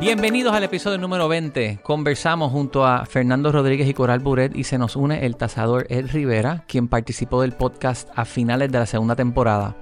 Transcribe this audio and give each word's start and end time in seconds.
Bienvenidos 0.00 0.54
al 0.54 0.62
episodio 0.62 0.96
número 0.96 1.26
20. 1.26 1.80
Conversamos 1.82 2.52
junto 2.52 2.86
a 2.86 3.04
Fernando 3.04 3.50
Rodríguez 3.50 3.88
y 3.88 3.94
Coral 3.94 4.20
Buret 4.20 4.54
y 4.54 4.62
se 4.62 4.78
nos 4.78 4.94
une 4.94 5.26
el 5.26 5.34
tasador 5.34 5.86
Ed 5.88 6.06
Rivera, 6.12 6.62
quien 6.68 6.86
participó 6.86 7.42
del 7.42 7.50
podcast 7.50 8.08
a 8.14 8.24
finales 8.24 8.70
de 8.70 8.78
la 8.78 8.86
segunda 8.86 9.16
temporada. 9.16 9.74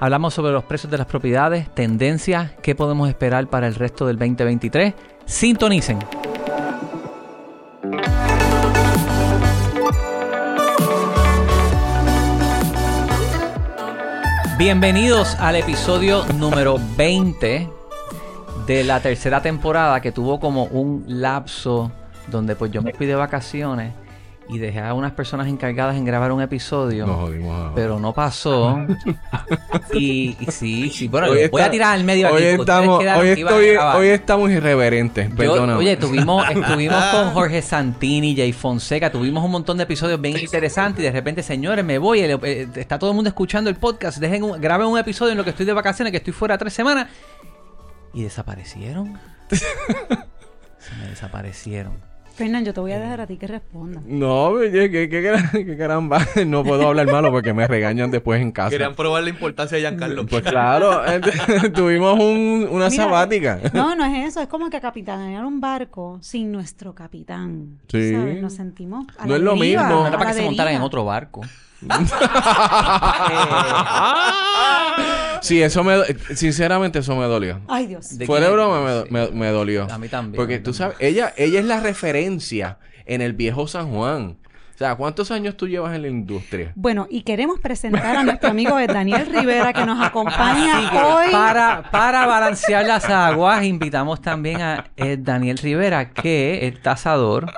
Hablamos 0.00 0.32
sobre 0.32 0.52
los 0.52 0.64
precios 0.64 0.90
de 0.90 0.96
las 0.96 1.06
propiedades, 1.06 1.72
tendencias, 1.74 2.52
qué 2.62 2.74
podemos 2.74 3.10
esperar 3.10 3.46
para 3.50 3.66
el 3.66 3.74
resto 3.74 4.06
del 4.06 4.16
2023. 4.16 4.94
Sintonicen. 5.26 5.98
Bienvenidos 14.56 15.34
al 15.34 15.56
episodio 15.56 16.24
número 16.38 16.78
20 16.96 17.81
de 18.72 18.84
la 18.84 19.00
tercera 19.00 19.42
temporada 19.42 20.00
que 20.00 20.12
tuvo 20.12 20.40
como 20.40 20.64
un 20.64 21.04
lapso 21.06 21.92
donde 22.28 22.56
pues 22.56 22.70
yo 22.72 22.82
me 22.82 22.92
fui 22.92 23.06
de 23.06 23.14
vacaciones 23.14 23.92
y 24.48 24.58
dejé 24.58 24.80
a 24.80 24.92
unas 24.92 25.12
personas 25.12 25.46
encargadas 25.46 25.96
en 25.96 26.04
grabar 26.04 26.32
un 26.32 26.42
episodio. 26.42 27.06
Nos 27.06 27.16
jodimos 27.16 27.54
ahora. 27.56 27.72
Pero 27.74 27.98
no 27.98 28.12
pasó. 28.12 28.76
y, 29.94 30.36
y 30.40 30.46
sí, 30.50 30.90
sí. 30.90 31.08
Bueno, 31.08 31.28
Hoy 31.28 31.48
voy 31.48 31.62
a 31.62 31.70
tirar 31.70 31.94
al 31.94 32.04
medio 32.04 32.28
Hoy 32.30 32.42
aquí. 32.44 32.60
estamos, 32.60 33.02
hoy, 33.18 33.28
estoy, 33.28 33.76
hoy 33.76 34.06
estamos 34.08 34.50
irreverentes, 34.50 35.30
Yo- 35.30 35.36
perdóname. 35.36 35.78
oye, 35.78 35.96
tuvimos, 35.96 36.44
estuvimos 36.50 37.02
con 37.04 37.30
Jorge 37.32 37.62
Santini, 37.62 38.36
Jay 38.36 38.52
Fonseca, 38.52 39.10
tuvimos 39.10 39.44
un 39.44 39.52
montón 39.52 39.76
de 39.78 39.84
episodios 39.84 40.20
bien 40.20 40.36
interesantes 40.38 41.00
y 41.00 41.04
de 41.04 41.12
repente, 41.12 41.42
señores, 41.42 41.84
me 41.84 41.98
voy, 41.98 42.20
eh, 42.20 42.68
está 42.74 42.98
todo 42.98 43.10
el 43.10 43.14
mundo 43.16 43.28
escuchando 43.28 43.70
el 43.70 43.76
podcast, 43.76 44.18
dejen 44.18 44.42
un- 44.42 44.60
graben 44.60 44.86
un 44.88 44.98
episodio 44.98 45.32
en 45.32 45.38
lo 45.38 45.44
que 45.44 45.50
estoy 45.50 45.66
de 45.66 45.72
vacaciones, 45.72 46.10
que 46.10 46.18
estoy 46.18 46.32
fuera 46.32 46.58
tres 46.58 46.72
semanas 46.74 47.06
y 48.14 48.22
desaparecieron. 48.22 49.18
Se 49.50 50.94
me 50.96 51.06
desaparecieron. 51.08 51.92
Fernán, 52.34 52.64
yo 52.64 52.72
te 52.72 52.80
voy 52.80 52.92
a 52.92 52.98
dejar 52.98 53.20
a 53.20 53.26
ti 53.26 53.36
que 53.36 53.46
respondas. 53.46 54.02
No, 54.06 54.54
¿qué, 54.58 54.90
qué, 54.90 55.08
qué 55.52 55.76
caramba. 55.76 56.26
No 56.46 56.64
puedo 56.64 56.88
hablar 56.88 57.06
malo 57.12 57.30
porque 57.30 57.52
me 57.52 57.68
regañan 57.68 58.10
después 58.10 58.40
en 58.40 58.52
casa. 58.52 58.70
Querían 58.70 58.94
probar 58.94 59.22
la 59.22 59.28
importancia 59.28 59.76
de 59.76 59.82
Giancarlo. 59.82 60.24
Pues 60.26 60.42
claro, 60.42 61.04
eh, 61.06 61.20
tuvimos 61.74 62.18
un- 62.18 62.66
una 62.70 62.88
Mira, 62.88 63.04
sabática. 63.04 63.60
No, 63.74 63.94
no 63.94 64.06
es 64.06 64.28
eso. 64.28 64.40
Es 64.40 64.48
como 64.48 64.70
que 64.70 64.80
capitanear 64.80 65.44
un 65.44 65.60
barco 65.60 66.18
sin 66.22 66.50
nuestro 66.50 66.94
capitán. 66.94 67.78
Sí. 67.88 68.14
¿Sabes? 68.14 68.40
Nos 68.40 68.54
sentimos. 68.54 69.06
a 69.18 69.26
No 69.26 69.32
la 69.32 69.36
es 69.36 69.42
lo 69.42 69.54
deriva, 69.54 69.82
mismo. 69.82 70.00
No 70.00 70.06
era 70.06 70.16
para 70.18 70.30
que 70.30 70.36
se 70.38 70.42
montaran 70.44 70.74
en 70.74 70.80
otro 70.82 71.04
barco. 71.04 71.42
Sí, 75.40 75.60
eso 75.60 75.82
me... 75.82 75.96
Sinceramente, 76.36 77.00
eso 77.00 77.16
me 77.16 77.24
dolió. 77.26 77.60
Ay, 77.68 77.86
Dios. 77.88 78.16
¿De 78.16 78.26
Fuera 78.26 78.46
de 78.46 78.52
broma, 78.52 78.80
me, 78.80 78.90
do- 78.92 79.06
me- 79.10 79.30
me 79.32 79.48
dolió. 79.48 79.88
A 79.90 79.98
mí 79.98 80.08
también. 80.08 80.36
Porque 80.36 80.60
tú 80.60 80.70
también. 80.72 80.92
sabes, 80.92 80.96
ella, 81.00 81.34
ella 81.36 81.58
es 81.58 81.66
la 81.66 81.80
referencia 81.80 82.78
en 83.06 83.22
el 83.22 83.32
viejo 83.32 83.66
San 83.66 83.90
Juan. 83.90 84.36
Sea, 84.82 84.96
¿cuántos 84.96 85.30
años 85.30 85.56
tú 85.56 85.68
llevas 85.68 85.94
en 85.94 86.02
la 86.02 86.08
industria? 86.08 86.72
Bueno, 86.74 87.06
y 87.08 87.22
queremos 87.22 87.60
presentar 87.60 88.16
a 88.16 88.24
nuestro 88.24 88.50
amigo 88.50 88.76
Daniel 88.84 89.26
Rivera 89.26 89.72
que 89.72 89.86
nos 89.86 90.04
acompaña 90.04 90.90
que 90.90 90.96
hoy. 90.96 91.30
para, 91.30 91.88
para 91.92 92.26
balancear 92.26 92.84
las 92.84 93.04
aguas, 93.04 93.62
invitamos 93.64 94.20
también 94.20 94.60
a 94.60 94.90
eh, 94.96 95.18
Daniel 95.20 95.58
Rivera, 95.58 96.10
que 96.10 96.66
es 96.66 96.82
tasador, 96.82 97.52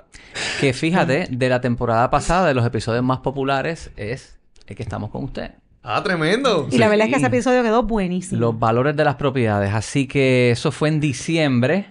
que 0.61 0.75
fíjate, 0.75 1.29
de 1.31 1.49
la 1.49 1.63
temporada 1.63 2.11
pasada, 2.11 2.47
de 2.47 2.53
los 2.53 2.67
episodios 2.67 3.03
más 3.03 3.21
populares, 3.21 3.91
es 3.97 4.39
el 4.67 4.77
que 4.77 4.83
estamos 4.83 5.09
con 5.09 5.25
usted. 5.25 5.53
Ah, 5.83 6.03
tremendo. 6.03 6.69
Y 6.71 6.77
la 6.77 6.91
verdad 6.91 7.07
es 7.07 7.13
que 7.15 7.17
ese 7.21 7.29
episodio 7.29 7.63
quedó 7.63 7.85
buenísimo. 7.85 8.39
Los 8.39 8.59
valores 8.59 8.95
de 8.97 9.05
las 9.05 9.15
propiedades. 9.15 9.73
Así 9.73 10.07
que 10.07 10.51
eso 10.51 10.73
fue 10.73 10.91
en 10.91 11.01
diciembre. 11.01 11.87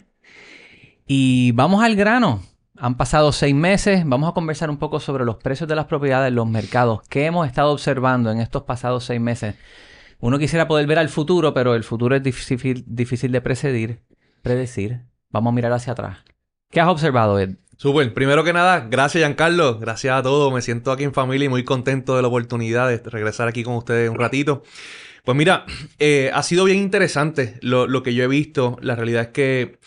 Y 1.07 1.53
vamos 1.53 1.83
al 1.83 1.95
grano. 1.95 2.43
Han 2.77 2.97
pasado 2.97 3.31
seis 3.31 3.53
meses. 3.53 4.03
Vamos 4.05 4.29
a 4.29 4.33
conversar 4.33 4.69
un 4.69 4.77
poco 4.77 4.99
sobre 4.99 5.25
los 5.25 5.37
precios 5.37 5.69
de 5.69 5.75
las 5.75 5.85
propiedades, 5.85 6.33
los 6.33 6.47
mercados, 6.47 7.01
qué 7.07 7.25
hemos 7.25 7.47
estado 7.47 7.71
observando 7.71 8.31
en 8.31 8.39
estos 8.39 8.63
pasados 8.63 9.03
seis 9.03 9.21
meses. 9.21 9.55
Uno 10.19 10.39
quisiera 10.39 10.67
poder 10.67 10.87
ver 10.87 10.97
al 10.97 11.09
futuro, 11.09 11.53
pero 11.53 11.75
el 11.75 11.83
futuro 11.83 12.15
es 12.15 12.23
difícil, 12.23 12.83
de 12.87 13.41
predecir, 13.41 13.99
predecir. 14.41 15.01
Vamos 15.29 15.51
a 15.51 15.55
mirar 15.55 15.73
hacia 15.73 15.93
atrás. 15.93 16.19
¿Qué 16.71 16.81
has 16.81 16.87
observado, 16.87 17.37
Ed? 17.37 17.57
Súper. 17.77 18.13
Primero 18.13 18.43
que 18.43 18.53
nada, 18.53 18.87
gracias 18.89 19.21
Giancarlo. 19.21 19.77
Gracias 19.77 20.17
a 20.17 20.23
todos. 20.23 20.51
Me 20.51 20.61
siento 20.61 20.91
aquí 20.91 21.03
en 21.03 21.13
familia 21.13 21.45
y 21.45 21.49
muy 21.49 21.63
contento 21.63 22.15
de 22.15 22.21
la 22.21 22.27
oportunidad 22.27 22.87
de 22.87 22.97
regresar 22.97 23.47
aquí 23.47 23.63
con 23.63 23.75
ustedes 23.75 24.09
un 24.09 24.17
ratito. 24.17 24.63
Pues 25.23 25.37
mira, 25.37 25.65
eh, 25.99 26.31
ha 26.33 26.41
sido 26.41 26.63
bien 26.65 26.79
interesante 26.79 27.59
lo, 27.61 27.85
lo 27.85 28.01
que 28.01 28.13
yo 28.15 28.23
he 28.23 28.27
visto. 28.27 28.77
La 28.81 28.95
realidad 28.95 29.23
es 29.23 29.27
que 29.29 29.79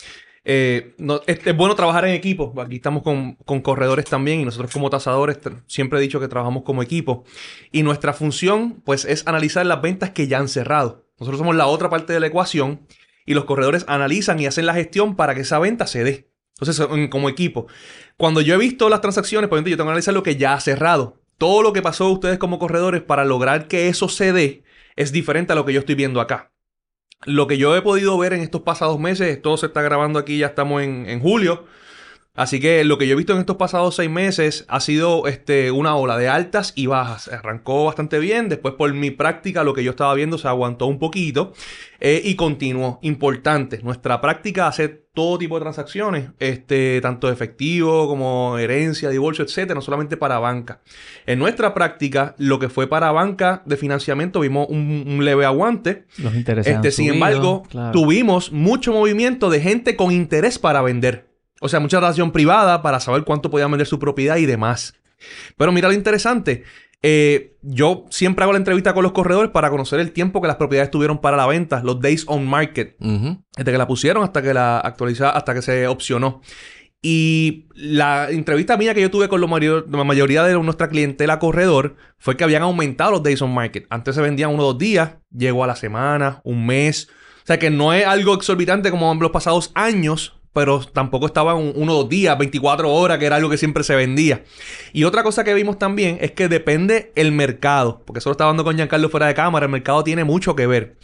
eh, 0.49 0.95
es, 1.27 1.57
bueno 1.57 1.75
trabajar 1.75 2.05
en 2.05 2.13
equipo. 2.13 2.53
Aquí 2.61 2.77
estamos 2.77 3.03
con, 3.03 3.35
con 3.45 3.59
corredores 3.61 4.05
también 4.05 4.39
y 4.39 4.45
nosotros 4.45 4.71
como 4.71 4.89
tasadores 4.89 5.39
siempre 5.67 5.99
he 5.99 6.01
dicho 6.01 6.21
que 6.21 6.29
trabajamos 6.29 6.63
como 6.63 6.81
equipo. 6.81 7.25
Y 7.71 7.83
nuestra 7.83 8.13
función 8.13 8.81
pues 8.85 9.03
es 9.03 9.27
analizar 9.27 9.65
las 9.65 9.81
ventas 9.81 10.11
que 10.11 10.27
ya 10.27 10.39
han 10.39 10.47
cerrado. 10.47 11.05
Nosotros 11.19 11.39
somos 11.39 11.55
la 11.57 11.67
otra 11.67 11.89
parte 11.89 12.13
de 12.13 12.21
la 12.21 12.27
ecuación 12.27 12.87
y 13.25 13.33
los 13.33 13.43
corredores 13.43 13.83
analizan 13.89 14.39
y 14.39 14.45
hacen 14.45 14.65
la 14.65 14.73
gestión 14.73 15.17
para 15.17 15.35
que 15.35 15.41
esa 15.41 15.59
venta 15.59 15.85
se 15.85 16.05
dé. 16.05 16.29
Entonces, 16.59 16.87
en- 16.89 17.09
como 17.09 17.27
equipo, 17.27 17.67
cuando 18.15 18.39
yo 18.39 18.55
he 18.55 18.57
visto 18.57 18.87
las 18.87 19.01
transacciones, 19.01 19.49
por 19.49 19.57
ejemplo, 19.57 19.71
yo 19.71 19.75
tengo 19.77 19.87
que 19.87 19.91
analizar 19.91 20.13
lo 20.13 20.23
que 20.23 20.37
ya 20.37 20.53
ha 20.53 20.59
cerrado. 20.61 21.21
Todo 21.37 21.61
lo 21.61 21.73
que 21.73 21.81
pasó 21.81 22.09
ustedes 22.09 22.39
como 22.39 22.57
corredores 22.57 23.01
para 23.01 23.25
lograr 23.25 23.67
que 23.67 23.89
eso 23.89 24.07
se 24.07 24.31
dé 24.31 24.63
es 24.95 25.11
diferente 25.11 25.51
a 25.51 25.55
lo 25.55 25.65
que 25.65 25.73
yo 25.73 25.81
estoy 25.81 25.95
viendo 25.95 26.21
acá. 26.21 26.53
Lo 27.25 27.47
que 27.47 27.57
yo 27.57 27.75
he 27.75 27.81
podido 27.81 28.17
ver 28.17 28.33
en 28.33 28.41
estos 28.41 28.61
pasados 28.61 28.99
meses, 28.99 29.41
todo 29.41 29.57
se 29.57 29.67
está 29.67 29.81
grabando 29.81 30.19
aquí, 30.19 30.37
ya 30.37 30.47
estamos 30.47 30.83
en, 30.83 31.07
en 31.09 31.19
julio. 31.19 31.65
Así 32.37 32.59
que 32.59 32.83
lo 32.83 32.99
que 32.99 33.07
yo 33.07 33.13
he 33.13 33.17
visto 33.17 33.33
en 33.33 33.39
estos 33.39 33.57
pasados 33.57 33.95
seis 33.95 34.11
meses 34.11 34.63
ha 34.67 34.79
sido 34.79 35.25
este, 35.25 35.71
una 35.71 35.95
ola 35.95 36.19
de 36.19 36.29
altas 36.29 36.71
y 36.75 36.85
bajas. 36.85 37.29
Arrancó 37.29 37.85
bastante 37.85 38.19
bien, 38.19 38.47
después 38.47 38.75
por 38.75 38.93
mi 38.93 39.09
práctica 39.09 39.63
lo 39.63 39.73
que 39.73 39.83
yo 39.83 39.89
estaba 39.89 40.13
viendo 40.13 40.37
se 40.37 40.47
aguantó 40.47 40.85
un 40.85 40.99
poquito 40.99 41.53
eh, 41.99 42.21
y 42.23 42.35
continuó. 42.35 42.99
Importante, 43.01 43.79
nuestra 43.81 44.21
práctica 44.21 44.67
hace 44.67 45.07
todo 45.17 45.39
tipo 45.39 45.55
de 45.55 45.61
transacciones, 45.61 46.29
este, 46.37 47.01
tanto 47.01 47.31
efectivo 47.31 48.07
como 48.07 48.59
herencia, 48.59 49.09
divorcio, 49.09 49.43
etcétera, 49.43 49.73
no 49.73 49.81
solamente 49.81 50.15
para 50.15 50.37
banca. 50.37 50.81
En 51.25 51.39
nuestra 51.39 51.73
práctica, 51.73 52.35
lo 52.37 52.59
que 52.59 52.69
fue 52.69 52.85
para 52.85 53.11
banca 53.11 53.63
de 53.65 53.77
financiamiento, 53.77 54.41
vimos 54.41 54.67
un, 54.69 55.05
un 55.07 55.25
leve 55.25 55.43
aguante. 55.43 56.05
Los 56.19 56.35
intereses. 56.35 56.75
Este, 56.75 56.91
sin 56.91 57.07
subido, 57.07 57.13
embargo, 57.15 57.63
claro. 57.67 57.93
tuvimos 57.93 58.51
mucho 58.51 58.93
movimiento 58.93 59.49
de 59.49 59.59
gente 59.59 59.95
con 59.95 60.11
interés 60.11 60.59
para 60.59 60.83
vender. 60.83 61.26
O 61.61 61.69
sea, 61.69 61.79
mucha 61.79 61.99
relación 61.99 62.31
privada 62.31 62.81
para 62.81 62.99
saber 62.99 63.23
cuánto 63.23 63.49
podían 63.49 63.71
vender 63.71 63.87
su 63.87 63.99
propiedad 63.99 64.37
y 64.37 64.45
demás. 64.45 64.93
Pero 65.57 65.71
mira 65.71 65.87
lo 65.87 65.93
interesante. 65.93 66.63
eh, 67.03 67.55
yo 67.61 68.05
siempre 68.09 68.43
hago 68.43 68.53
la 68.53 68.57
entrevista 68.57 68.93
con 68.93 69.03
los 69.03 69.11
corredores 69.11 69.51
para 69.51 69.69
conocer 69.69 69.99
el 69.99 70.11
tiempo 70.11 70.41
que 70.41 70.47
las 70.47 70.55
propiedades 70.57 70.89
tuvieron 70.89 71.19
para 71.19 71.37
la 71.37 71.45
venta, 71.45 71.81
los 71.83 71.99
days 71.99 72.23
on 72.27 72.47
market. 72.47 72.95
Desde 72.99 73.71
que 73.71 73.77
la 73.77 73.87
pusieron 73.87 74.23
hasta 74.23 74.41
que 74.41 74.53
la 74.53 74.79
actualizaron, 74.79 75.35
hasta 75.37 75.53
que 75.53 75.61
se 75.61 75.87
opcionó. 75.87 76.41
Y 77.01 77.67
la 77.75 78.29
entrevista 78.31 78.75
mía 78.77 78.93
que 78.95 79.01
yo 79.01 79.11
tuve 79.11 79.29
con 79.29 79.39
mayor- 79.49 79.85
la 79.89 80.03
mayoría 80.03 80.43
de 80.43 80.53
nuestra 80.55 80.89
clientela 80.89 81.37
corredor 81.39 81.95
fue 82.17 82.35
que 82.35 82.43
habían 82.43 82.63
aumentado 82.63 83.11
los 83.11 83.23
days 83.23 83.41
on 83.43 83.53
market. 83.53 83.85
Antes 83.89 84.15
se 84.15 84.21
vendían 84.21 84.49
uno 84.51 84.63
o 84.63 84.67
dos 84.73 84.77
días, 84.79 85.11
llegó 85.31 85.63
a 85.63 85.67
la 85.67 85.75
semana, 85.75 86.41
un 86.43 86.65
mes. 86.65 87.09
O 87.43 87.47
sea 87.47 87.59
que 87.59 87.69
no 87.69 87.93
es 87.93 88.05
algo 88.05 88.33
exorbitante 88.33 88.89
como 88.91 89.11
en 89.11 89.19
los 89.19 89.31
pasados 89.31 89.71
años, 89.75 90.36
pero 90.57 90.79
tampoco 90.79 91.27
estaba 91.27 91.51
en 91.51 91.71
uno 91.75 91.93
o 91.93 91.97
dos 91.97 92.09
días, 92.09 92.35
24 92.35 92.91
horas, 92.91 93.19
que 93.19 93.27
era 93.27 93.35
algo 93.35 93.47
que 93.47 93.59
siempre 93.59 93.83
se 93.83 93.95
vendía. 93.95 94.43
Y 94.91 95.03
otra 95.03 95.21
cosa 95.21 95.43
que 95.43 95.53
vimos 95.53 95.77
también 95.77 96.17
es 96.19 96.31
que 96.31 96.47
depende 96.47 97.11
el 97.13 97.31
mercado, 97.31 98.01
porque 98.03 98.17
eso 98.17 98.29
lo 98.29 98.31
estaba 98.31 98.49
hablando 98.49 98.63
con 98.63 98.75
Giancarlo 98.75 99.07
fuera 99.09 99.27
de 99.27 99.35
cámara, 99.35 99.67
el 99.67 99.71
mercado 99.71 100.03
tiene 100.03 100.23
mucho 100.23 100.55
que 100.55 100.65
ver. 100.65 100.97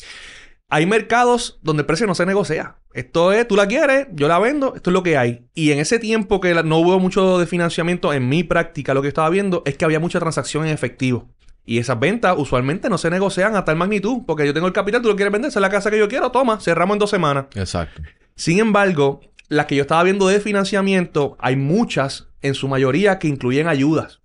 Hay 0.69 0.87
mercados 0.87 1.59
donde 1.61 1.81
el 1.81 1.85
precio 1.85 2.07
no 2.07 2.15
se 2.15 2.25
negocia. 2.25 2.77
Esto 2.95 3.31
es, 3.31 3.47
tú 3.47 3.55
la 3.55 3.67
quieres, 3.67 4.07
yo 4.13 4.27
la 4.27 4.39
vendo, 4.39 4.73
esto 4.73 4.89
es 4.89 4.94
lo 4.95 5.03
que 5.03 5.19
hay. 5.19 5.45
Y 5.53 5.71
en 5.71 5.77
ese 5.77 5.99
tiempo 5.99 6.41
que 6.41 6.56
no 6.63 6.79
hubo 6.79 6.97
mucho 6.97 7.38
de 7.38 7.45
financiamiento, 7.45 8.11
en 8.11 8.27
mi 8.27 8.44
práctica 8.44 8.95
lo 8.95 9.03
que 9.03 9.07
estaba 9.07 9.29
viendo 9.29 9.61
es 9.67 9.77
que 9.77 9.85
había 9.85 9.99
mucha 9.99 10.19
transacción 10.19 10.65
en 10.65 10.73
efectivo. 10.73 11.29
Y 11.63 11.77
esas 11.77 11.99
ventas 11.99 12.33
usualmente 12.39 12.89
no 12.89 12.97
se 12.97 13.11
negocian 13.11 13.56
a 13.56 13.65
tal 13.65 13.75
magnitud, 13.75 14.23
porque 14.25 14.47
yo 14.47 14.53
tengo 14.56 14.65
el 14.65 14.73
capital, 14.73 15.03
tú 15.03 15.09
lo 15.09 15.15
quieres 15.15 15.31
vender, 15.31 15.49
esa 15.49 15.59
es 15.59 15.61
la 15.61 15.69
casa 15.69 15.91
que 15.91 15.99
yo 15.99 16.09
quiero, 16.09 16.31
toma, 16.31 16.59
cerramos 16.59 16.95
en 16.95 16.99
dos 16.99 17.11
semanas. 17.11 17.45
Exacto. 17.53 18.01
Sin 18.35 18.59
embargo, 18.59 19.21
las 19.53 19.65
que 19.67 19.75
yo 19.75 19.83
estaba 19.83 20.03
viendo 20.03 20.27
de 20.27 20.39
financiamiento, 20.39 21.38
hay 21.39 21.55
muchas, 21.55 22.27
en 22.41 22.53
su 22.53 22.67
mayoría, 22.67 23.19
que 23.19 23.27
incluyen 23.27 23.67
ayudas. 23.67 24.21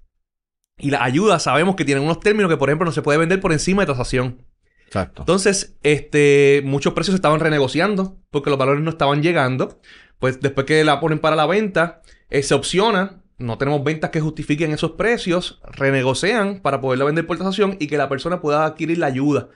Y 0.79 0.91
las 0.91 1.03
ayudas 1.03 1.43
sabemos 1.43 1.77
que 1.77 1.85
tienen 1.85 2.05
unos 2.05 2.21
términos 2.21 2.51
que, 2.51 2.57
por 2.57 2.69
ejemplo, 2.69 2.87
no 2.87 2.93
se 2.93 3.03
puede 3.03 3.19
vender 3.19 3.41
por 3.41 3.53
encima 3.53 3.83
de 3.83 3.87
tasación. 3.93 4.45
Exacto. 4.87 5.23
Entonces, 5.23 5.77
este, 5.83 6.63
muchos 6.65 6.95
precios 6.95 7.13
se 7.13 7.17
estaban 7.17 7.41
renegociando 7.41 8.17
porque 8.31 8.51
los 8.51 8.59
valores 8.59 8.83
no 8.83 8.91
estaban 8.91 9.23
llegando. 9.23 9.81
Pues 10.19 10.41
después 10.41 10.67
que 10.67 10.83
la 10.85 11.01
ponen 11.01 11.19
para 11.19 11.37
la 11.37 11.47
venta, 11.47 12.01
eh, 12.31 12.43
se 12.43 12.55
opciona. 12.55 13.23
No 13.39 13.59
tenemos 13.59 13.85
ventas 13.85 14.11
que 14.11 14.21
justifiquen 14.21 14.73
esos 14.73 14.93
precios. 14.93 15.61
Renegocian 15.65 16.61
para 16.61 16.81
poderla 16.81 17.05
vender 17.05 17.27
por 17.27 17.39
tasación 17.39 17.77
y 17.79 17.87
que 17.87 17.99
la 17.99 18.09
persona 18.09 18.41
pueda 18.41 18.65
adquirir 18.65 18.99
la 18.99 19.07
ayuda 19.07 19.49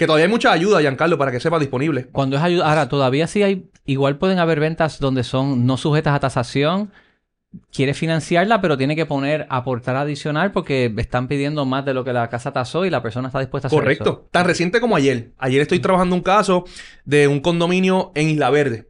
Que 0.00 0.06
todavía 0.06 0.24
hay 0.24 0.30
mucha 0.30 0.50
ayuda, 0.50 0.80
Giancarlo, 0.80 1.18
para 1.18 1.30
que 1.30 1.40
sepa 1.40 1.58
disponible. 1.58 2.06
Cuando 2.06 2.38
es 2.38 2.42
ayuda, 2.42 2.70
ahora 2.70 2.88
todavía 2.88 3.26
sí 3.26 3.42
hay, 3.42 3.68
igual 3.84 4.16
pueden 4.16 4.38
haber 4.38 4.58
ventas 4.58 4.98
donde 4.98 5.24
son 5.24 5.66
no 5.66 5.76
sujetas 5.76 6.14
a 6.14 6.20
tasación. 6.20 6.90
Quiere 7.70 7.92
financiarla, 7.92 8.62
pero 8.62 8.78
tiene 8.78 8.96
que 8.96 9.04
poner 9.04 9.46
aportar 9.50 9.96
adicional 9.96 10.52
porque 10.52 10.90
están 10.96 11.28
pidiendo 11.28 11.66
más 11.66 11.84
de 11.84 11.92
lo 11.92 12.02
que 12.02 12.14
la 12.14 12.30
casa 12.30 12.50
tasó 12.50 12.86
y 12.86 12.90
la 12.90 13.02
persona 13.02 13.28
está 13.28 13.40
dispuesta 13.40 13.66
a 13.66 13.68
hacer 13.68 13.78
Correcto. 13.78 14.10
eso. 14.10 14.28
Tan 14.30 14.46
reciente 14.46 14.80
como 14.80 14.96
ayer. 14.96 15.32
Ayer 15.36 15.60
estoy 15.60 15.80
trabajando 15.80 16.16
un 16.16 16.22
caso 16.22 16.64
de 17.04 17.28
un 17.28 17.40
condominio 17.40 18.10
en 18.14 18.30
Isla 18.30 18.48
Verde. 18.48 18.88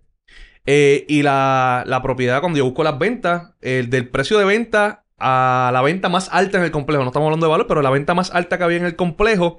Eh, 0.65 1.07
y 1.09 1.25
la, 1.25 1.83
la 1.89 2.03
propiedad, 2.03 2.41
cuando 2.41 2.59
yo 2.59 2.67
busco 2.67 2.85
las 2.85 3.01
ventas, 3.01 3.55
el 3.63 3.91
del 3.91 4.09
precio 4.09 4.39
de 4.39 4.45
venta 4.45 5.03
a 5.19 5.71
la 5.73 5.83
venta 5.83 6.09
más 6.09 6.29
alta 6.31 6.59
en 6.59 6.65
el 6.65 6.71
complejo, 6.71 7.03
no 7.03 7.11
estamos 7.11 7.27
hablando 7.27 7.47
de 7.47 7.51
valor, 7.51 7.67
pero 7.67 7.83
la 7.83 7.91
venta 7.91 8.15
más 8.15 8.31
alta 8.33 8.59
que 8.59 8.63
había 8.65 8.79
en 8.79 8.87
el 8.87 8.95
complejo, 8.95 9.59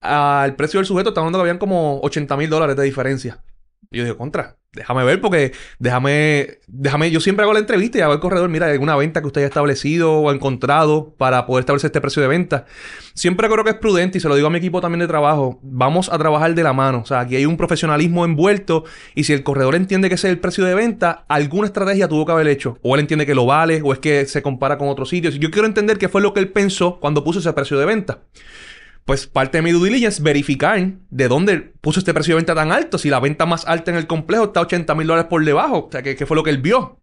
al 0.00 0.56
precio 0.56 0.78
del 0.78 0.86
sujeto, 0.86 1.10
estamos 1.10 1.26
hablando 1.26 1.38
que 1.38 1.42
habían 1.42 1.58
como 1.58 2.00
80 2.00 2.36
mil 2.36 2.50
dólares 2.50 2.76
de 2.76 2.84
diferencia. 2.84 3.42
Y 3.90 3.98
yo 3.98 4.04
digo, 4.04 4.16
contra, 4.16 4.56
déjame 4.72 5.04
ver 5.04 5.20
porque 5.20 5.52
déjame, 5.78 6.58
déjame, 6.66 7.10
yo 7.10 7.20
siempre 7.20 7.44
hago 7.44 7.52
la 7.52 7.60
entrevista 7.60 7.98
y 7.98 8.00
hago 8.00 8.14
el 8.14 8.20
corredor, 8.20 8.48
mira, 8.48 8.66
alguna 8.66 8.96
venta 8.96 9.20
que 9.20 9.28
usted 9.28 9.42
haya 9.42 9.48
establecido 9.48 10.12
o 10.12 10.32
encontrado 10.32 11.14
para 11.16 11.46
poder 11.46 11.62
establecer 11.62 11.88
este 11.88 12.00
precio 12.00 12.20
de 12.20 12.28
venta. 12.28 12.66
Siempre 13.14 13.48
creo 13.48 13.64
que 13.64 13.70
es 13.70 13.76
prudente 13.76 14.18
y 14.18 14.20
se 14.20 14.28
lo 14.28 14.34
digo 14.34 14.48
a 14.48 14.50
mi 14.50 14.58
equipo 14.58 14.80
también 14.80 15.00
de 15.00 15.06
trabajo, 15.06 15.60
vamos 15.62 16.08
a 16.12 16.18
trabajar 16.18 16.54
de 16.54 16.62
la 16.62 16.72
mano. 16.72 17.00
O 17.02 17.06
sea, 17.06 17.20
aquí 17.20 17.36
hay 17.36 17.46
un 17.46 17.56
profesionalismo 17.56 18.24
envuelto 18.24 18.84
y 19.14 19.24
si 19.24 19.32
el 19.32 19.42
corredor 19.42 19.76
entiende 19.76 20.08
que 20.08 20.16
ese 20.16 20.28
es 20.28 20.32
el 20.32 20.40
precio 20.40 20.64
de 20.64 20.74
venta, 20.74 21.24
alguna 21.28 21.66
estrategia 21.66 22.08
tuvo 22.08 22.26
que 22.26 22.32
haber 22.32 22.48
hecho. 22.48 22.78
O 22.82 22.94
él 22.94 23.00
entiende 23.00 23.24
que 23.24 23.34
lo 23.34 23.46
vale 23.46 23.82
o 23.84 23.92
es 23.92 24.00
que 24.00 24.26
se 24.26 24.42
compara 24.42 24.78
con 24.78 24.88
otros 24.88 25.08
sitios. 25.08 25.38
Yo 25.38 25.50
quiero 25.50 25.66
entender 25.66 25.96
qué 25.96 26.08
fue 26.08 26.20
lo 26.20 26.34
que 26.34 26.40
él 26.40 26.48
pensó 26.48 26.98
cuando 26.98 27.22
puso 27.22 27.38
ese 27.38 27.52
precio 27.52 27.78
de 27.78 27.86
venta 27.86 28.20
pues 29.06 29.26
parte 29.26 29.58
de 29.58 29.62
mi 29.62 29.72
due 29.72 29.88
diligence 29.88 30.20
verificar 30.22 30.78
de 31.08 31.28
dónde 31.28 31.58
puso 31.80 32.00
este 32.00 32.12
precio 32.12 32.34
de 32.34 32.40
venta 32.40 32.54
tan 32.54 32.72
alto. 32.72 32.98
Si 32.98 33.08
la 33.08 33.20
venta 33.20 33.46
más 33.46 33.64
alta 33.66 33.90
en 33.90 33.96
el 33.96 34.06
complejo 34.06 34.44
está 34.44 34.60
80 34.60 34.94
mil 34.94 35.06
dólares 35.06 35.28
por 35.30 35.42
debajo. 35.44 35.86
O 35.86 35.88
sea, 35.90 36.02
¿qué, 36.02 36.14
qué 36.16 36.26
fue 36.26 36.36
lo 36.36 36.42
que 36.42 36.50
él 36.50 36.58
vio? 36.58 37.00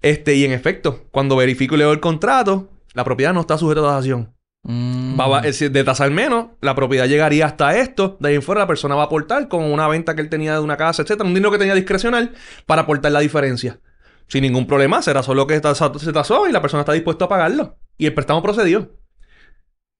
Este, 0.00 0.34
y 0.34 0.44
en 0.44 0.52
efecto, 0.52 1.06
cuando 1.12 1.36
verifico 1.36 1.74
y 1.74 1.78
leo 1.78 1.92
el 1.92 2.00
contrato, 2.00 2.70
la 2.94 3.04
propiedad 3.04 3.32
no 3.32 3.40
está 3.42 3.56
sujeta 3.58 3.80
a 3.82 3.84
tasación. 3.84 4.34
Mm. 4.64 5.18
Va- 5.20 5.26
va- 5.28 5.40
de 5.42 5.84
tasar 5.84 6.10
menos, 6.10 6.46
la 6.60 6.74
propiedad 6.74 7.06
llegaría 7.06 7.46
hasta 7.46 7.76
esto. 7.76 8.16
De 8.20 8.30
ahí 8.30 8.34
en 8.36 8.42
fuera, 8.42 8.60
la 8.62 8.66
persona 8.66 8.94
va 8.94 9.02
a 9.02 9.06
aportar 9.06 9.48
con 9.48 9.64
una 9.64 9.86
venta 9.88 10.14
que 10.14 10.22
él 10.22 10.28
tenía 10.28 10.54
de 10.54 10.60
una 10.60 10.76
casa, 10.76 11.02
etcétera, 11.02 11.26
un 11.28 11.34
dinero 11.34 11.52
que 11.52 11.58
tenía 11.58 11.74
discrecional 11.74 12.32
para 12.66 12.82
aportar 12.82 13.12
la 13.12 13.20
diferencia. 13.20 13.80
Sin 14.28 14.42
ningún 14.42 14.66
problema, 14.66 15.02
será 15.02 15.22
solo 15.22 15.46
que 15.46 15.60
se 15.60 16.12
tasó 16.12 16.48
y 16.48 16.52
la 16.52 16.62
persona 16.62 16.80
está 16.82 16.92
dispuesta 16.94 17.26
a 17.26 17.28
pagarlo. 17.28 17.76
Y 17.98 18.06
el 18.06 18.14
préstamo 18.14 18.42
procedió. 18.42 18.96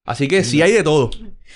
Así 0.04 0.28
que 0.28 0.44
sí 0.44 0.62
hay 0.62 0.72
de 0.72 0.82
todo. 0.82 1.10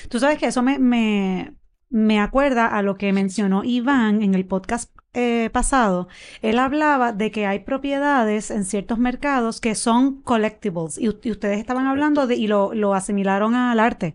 Tú 0.08 0.20
sabes 0.20 0.38
que 0.38 0.46
eso 0.46 0.62
me, 0.62 0.78
me, 0.78 1.54
me 1.88 2.20
acuerda 2.20 2.66
a 2.66 2.82
lo 2.82 2.96
que 2.96 3.12
mencionó 3.12 3.64
Iván 3.64 4.22
en 4.22 4.34
el 4.34 4.46
podcast 4.46 4.90
eh, 5.14 5.50
pasado. 5.52 6.08
Él 6.42 6.58
hablaba 6.58 7.12
de 7.12 7.30
que 7.30 7.46
hay 7.46 7.60
propiedades 7.60 8.50
en 8.50 8.64
ciertos 8.64 8.98
mercados 8.98 9.60
que 9.60 9.74
son 9.74 10.20
collectibles 10.22 10.98
y, 10.98 11.04
y 11.06 11.30
ustedes 11.30 11.58
estaban 11.58 11.86
hablando 11.86 12.26
de 12.26 12.36
y 12.36 12.46
lo, 12.46 12.74
lo 12.74 12.94
asimilaron 12.94 13.54
al 13.54 13.80
arte. 13.80 14.14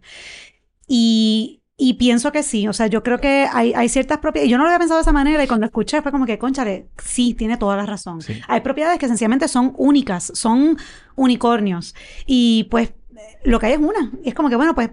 Y, 0.88 1.62
y 1.76 1.96
pienso 1.96 2.32
que 2.32 2.44
sí, 2.44 2.68
o 2.68 2.74
sea, 2.74 2.86
yo 2.86 3.02
creo 3.02 3.20
que 3.20 3.48
hay, 3.52 3.74
hay 3.74 3.90
ciertas 3.90 4.20
propiedades, 4.20 4.52
yo 4.52 4.58
no 4.60 4.64
lo 4.64 4.70
había 4.70 4.78
pensado 4.78 5.00
de 5.00 5.02
esa 5.02 5.12
manera 5.12 5.44
y 5.44 5.48
cuando 5.48 5.66
escuché 5.66 6.04
fue 6.04 6.12
como 6.12 6.28
que, 6.28 6.38
conchale, 6.38 6.90
sí, 7.04 7.34
tiene 7.34 7.58
toda 7.58 7.76
la 7.76 7.88
razón. 7.88 8.22
Sí. 8.22 8.40
Hay 8.48 8.62
propiedades 8.62 9.00
que 9.00 9.08
sencillamente 9.08 9.48
son 9.48 9.74
únicas, 9.78 10.32
son 10.36 10.78
unicornios. 11.16 11.96
Y 12.28 12.68
pues 12.70 12.94
lo 13.44 13.60
que 13.60 13.68
hay 13.68 13.74
es 13.74 13.80
una. 13.80 14.12
Y 14.24 14.30
es 14.30 14.36
como 14.36 14.50
que, 14.50 14.56
bueno, 14.56 14.76
pues 14.76 14.92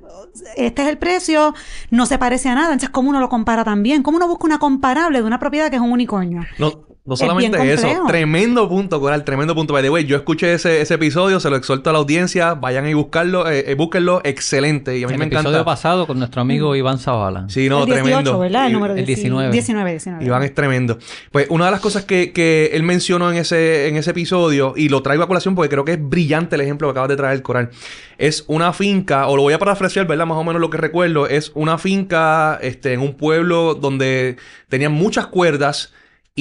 este 0.56 0.82
es 0.82 0.88
el 0.88 0.98
precio, 0.98 1.54
no 1.90 2.06
se 2.06 2.18
parece 2.18 2.48
a 2.48 2.54
nada. 2.54 2.68
Entonces, 2.68 2.90
¿cómo 2.90 3.10
uno 3.10 3.20
lo 3.20 3.28
compara 3.28 3.64
también? 3.64 4.02
¿Cómo 4.02 4.16
uno 4.16 4.28
busca 4.28 4.46
una 4.46 4.58
comparable 4.58 5.20
de 5.20 5.26
una 5.26 5.38
propiedad 5.38 5.70
que 5.70 5.76
es 5.76 5.82
un 5.82 5.92
unicornio? 5.92 6.44
No, 6.58 6.88
no 7.08 7.16
solamente 7.16 7.72
eso, 7.72 7.88
tremendo 8.06 8.69
punto, 8.69 9.00
Coral, 9.00 9.25
tremendo 9.25 9.55
punto. 9.55 9.72
By 9.72 9.82
the 9.82 9.90
way, 9.90 10.05
yo 10.05 10.16
escuché 10.16 10.52
ese, 10.55 10.81
ese 10.81 10.94
episodio, 10.94 11.40
se 11.40 11.49
lo 11.50 11.56
exhorto 11.56 11.90
a 11.90 11.93
la 11.93 11.99
audiencia, 11.99 12.55
vayan 12.55 12.87
y 12.88 12.94
buscarlo, 12.94 13.49
eh, 13.50 13.64
eh, 13.70 13.75
búsquenlo, 13.75 14.20
excelente. 14.25 14.99
Y 14.99 15.05
a 15.05 15.06
mí 15.06 15.14
el 15.14 15.19
me 15.19 15.25
episodio 15.25 15.49
encanta. 15.50 15.64
pasado 15.64 16.06
con 16.06 16.19
nuestro 16.19 16.43
amigo 16.43 16.76
Iván 16.76 16.99
Zavala. 16.99 17.46
Sí, 17.49 17.69
no, 17.69 17.81
el 17.81 17.87
18, 17.87 18.05
tremendo. 18.05 18.38
¿verdad? 18.38 18.66
El 18.66 18.70
Y- 18.70 18.75
número 18.75 18.94
el 18.94 19.06
19. 19.06 19.50
19. 19.50 19.52
19, 19.52 19.90
19. 19.93 20.25
Iván 20.25 20.43
es 20.43 20.55
tremendo. 20.55 20.99
Pues 21.32 21.46
una 21.49 21.64
de 21.64 21.70
las 21.70 21.81
cosas 21.81 22.05
que, 22.05 22.32
que 22.32 22.70
él 22.75 22.82
mencionó 22.82 23.31
en 23.31 23.38
ese, 23.38 23.88
en 23.88 23.96
ese 23.96 24.11
episodio, 24.11 24.75
y 24.76 24.88
lo 24.88 25.02
traigo 25.02 25.22
a 25.22 25.26
colación 25.26 25.54
porque 25.54 25.70
creo 25.70 25.84
que 25.84 25.93
es 25.93 25.99
brillante 26.08 26.54
el 26.56 26.61
ejemplo 26.61 26.88
que 26.88 26.90
acabas 26.93 27.08
de 27.08 27.16
traer, 27.16 27.40
Coral, 27.43 27.70
es 28.19 28.44
una 28.49 28.72
finca, 28.72 29.26
o 29.28 29.37
lo 29.37 29.43
voy 29.43 29.54
a 29.54 29.58
parafrasear, 29.58 30.06
¿verdad? 30.06 30.26
Más 30.26 30.38
o 30.38 30.44
menos 30.44 30.61
lo 30.61 30.70
que 30.70 30.76
recuerdo, 30.76 31.26
es 31.26 31.52
una 31.54 31.78
finca 31.78 32.58
este, 32.61 32.93
en 32.93 33.00
un 33.00 33.14
pueblo 33.14 33.75
donde 33.75 34.37
tenían 34.69 34.93
muchas 34.93 35.26
cuerdas 35.28 35.93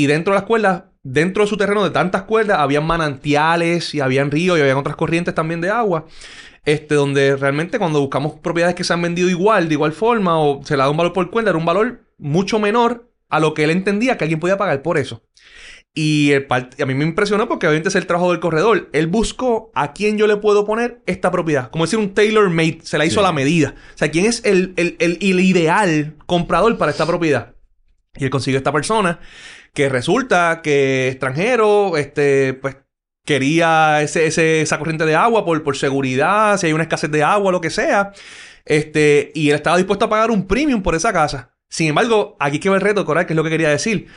y 0.02 0.06
dentro 0.08 0.34
de 0.34 0.40
las 0.40 0.48
cuerdas, 0.48 0.84
dentro 1.04 1.44
de 1.44 1.50
su 1.50 1.58
terreno 1.58 1.84
de 1.84 1.90
tantas 1.90 2.24
cuerdas, 2.24 2.60
habían 2.60 2.86
manantiales 2.86 3.94
y 3.96 4.00
habían 4.00 4.30
ríos 4.32 4.58
y 4.58 4.62
habían 4.62 4.78
otras 4.78 4.96
corrientes 4.96 5.34
también 5.34 5.62
de 5.62 5.70
agua. 5.70 6.06
Este, 6.66 6.96
donde 6.96 7.36
realmente 7.38 7.80
cuando 7.80 8.00
buscamos 8.02 8.34
propiedades 8.40 8.76
que 8.76 8.84
se 8.84 8.94
han 8.94 9.02
vendido 9.02 9.30
igual, 9.30 9.68
de 9.70 9.74
igual 9.76 9.94
forma, 9.94 10.40
o 10.40 10.62
se 10.66 10.76
le 10.76 10.84
da 10.84 10.90
un 10.90 10.98
valor 10.98 11.14
por 11.14 11.32
cuerda, 11.32 11.50
era 11.52 11.58
un 11.58 11.66
valor 11.66 12.02
mucho 12.18 12.60
menor 12.60 13.10
a 13.30 13.40
lo 13.40 13.54
que 13.54 13.64
él 13.64 13.70
entendía 13.72 14.18
que 14.18 14.26
alguien 14.26 14.40
podía 14.40 14.58
pagar 14.58 14.82
por 14.82 14.98
eso. 14.98 15.24
Y 15.96 16.32
el 16.34 16.46
a 16.52 16.86
mí 16.86 16.94
me 16.94 17.06
impresionó 17.06 17.48
porque 17.48 17.66
obviamente 17.68 17.90
es 17.90 17.96
el 17.96 18.06
trabajo 18.06 18.30
del 18.32 18.40
corredor. 18.40 18.90
Él 18.94 19.08
buscó 19.08 19.72
a 19.74 19.94
quién 19.94 20.18
yo 20.20 20.28
le 20.28 20.38
puedo 20.38 20.64
poner 20.64 21.02
esta 21.08 21.32
propiedad. 21.32 21.72
Como 21.72 21.86
decir 21.86 21.98
un 21.98 22.14
tailor 22.14 22.52
made. 22.52 22.80
Se 22.84 23.00
la 23.00 23.06
hizo 23.06 23.20
a 23.22 23.24
la 23.24 23.32
medida. 23.32 23.74
O 23.96 23.98
sea, 23.98 24.12
quién 24.12 24.26
es 24.26 24.46
el, 24.46 24.74
el, 24.78 24.96
el- 25.00 25.18
el 25.20 25.40
ideal 25.40 26.14
comprador 26.28 26.78
para 26.78 26.92
esta 26.92 27.08
propiedad. 27.08 27.56
Y 28.16 28.26
él 28.26 28.30
consiguió 28.30 28.58
esta 28.60 28.72
persona 28.72 29.20
que 29.78 29.90
resulta 29.90 30.64
que 30.64 31.08
extranjero, 31.10 31.98
este, 31.98 32.56
pues 32.56 32.78
quería 33.24 34.02
ese, 34.02 34.62
esa 34.62 34.80
corriente 34.80 35.06
de 35.06 35.14
agua 35.14 35.46
por, 35.46 35.62
por 35.62 35.78
seguridad, 35.78 36.58
si 36.58 36.66
hay 36.66 36.74
una 36.74 36.82
escasez 36.82 37.12
de 37.12 37.22
agua, 37.22 37.52
lo 37.52 37.62
que 37.62 37.70
sea. 37.70 38.12
Este, 38.66 39.32
y 39.36 39.52
él 39.52 39.56
estaba 39.56 39.78
dispuesto 39.78 40.06
a 40.06 40.10
pagar 40.10 40.32
un 40.32 40.48
premium 40.48 40.82
por 40.82 40.96
esa 40.96 41.14
casa. 41.14 41.54
Sin 41.70 41.90
embargo, 41.90 42.36
aquí 42.40 42.60
que 42.60 42.70
va 42.70 42.76
el 42.76 42.82
reto, 42.82 43.06
Coral, 43.06 43.28
que 43.28 43.34
es 43.34 43.38
lo 43.38 43.44
que 43.44 43.52
quería 43.52 43.70
decir. 43.70 44.08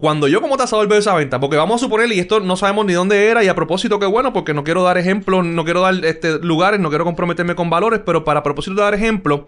Cuando 0.00 0.28
yo 0.28 0.40
como 0.40 0.56
tasador 0.56 0.88
veo 0.88 0.98
esa 0.98 1.14
venta, 1.14 1.38
porque 1.40 1.58
vamos 1.58 1.76
a 1.80 1.84
suponer, 1.84 2.10
y 2.10 2.18
esto 2.18 2.40
no 2.40 2.56
sabemos 2.56 2.86
ni 2.86 2.94
dónde 2.94 3.26
era, 3.26 3.44
y 3.44 3.48
a 3.48 3.54
propósito 3.54 3.98
que 4.00 4.06
bueno, 4.06 4.32
porque 4.32 4.54
no 4.54 4.64
quiero 4.64 4.82
dar 4.82 4.96
ejemplos, 4.96 5.44
no 5.44 5.62
quiero 5.64 5.82
dar 5.82 6.02
este, 6.04 6.38
lugares, 6.38 6.80
no 6.80 6.88
quiero 6.88 7.04
comprometerme 7.04 7.54
con 7.54 7.68
valores, 7.68 8.00
pero 8.06 8.24
para 8.24 8.42
propósito 8.42 8.76
de 8.76 8.82
dar 8.82 8.94
ejemplos, 8.94 9.42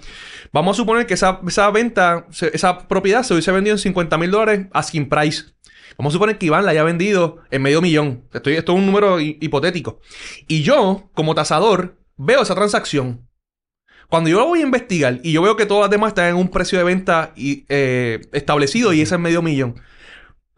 vamos 0.53 0.77
a 0.77 0.79
suponer 0.79 1.07
que 1.07 1.15
esa, 1.15 1.41
venta, 1.73 2.27
esa 2.53 2.87
propiedad 2.87 3.23
se 3.23 3.33
hubiese 3.33 3.51
vendido 3.51 3.75
en 3.75 3.79
50 3.79 4.19
mil 4.19 4.31
dólares 4.31 4.67
asking 4.75 5.09
price. 5.09 5.45
Vamos 5.97 6.13
a 6.13 6.15
suponer 6.15 6.37
que 6.37 6.47
Iván 6.47 6.65
la 6.67 6.73
haya 6.73 6.83
vendido 6.85 7.39
en 7.51 7.63
medio 7.63 7.81
millón. 7.81 8.25
Estoy, 8.33 8.55
esto 8.55 8.73
es 8.73 8.79
un 8.79 8.85
número 8.87 9.21
hi- 9.21 9.39
hipotético. 9.41 10.01
Y 10.49 10.63
yo, 10.63 11.11
como 11.15 11.35
tasador, 11.35 11.97
veo 12.17 12.43
esa 12.43 12.55
transacción. 12.55 13.27
Cuando 14.09 14.29
yo 14.29 14.39
lo 14.39 14.47
voy 14.47 14.61
a 14.61 14.65
investigar 14.65 15.21
y 15.23 15.33
yo 15.33 15.41
veo 15.41 15.57
que 15.57 15.65
todas 15.65 15.83
las 15.85 15.91
demás 15.91 16.09
están 16.09 16.29
en 16.29 16.37
un 16.37 16.49
precio 16.49 16.77
de 16.79 16.85
venta 16.85 17.33
eh, 17.37 18.21
establecido 18.33 18.93
y 18.93 19.01
ese 19.01 19.15
es 19.15 19.21
medio 19.21 19.41
millón, 19.41 19.77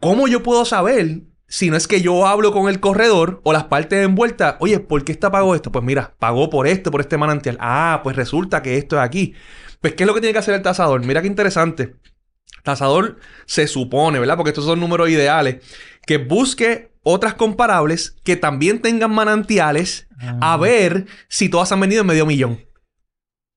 ¿cómo 0.05 0.27
yo 0.27 0.43
puedo 0.43 0.65
saber 0.65 1.21
si 1.47 1.71
no 1.71 1.77
es 1.77 1.87
que 1.87 1.99
yo 1.99 2.27
hablo 2.27 2.51
con 2.51 2.69
el 2.69 2.79
corredor 2.79 3.41
o 3.43 3.51
las 3.51 3.63
partes 3.63 4.05
envueltas? 4.05 4.55
Oye, 4.59 4.79
¿por 4.79 5.03
qué 5.03 5.11
esta 5.11 5.31
pagó 5.31 5.55
esto? 5.55 5.71
Pues 5.71 5.83
mira, 5.83 6.13
pagó 6.19 6.51
por 6.51 6.67
esto, 6.67 6.91
por 6.91 7.01
este 7.01 7.17
manantial. 7.17 7.57
Ah, 7.59 8.01
pues 8.03 8.15
resulta 8.15 8.61
que 8.61 8.77
esto 8.77 8.97
es 8.97 9.01
aquí. 9.01 9.33
Pues, 9.81 9.95
¿qué 9.95 10.03
es 10.03 10.07
lo 10.07 10.13
que 10.13 10.21
tiene 10.21 10.33
que 10.33 10.37
hacer 10.37 10.53
el 10.53 10.61
tasador? 10.61 11.03
Mira 11.03 11.23
qué 11.23 11.27
interesante. 11.27 11.95
Tasador 12.61 13.17
se 13.47 13.65
supone, 13.65 14.19
¿verdad? 14.19 14.37
Porque 14.37 14.51
estos 14.51 14.65
son 14.65 14.79
números 14.79 15.09
ideales. 15.09 15.65
Que 16.05 16.19
busque 16.19 16.91
otras 17.01 17.33
comparables 17.33 18.15
que 18.23 18.35
también 18.35 18.83
tengan 18.83 19.11
manantiales 19.11 20.07
a 20.39 20.55
ver 20.57 21.07
si 21.29 21.49
todas 21.49 21.71
han 21.71 21.79
vendido 21.79 22.01
en 22.01 22.07
medio 22.07 22.27
millón. 22.27 22.63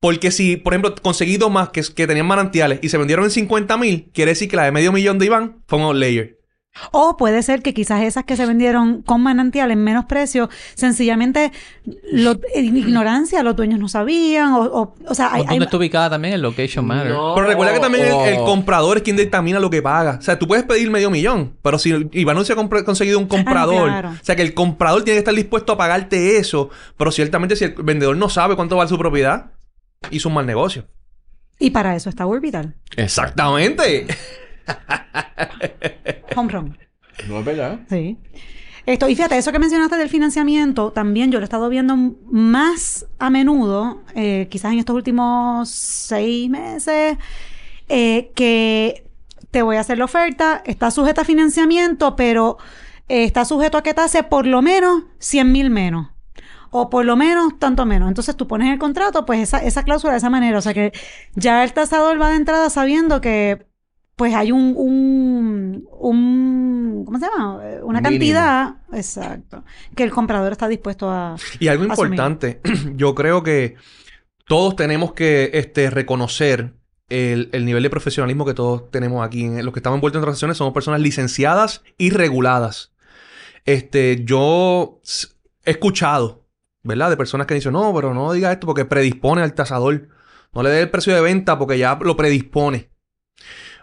Porque 0.00 0.30
si, 0.30 0.56
por 0.56 0.72
ejemplo, 0.72 0.94
conseguí 1.02 1.36
dos 1.36 1.50
más 1.50 1.68
que, 1.68 1.82
que 1.82 2.06
tenían 2.06 2.26
manantiales 2.26 2.78
y 2.80 2.88
se 2.88 2.96
vendieron 2.96 3.26
en 3.26 3.32
50 3.32 3.76
mil, 3.76 4.10
quiere 4.14 4.30
decir 4.30 4.48
que 4.48 4.56
la 4.56 4.64
de 4.64 4.72
medio 4.72 4.92
millón 4.92 5.18
de 5.18 5.26
Iván 5.26 5.62
fue 5.66 5.78
un 5.78 5.84
outlayer. 5.84 6.37
O 6.92 7.16
puede 7.16 7.42
ser 7.42 7.62
que 7.62 7.74
quizás 7.74 8.02
esas 8.02 8.24
que 8.24 8.36
se 8.36 8.46
vendieron 8.46 9.02
con 9.02 9.20
manantial 9.22 9.70
en 9.70 9.82
menos 9.82 10.04
precio, 10.06 10.48
sencillamente 10.74 11.52
lo- 12.12 12.38
en 12.54 12.76
ignorancia, 12.76 13.42
los 13.42 13.56
dueños 13.56 13.78
no 13.80 13.88
sabían, 13.88 14.52
o, 14.52 14.62
o, 14.62 14.94
o 15.06 15.14
sea, 15.14 15.32
hay, 15.32 15.38
¿Dónde 15.40 15.54
hay- 15.54 15.62
está 15.62 15.76
ubicada 15.76 16.10
también 16.10 16.34
el 16.34 16.42
location 16.42 16.86
matter? 16.86 17.12
No. 17.12 17.34
Pero 17.34 17.46
recuerda 17.46 17.72
que 17.74 17.80
también 17.80 18.06
el, 18.06 18.14
el 18.34 18.36
comprador 18.44 18.98
es 18.98 19.02
quien 19.02 19.16
determina 19.16 19.58
lo 19.60 19.70
que 19.70 19.82
paga. 19.82 20.16
O 20.18 20.22
sea, 20.22 20.38
tú 20.38 20.46
puedes 20.46 20.64
pedir 20.64 20.90
medio 20.90 21.10
millón, 21.10 21.56
pero 21.62 21.78
si 21.78 22.08
Iván 22.12 22.36
no 22.36 22.44
se 22.44 22.52
ha 22.52 22.56
conseguido 22.56 23.18
un 23.18 23.26
comprador, 23.26 23.88
claro. 23.88 24.10
o 24.10 24.24
sea, 24.24 24.36
que 24.36 24.42
el 24.42 24.54
comprador 24.54 25.02
tiene 25.04 25.16
que 25.16 25.20
estar 25.20 25.34
dispuesto 25.34 25.72
a 25.72 25.76
pagarte 25.76 26.36
eso, 26.38 26.70
pero 26.96 27.10
ciertamente 27.12 27.56
si 27.56 27.64
el 27.64 27.74
vendedor 27.82 28.16
no 28.16 28.28
sabe 28.28 28.56
cuánto 28.56 28.76
vale 28.76 28.88
su 28.88 28.98
propiedad, 28.98 29.52
hizo 30.10 30.28
un 30.28 30.34
mal 30.36 30.46
negocio. 30.46 30.86
y 31.58 31.70
para 31.70 31.96
eso 31.96 32.08
está 32.08 32.24
Orbital, 32.26 32.76
Exactamente. 32.96 34.06
Home 36.38 36.52
Run. 36.52 36.78
No 37.28 37.40
es 37.40 37.44
verdad. 37.44 37.80
Sí. 37.88 38.16
Esto, 38.86 39.06
y 39.08 39.14
fíjate, 39.14 39.36
eso 39.36 39.52
que 39.52 39.58
mencionaste 39.58 39.96
del 39.96 40.08
financiamiento, 40.08 40.92
también 40.92 41.30
yo 41.30 41.38
lo 41.38 41.42
he 41.42 41.44
estado 41.44 41.68
viendo 41.68 41.94
más 42.30 43.06
a 43.18 43.28
menudo, 43.28 44.02
eh, 44.14 44.48
quizás 44.50 44.72
en 44.72 44.78
estos 44.78 44.96
últimos 44.96 45.68
seis 45.68 46.48
meses, 46.48 47.18
eh, 47.90 48.32
que 48.34 49.04
te 49.50 49.60
voy 49.60 49.76
a 49.76 49.80
hacer 49.80 49.98
la 49.98 50.06
oferta, 50.06 50.62
está 50.64 50.90
sujeta 50.90 51.20
a 51.20 51.24
financiamiento, 51.24 52.16
pero 52.16 52.56
eh, 53.08 53.24
está 53.24 53.44
sujeto 53.44 53.76
a 53.76 53.82
que 53.82 53.92
tase 53.92 54.22
por 54.22 54.46
lo 54.46 54.62
menos 54.62 55.04
100 55.18 55.52
mil 55.52 55.68
menos. 55.68 56.08
O 56.70 56.88
por 56.88 57.04
lo 57.04 57.16
menos 57.16 57.58
tanto 57.58 57.84
menos. 57.84 58.08
Entonces 58.08 58.36
tú 58.36 58.46
pones 58.46 58.68
en 58.68 58.72
el 58.74 58.78
contrato, 58.78 59.26
pues 59.26 59.40
esa, 59.40 59.58
esa 59.58 59.82
cláusula 59.84 60.12
de 60.12 60.18
esa 60.18 60.30
manera. 60.30 60.58
O 60.58 60.62
sea 60.62 60.74
que 60.74 60.92
ya 61.34 61.64
el 61.64 61.74
tasador 61.74 62.20
va 62.20 62.30
de 62.30 62.36
entrada 62.36 62.70
sabiendo 62.70 63.20
que 63.20 63.67
pues 64.18 64.34
hay 64.34 64.50
un, 64.50 64.74
un, 64.76 65.88
un 65.92 67.04
¿cómo 67.06 67.20
se 67.20 67.26
llama? 67.26 67.60
Eh, 67.62 67.80
Una 67.84 68.00
Mínimo. 68.00 68.02
cantidad, 68.02 68.74
exacto, 68.92 69.64
que 69.94 70.02
el 70.02 70.10
comprador 70.10 70.50
está 70.50 70.66
dispuesto 70.66 71.08
a... 71.08 71.36
Y 71.60 71.68
algo 71.68 71.84
asumir. 71.84 72.10
importante, 72.10 72.60
yo 72.96 73.14
creo 73.14 73.44
que 73.44 73.76
todos 74.44 74.74
tenemos 74.74 75.12
que 75.12 75.52
este, 75.54 75.88
reconocer 75.88 76.74
el, 77.08 77.48
el 77.52 77.64
nivel 77.64 77.84
de 77.84 77.90
profesionalismo 77.90 78.44
que 78.44 78.54
todos 78.54 78.90
tenemos 78.90 79.24
aquí. 79.24 79.44
En, 79.44 79.64
los 79.64 79.72
que 79.72 79.78
estamos 79.78 79.98
envueltos 79.98 80.18
en 80.18 80.24
transacciones 80.24 80.56
somos 80.56 80.74
personas 80.74 81.00
licenciadas 81.00 81.84
y 81.96 82.10
reguladas. 82.10 82.92
Este, 83.66 84.24
yo 84.24 85.00
he 85.64 85.70
escuchado, 85.70 86.44
¿verdad? 86.82 87.08
De 87.10 87.16
personas 87.16 87.46
que 87.46 87.54
dicen, 87.54 87.72
no, 87.72 87.94
pero 87.94 88.14
no 88.14 88.32
diga 88.32 88.50
esto 88.50 88.66
porque 88.66 88.84
predispone 88.84 89.42
al 89.42 89.54
tasador. 89.54 90.08
No 90.52 90.64
le 90.64 90.70
dé 90.70 90.80
el 90.80 90.90
precio 90.90 91.14
de 91.14 91.20
venta 91.20 91.56
porque 91.56 91.78
ya 91.78 91.96
lo 92.02 92.16
predispone. 92.16 92.90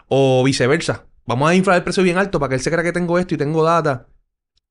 O 0.08 0.42
viceversa. 0.44 1.06
Vamos 1.26 1.50
a 1.50 1.54
inflar 1.54 1.76
el 1.76 1.82
precio 1.84 2.02
bien 2.02 2.18
alto 2.18 2.38
para 2.38 2.50
que 2.50 2.54
él 2.56 2.60
se 2.60 2.70
crea 2.70 2.84
que 2.84 2.92
tengo 2.92 3.18
esto 3.18 3.34
y 3.34 3.38
tengo 3.38 3.64
data. 3.64 4.06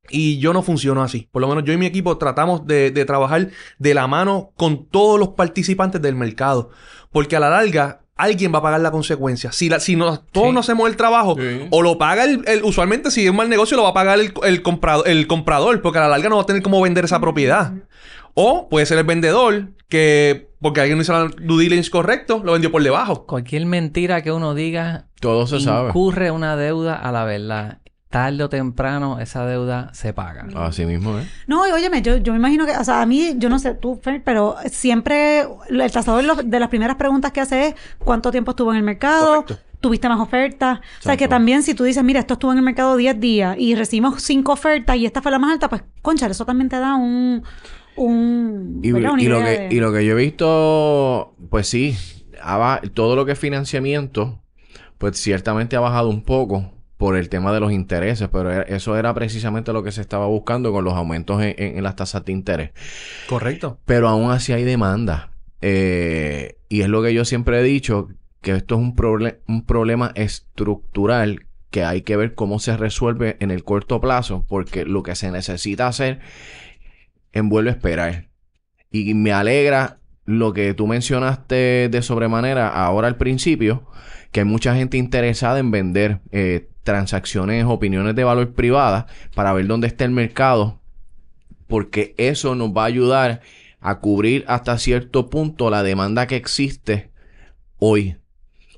Y 0.09 0.37
yo 0.37 0.53
no 0.53 0.61
funciono 0.61 1.01
así. 1.03 1.27
Por 1.31 1.41
lo 1.41 1.47
menos 1.47 1.63
yo 1.63 1.73
y 1.73 1.77
mi 1.77 1.87
equipo 1.87 2.17
tratamos 2.17 2.65
de, 2.67 2.91
de 2.91 3.05
trabajar 3.05 3.49
de 3.79 3.93
la 3.93 4.07
mano 4.07 4.51
con 4.55 4.87
todos 4.87 5.19
los 5.19 5.29
participantes 5.29 6.01
del 6.01 6.15
mercado. 6.15 6.69
Porque 7.11 7.35
a 7.35 7.39
la 7.39 7.49
larga, 7.49 8.01
alguien 8.15 8.53
va 8.53 8.59
a 8.59 8.61
pagar 8.61 8.79
la 8.81 8.91
consecuencia. 8.91 9.51
Si, 9.51 9.67
la, 9.67 9.79
si 9.79 9.95
no, 9.95 10.19
todos 10.19 10.47
Sí. 10.49 10.53
no 10.53 10.59
hacemos 10.59 10.87
el 10.89 10.95
trabajo, 10.95 11.35
Sí. 11.39 11.67
o 11.71 11.81
lo 11.81 11.97
paga 11.97 12.23
el, 12.23 12.43
el- 12.47 12.63
Usualmente, 12.63 13.09
si 13.09 13.23
es 13.25 13.31
un 13.31 13.35
mal 13.37 13.49
negocio, 13.49 13.75
lo 13.75 13.83
va 13.83 13.89
a 13.89 13.93
pagar 13.93 14.19
el, 14.19 14.31
el, 14.43 14.61
comprado- 14.61 15.05
el 15.05 15.25
comprador. 15.27 15.81
Porque 15.81 15.97
a 15.97 16.03
la 16.03 16.09
larga 16.09 16.29
no 16.29 16.35
va 16.37 16.43
a 16.43 16.45
tener 16.45 16.61
cómo 16.61 16.79
vender 16.81 17.05
esa 17.05 17.19
propiedad. 17.19 17.73
O 18.35 18.69
puede 18.69 18.85
ser 18.85 18.97
el 18.99 19.05
vendedor 19.05 19.69
que, 19.89 20.49
porque 20.61 20.81
alguien 20.81 20.97
no 20.97 21.01
hizo 21.01 21.13
la 21.13 21.31
due 21.41 21.63
diligence 21.63 21.89
correcto, 21.89 22.41
lo 22.43 22.51
vendió 22.51 22.71
por 22.71 22.83
debajo. 22.83 23.25
Cualquier 23.25 23.65
mentira 23.65 24.21
que 24.21 24.31
uno 24.31 24.53
diga 24.53 25.07
Todo 25.25 25.47
se 25.47 25.59
sabe. 25.59 25.89
incurre 25.89 26.31
una 26.31 26.55
deuda 26.55 26.95
a 26.95 27.11
la 27.11 27.23
verdad. 27.25 27.79
Tarde 28.09 28.43
o 28.45 28.49
temprano 28.49 29.19
esa 29.19 29.45
deuda 29.45 29.89
se 29.93 30.13
paga. 30.13 30.47
Así 30.55 30.85
mismo, 30.85 31.19
¿eh? 31.19 31.27
No, 31.47 31.67
y 31.67 31.71
óyeme, 31.71 32.01
yo, 32.01 32.15
yo 32.17 32.31
me 32.31 32.39
imagino 32.39 32.65
que, 32.65 32.71
o 32.71 32.83
sea, 32.83 33.01
a 33.01 33.05
mí, 33.05 33.33
yo 33.37 33.49
no 33.49 33.59
sé 33.59 33.73
tú, 33.73 33.99
Fer, 34.01 34.23
pero 34.23 34.55
siempre 34.71 35.41
el 35.69 35.91
tasador 35.91 36.45
de 36.45 36.59
las 36.59 36.69
primeras 36.69 36.95
preguntas 36.95 37.33
que 37.33 37.41
hace 37.41 37.67
es 37.69 37.75
cuánto 37.99 38.31
tiempo 38.31 38.51
estuvo 38.51 38.71
en 38.71 38.77
el 38.77 38.83
mercado, 38.83 39.43
Correcto. 39.43 39.57
tuviste 39.81 40.07
más 40.07 40.19
ofertas. 40.21 40.79
O 40.99 41.01
sea, 41.03 41.17
que 41.17 41.27
también 41.27 41.61
si 41.63 41.73
tú 41.73 41.83
dices, 41.83 42.01
mira, 42.05 42.21
esto 42.21 42.35
estuvo 42.35 42.53
en 42.53 42.59
el 42.59 42.63
mercado 42.63 42.95
10 42.95 43.19
días 43.19 43.57
y 43.59 43.75
recibimos 43.75 44.21
5 44.21 44.53
ofertas 44.53 44.95
y 44.95 45.05
esta 45.05 45.21
fue 45.21 45.31
la 45.31 45.39
más 45.39 45.51
alta, 45.51 45.67
pues, 45.67 45.83
concha, 46.01 46.27
eso 46.27 46.45
también 46.45 46.69
te 46.69 46.79
da 46.79 46.95
un... 46.95 47.43
un 47.97 48.79
Y, 48.81 48.91
¿verdad? 48.93 49.11
Una 49.11 49.23
y 49.23 49.27
lo 49.27 49.39
que, 49.39 49.43
de- 49.45 49.67
y 49.71 49.79
lo 49.81 49.91
que 49.91 50.05
yo 50.05 50.13
he 50.17 50.23
visto, 50.23 51.35
pues 51.49 51.67
sí, 51.67 51.97
todo 52.93 53.15
lo 53.17 53.25
que 53.25 53.33
es 53.33 53.39
financiamiento, 53.39 54.41
pues 55.05 55.19
ciertamente 55.19 55.75
ha 55.75 55.79
bajado 55.81 56.09
un 56.09 56.23
poco 56.23 56.71
por 56.97 57.15
el 57.15 57.29
tema 57.29 57.53
de 57.53 57.59
los 57.59 57.71
intereses, 57.71 58.27
pero 58.31 58.51
eso 58.63 58.97
era 58.97 59.13
precisamente 59.13 59.71
lo 59.71 59.83
que 59.83 59.91
se 59.91 60.01
estaba 60.01 60.25
buscando 60.25 60.71
con 60.71 60.83
los 60.83 60.93
aumentos 60.95 61.43
en, 61.43 61.53
en- 61.57 61.77
en 61.77 61.83
las 61.83 61.95
tasas 61.95 62.25
de 62.25 62.31
interés. 62.31 62.71
Correcto. 63.29 63.77
Pero 63.85 64.07
aún 64.07 64.31
así 64.31 64.51
hay 64.53 64.63
demanda. 64.63 65.29
Eh, 65.61 66.57
y 66.69 66.81
es 66.81 66.87
lo 66.89 67.03
que 67.03 67.13
yo 67.13 67.23
siempre 67.23 67.59
he 67.59 67.63
dicho, 67.63 68.07
que 68.41 68.53
esto 68.53 68.75
es 68.75 68.81
un, 68.81 68.95
proble- 68.95 69.39
un 69.47 69.63
problema 69.65 70.11
estructural 70.15 71.45
que 71.69 71.83
hay 71.83 72.01
que 72.01 72.15
ver 72.15 72.33
cómo 72.33 72.57
se 72.59 72.75
resuelve 72.77 73.37
en 73.41 73.51
el 73.51 73.63
corto 73.63 74.01
plazo, 74.01 74.43
porque 74.47 74.85
lo 74.85 75.03
que 75.03 75.15
se 75.15 75.29
necesita 75.31 75.87
hacer 75.87 76.19
envuelve 77.31 77.69
esperar. 77.71 78.29
Y 78.89 79.13
me 79.13 79.33
alegra 79.33 79.99
lo 80.25 80.53
que 80.53 80.73
tú 80.73 80.87
mencionaste 80.87 81.89
de 81.89 82.01
sobremanera 82.01 82.67
ahora 82.67 83.07
al 83.07 83.17
principio, 83.17 83.85
que 84.31 84.41
hay 84.41 84.45
mucha 84.45 84.75
gente 84.75 84.97
interesada 84.97 85.59
en 85.59 85.71
vender 85.71 86.19
eh, 86.31 86.69
transacciones, 86.83 87.65
opiniones 87.65 88.15
de 88.15 88.23
valor 88.23 88.53
privadas 88.53 89.05
para 89.33 89.53
ver 89.53 89.67
dónde 89.67 89.87
está 89.87 90.03
el 90.05 90.11
mercado, 90.11 90.81
porque 91.67 92.15
eso 92.17 92.55
nos 92.55 92.69
va 92.69 92.83
a 92.83 92.87
ayudar 92.87 93.41
a 93.79 93.99
cubrir 93.99 94.43
hasta 94.47 94.77
cierto 94.77 95.29
punto 95.29 95.69
la 95.69 95.83
demanda 95.83 96.27
que 96.27 96.35
existe 96.35 97.11
hoy. 97.77 98.17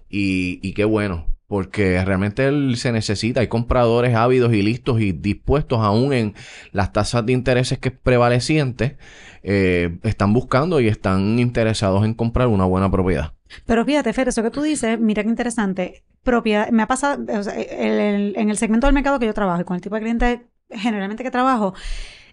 Y, 0.09 0.59
y 0.61 0.73
qué 0.73 0.85
bueno, 0.85 1.27
porque 1.47 2.03
realmente 2.03 2.45
él 2.45 2.75
se 2.77 2.91
necesita. 2.91 3.39
Hay 3.39 3.47
compradores 3.47 4.15
ávidos 4.15 4.53
y 4.53 4.61
listos 4.61 4.99
y 5.01 5.13
dispuestos, 5.13 5.79
aún 5.79 6.13
en 6.13 6.33
las 6.71 6.91
tasas 6.93 7.25
de 7.25 7.33
intereses 7.33 7.79
que 7.79 7.89
es 7.89 7.95
prevaleciente, 7.97 8.97
eh, 9.43 9.97
están 10.03 10.33
buscando 10.33 10.79
y 10.81 10.87
están 10.87 11.39
interesados 11.39 12.03
en 12.05 12.13
comprar 12.13 12.47
una 12.47 12.65
buena 12.65 12.91
propiedad. 12.91 13.33
Pero 13.65 13.85
fíjate, 13.85 14.11
Fer, 14.11 14.27
eso 14.27 14.43
que 14.43 14.51
tú 14.51 14.61
dices, 14.61 14.99
mira 14.99 15.23
qué 15.23 15.29
interesante. 15.29 16.03
Propiedad, 16.23 16.69
me 16.71 16.83
ha 16.83 16.87
pasado, 16.87 17.23
o 17.39 17.43
sea, 17.43 17.53
el- 17.53 18.35
en 18.35 18.49
el 18.49 18.57
segmento 18.57 18.87
del 18.87 18.93
mercado 18.93 19.17
que 19.19 19.25
yo 19.25 19.33
trabajo 19.33 19.61
y 19.61 19.63
con 19.63 19.75
el 19.75 19.81
tipo 19.81 19.95
de 19.95 20.01
cliente 20.01 20.47
generalmente 20.69 21.23
que 21.23 21.31
trabajo, 21.31 21.73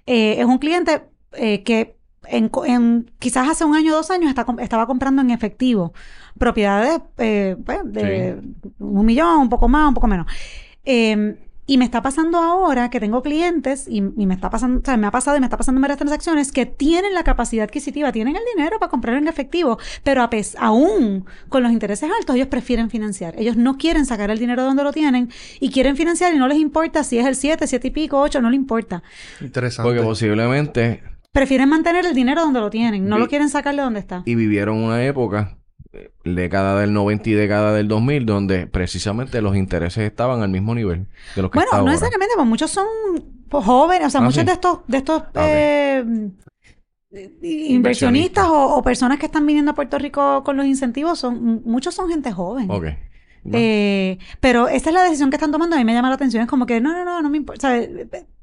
eh, 0.06 0.36
es 0.40 0.44
un 0.44 0.58
cliente 0.58 1.02
eh, 1.34 1.62
que 1.62 1.96
en, 2.26 2.50
en- 2.66 3.12
quizás 3.20 3.48
hace 3.48 3.64
un 3.64 3.76
año 3.76 3.92
o 3.92 3.96
dos 3.96 4.10
años 4.10 4.28
está 4.28 4.44
estaba 4.60 4.86
comprando 4.88 5.22
en 5.22 5.30
efectivo 5.30 5.92
propiedades 6.38 7.00
eh, 7.18 7.56
pues, 7.64 7.78
de 7.84 8.40
un 8.78 9.06
millón, 9.06 9.40
un 9.42 9.48
poco 9.48 9.68
más, 9.68 9.88
un 9.88 9.94
poco 9.94 10.06
menos. 10.06 10.26
Eh, 10.84 11.36
y 11.66 11.78
me 11.78 11.86
está 11.86 12.02
pasando 12.02 12.36
ahora 12.36 12.90
que 12.90 13.00
tengo 13.00 13.22
clientes 13.22 13.86
y, 13.88 13.96
y 14.18 14.26
me 14.26 14.34
está 14.34 14.50
pasando, 14.50 14.80
o 14.80 14.84
sea, 14.84 14.98
me 14.98 15.06
ha 15.06 15.10
pasado 15.10 15.38
y 15.38 15.40
me 15.40 15.46
está 15.46 15.56
pasando 15.56 15.78
en 15.78 15.82
varias 15.82 15.96
transacciones 15.96 16.52
que 16.52 16.66
tienen 16.66 17.14
la 17.14 17.24
capacidad 17.24 17.64
adquisitiva, 17.64 18.12
tienen 18.12 18.36
el 18.36 18.42
dinero 18.54 18.78
para 18.78 18.90
comprar 18.90 19.16
en 19.16 19.28
efectivo, 19.28 19.78
pero 20.02 20.22
a 20.22 20.28
pes- 20.28 20.58
aún 20.60 21.24
con 21.48 21.62
los 21.62 21.72
intereses 21.72 22.10
altos, 22.20 22.36
ellos 22.36 22.48
prefieren 22.48 22.90
financiar. 22.90 23.34
Ellos 23.38 23.56
no 23.56 23.78
quieren 23.78 24.04
sacar 24.04 24.30
el 24.30 24.38
dinero 24.38 24.60
de 24.60 24.68
donde 24.68 24.82
lo 24.84 24.92
tienen 24.92 25.30
y 25.58 25.70
quieren 25.70 25.96
financiar 25.96 26.34
y 26.34 26.38
no 26.38 26.48
les 26.48 26.58
importa 26.58 27.02
si 27.02 27.18
es 27.18 27.24
el 27.24 27.34
7, 27.34 27.66
7 27.66 27.88
y 27.88 27.90
pico, 27.92 28.20
8, 28.20 28.42
no 28.42 28.50
les 28.50 28.58
importa. 28.60 29.02
Interesante. 29.40 29.88
Porque 29.88 30.02
posiblemente 30.02 31.02
Prefieren 31.32 31.70
mantener 31.70 32.04
el 32.04 32.14
dinero 32.14 32.42
donde 32.42 32.60
lo 32.60 32.68
tienen, 32.68 33.08
no 33.08 33.16
lo 33.18 33.26
quieren 33.26 33.48
sacar 33.48 33.74
de 33.74 33.80
donde 33.80 34.00
está. 34.00 34.22
y 34.26 34.34
vivieron 34.34 34.76
una 34.84 35.02
época, 35.02 35.56
década 36.24 36.80
del 36.80 36.92
90 36.92 37.30
y 37.30 37.32
década 37.34 37.72
del 37.74 37.88
2000, 37.88 38.26
donde 38.26 38.66
precisamente 38.66 39.40
los 39.42 39.56
intereses 39.56 40.04
estaban 40.04 40.42
al 40.42 40.48
mismo 40.50 40.74
nivel 40.74 41.06
de 41.36 41.42
los 41.42 41.50
que 41.50 41.58
Bueno, 41.58 41.70
no 41.78 41.84
necesariamente, 41.86 42.34
pues 42.36 42.46
muchos 42.46 42.70
son 42.70 42.86
jóvenes, 43.50 44.08
o 44.08 44.10
sea, 44.10 44.20
Ah, 44.20 44.24
muchos 44.24 44.40
sí. 44.40 44.46
de 44.46 44.52
estos, 44.52 44.78
de 44.86 44.96
estos 44.98 45.20
Ok. 45.22 45.36
eh, 45.36 46.04
inversionistas 47.42 48.46
o, 48.46 48.76
o 48.76 48.82
personas 48.82 49.18
que 49.18 49.26
están 49.26 49.46
viniendo 49.46 49.70
a 49.70 49.74
Puerto 49.74 49.98
Rico 49.98 50.42
con 50.44 50.56
los 50.56 50.66
incentivos, 50.66 51.18
son 51.18 51.62
muchos 51.64 51.94
son 51.94 52.08
gente 52.08 52.32
joven. 52.32 52.70
Ok. 52.70 52.86
Eh, 53.52 54.18
pero 54.40 54.68
esa 54.68 54.88
es 54.88 54.94
la 54.94 55.02
decisión 55.02 55.28
que 55.30 55.36
están 55.36 55.52
tomando. 55.52 55.76
A 55.76 55.78
mí 55.78 55.84
me 55.84 55.92
llama 55.92 56.08
la 56.08 56.14
atención. 56.14 56.42
Es 56.42 56.48
como 56.48 56.64
que 56.64 56.80
no, 56.80 56.92
no, 56.92 57.04
no, 57.04 57.20
no 57.20 57.28
me 57.28 57.36
importa. 57.36 57.68
O 57.68 57.70
sea, 57.70 57.88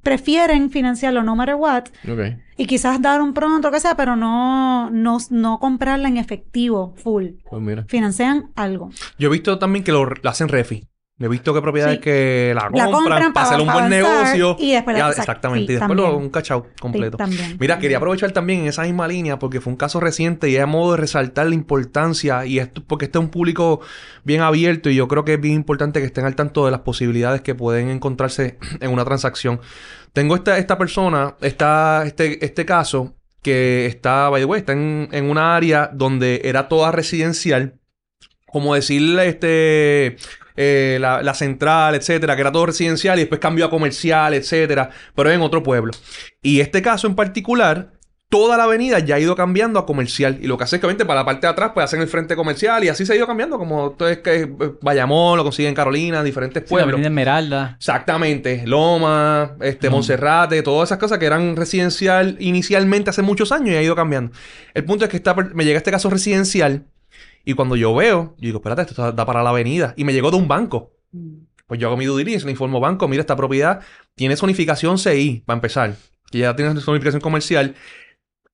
prefieren 0.01 0.69
financiarlo 0.71 1.23
no 1.23 1.35
matter 1.35 1.55
what 1.55 1.85
Ok. 2.11 2.37
y 2.57 2.65
quizás 2.65 3.01
dar 3.01 3.21
un 3.21 3.33
pronto, 3.33 3.67
lo 3.67 3.71
que 3.73 3.79
sea, 3.79 3.95
pero 3.95 4.15
no, 4.15 4.89
no, 4.89 5.17
no 5.29 5.59
comprarla 5.59 6.07
en 6.07 6.17
efectivo 6.17 6.93
full. 6.97 7.27
Pues 7.49 7.61
mira. 7.61 7.85
Financian 7.87 8.51
algo. 8.55 8.89
Yo 9.17 9.29
he 9.29 9.31
visto 9.31 9.57
también 9.59 9.83
que 9.83 9.91
lo, 9.91 10.05
lo 10.05 10.29
hacen 10.29 10.47
refi. 10.47 10.83
He 11.23 11.27
visto 11.27 11.53
que 11.53 11.61
propiedades 11.61 11.95
Sí. 11.97 12.01
que 12.01 12.51
la 12.55 12.63
compran, 12.63 12.85
La 12.85 12.91
compran 12.91 13.33
para 13.33 13.45
hacer 13.47 13.61
un 13.61 13.71
buen 13.71 13.89
negocio. 13.89 14.55
y 14.59 14.71
después 14.73 14.97
la- 14.97 15.11
Ya, 15.11 15.19
exactamente. 15.19 15.67
sí, 15.67 15.73
y 15.73 15.75
después 15.77 15.95
lo, 15.97 16.17
un 16.17 16.29
cachao 16.29 16.67
completo. 16.79 17.17
Sí, 17.17 17.17
también. 17.17 17.57
Mira, 17.59 17.79
quería 17.79 17.97
aprovechar 17.97 18.31
también 18.31 18.61
en 18.61 18.67
esa 18.67 18.83
misma 18.83 19.07
línea 19.07 19.37
porque 19.39 19.61
fue 19.61 19.71
un 19.71 19.77
caso 19.77 19.99
reciente 19.99 20.49
y 20.49 20.55
es 20.55 20.61
a 20.63 20.65
modo 20.65 20.91
de 20.93 20.97
resaltar 20.97 21.47
la 21.47 21.55
importancia 21.55 22.45
y 22.45 22.59
esto 22.59 22.83
porque 22.87 23.05
este 23.05 23.17
es 23.17 23.23
un 23.23 23.29
público 23.29 23.81
bien 24.23 24.41
abierto 24.41 24.89
y 24.89 24.95
yo 24.95 25.07
creo 25.07 25.23
que 25.25 25.33
es 25.35 25.41
bien 25.41 25.55
importante 25.55 25.99
que 25.99 26.05
estén 26.05 26.25
al 26.25 26.35
tanto 26.35 26.65
de 26.65 26.71
las 26.71 26.81
posibilidades 26.81 27.41
que 27.41 27.55
pueden 27.55 27.89
encontrarse 27.89 28.57
en 28.79 28.91
una 28.91 29.05
transacción. 29.05 29.59
Tengo 30.13 30.35
esta, 30.35 30.57
esta 30.57 30.77
persona, 30.77 31.35
esta, 31.41 32.03
este, 32.05 32.43
este 32.45 32.65
caso 32.65 33.15
que 33.41 33.85
está, 33.87 34.29
by 34.29 34.41
the 34.41 34.45
way, 34.45 34.59
está 34.59 34.73
en, 34.73 35.07
en 35.11 35.29
una 35.29 35.55
área 35.55 35.89
donde 35.93 36.41
era 36.43 36.67
toda 36.67 36.91
residencial, 36.91 37.75
como 38.45 38.75
decirle 38.75 39.27
este 39.29 40.17
eh, 40.55 40.97
la, 40.99 41.21
la 41.21 41.33
central, 41.33 41.95
etcétera, 41.95 42.35
que 42.35 42.41
era 42.41 42.51
todo 42.51 42.67
residencial 42.67 43.17
y 43.19 43.21
después 43.21 43.39
cambió 43.39 43.65
a 43.65 43.69
comercial, 43.69 44.33
etcétera, 44.33 44.89
pero 45.15 45.31
en 45.31 45.41
otro 45.41 45.63
pueblo. 45.63 45.91
Y 46.41 46.59
este 46.59 46.81
caso 46.81 47.07
en 47.07 47.15
particular 47.15 47.91
toda 48.31 48.55
la 48.55 48.63
avenida 48.63 48.99
ya 48.99 49.15
ha 49.15 49.19
ido 49.19 49.35
cambiando 49.35 49.77
a 49.77 49.85
comercial. 49.85 50.39
Y 50.41 50.47
lo 50.47 50.57
que 50.57 50.63
hace 50.63 50.77
es 50.77 50.79
que, 50.79 50.85
obviamente, 50.87 51.05
para 51.05 51.19
la 51.19 51.25
parte 51.25 51.47
de 51.47 51.51
atrás, 51.51 51.71
pues 51.73 51.83
hacen 51.83 51.99
el 51.99 52.07
frente 52.07 52.33
comercial 52.37 52.81
y 52.81 52.87
así 52.87 53.05
se 53.05 53.11
ha 53.11 53.15
ido 53.17 53.27
cambiando. 53.27 53.57
Como 53.57 53.91
todo 53.91 54.07
es 54.07 54.19
que 54.19 54.43
eh, 54.43 54.49
Bayamón, 54.81 55.37
lo 55.37 55.43
consiguen 55.43 55.69
en 55.69 55.75
Carolina, 55.75 56.23
diferentes 56.23 56.63
Sí, 56.63 56.67
la 56.67 56.69
pueblos. 56.69 56.93
Avenida 56.93 57.09
Esmeralda. 57.09 57.75
Exactamente. 57.77 58.63
Loma, 58.65 59.57
este, 59.59 59.89
Monserrate, 59.89 60.63
todas 60.63 60.87
esas 60.87 60.97
cosas 60.97 61.19
que 61.19 61.25
eran 61.25 61.57
residencial 61.57 62.37
inicialmente 62.39 63.09
hace 63.09 63.21
muchos 63.21 63.51
años 63.51 63.71
y 63.71 63.75
ha 63.75 63.83
ido 63.83 63.97
cambiando. 63.97 64.31
El 64.73 64.85
punto 64.85 65.03
es 65.03 65.11
que 65.11 65.21
me 65.53 65.65
llega 65.65 65.77
este 65.77 65.91
caso 65.91 66.09
residencial 66.09 66.85
y 67.45 67.53
cuando 67.53 67.75
yo 67.75 67.93
veo, 67.95 68.35
yo 68.37 68.45
digo, 68.47 68.57
espérate, 68.59 68.83
esto 68.83 69.11
da 69.11 69.25
para 69.25 69.43
la 69.43 69.49
avenida. 69.51 69.93
Y 69.97 70.03
me 70.03 70.13
llegó 70.13 70.31
de 70.31 70.37
un 70.37 70.47
banco. 70.47 70.91
Pues 71.67 71.79
yo 71.79 71.87
hago 71.87 71.97
mi 71.97 72.05
due 72.05 72.19
diligence, 72.19 72.45
le 72.45 72.51
informo 72.51 72.79
banco, 72.79 73.07
mira, 73.07 73.21
esta 73.21 73.35
propiedad 73.35 73.81
tiene 74.15 74.35
zonificación 74.35 74.97
CI, 74.97 75.43
para 75.45 75.57
empezar. 75.57 75.95
Que 76.31 76.39
ya 76.39 76.55
tiene 76.55 76.79
zonificación 76.81 77.21
comercial. 77.21 77.75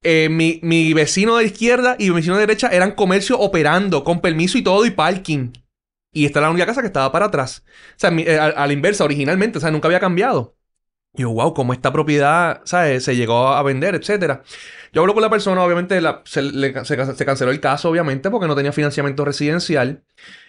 Eh, 0.03 0.29
mi, 0.29 0.59
mi 0.63 0.93
vecino 0.93 1.37
de 1.37 1.45
izquierda 1.45 1.95
y 1.99 2.09
mi 2.09 2.17
vecino 2.17 2.35
de 2.35 2.41
derecha 2.41 2.69
eran 2.69 2.91
comercio 2.93 3.39
operando, 3.39 4.03
con 4.03 4.21
permiso 4.21 4.57
y 4.57 4.61
todo, 4.63 4.85
y 4.85 4.91
parking. 4.91 5.51
Y 6.13 6.25
esta 6.25 6.39
era 6.39 6.47
la 6.47 6.51
única 6.51 6.65
casa 6.65 6.81
que 6.81 6.87
estaba 6.87 7.11
para 7.11 7.25
atrás. 7.25 7.63
O 7.67 7.99
sea, 7.99 8.11
mi- 8.11 8.23
eh, 8.23 8.37
a, 8.39 8.45
a 8.47 8.67
la 8.67 8.73
inversa, 8.73 9.03
originalmente, 9.03 9.57
o 9.57 9.61
sea, 9.61 9.71
nunca 9.71 9.87
había 9.87 9.99
cambiado. 9.99 10.56
Yo, 11.17 11.31
wow, 11.31 11.53
cómo 11.53 11.73
esta 11.73 11.91
propiedad. 11.91 12.61
Se 12.65 13.15
llegó 13.15 13.47
a 13.49 13.63
vender, 13.63 13.95
etcétera. 13.95 14.43
Yo 14.93 15.01
hablo 15.01 15.13
con 15.13 15.23
la 15.23 15.29
persona, 15.29 15.63
obviamente, 15.63 15.99
la- 15.99 16.21
se, 16.25 16.41
se- 16.85 17.25
canceló 17.25 17.51
el 17.51 17.59
caso, 17.59 17.89
obviamente, 17.89 18.29
porque 18.29 18.47
no 18.47 18.55
tenía 18.55 18.71
financiamiento 18.71 19.25
residencial. 19.25 20.03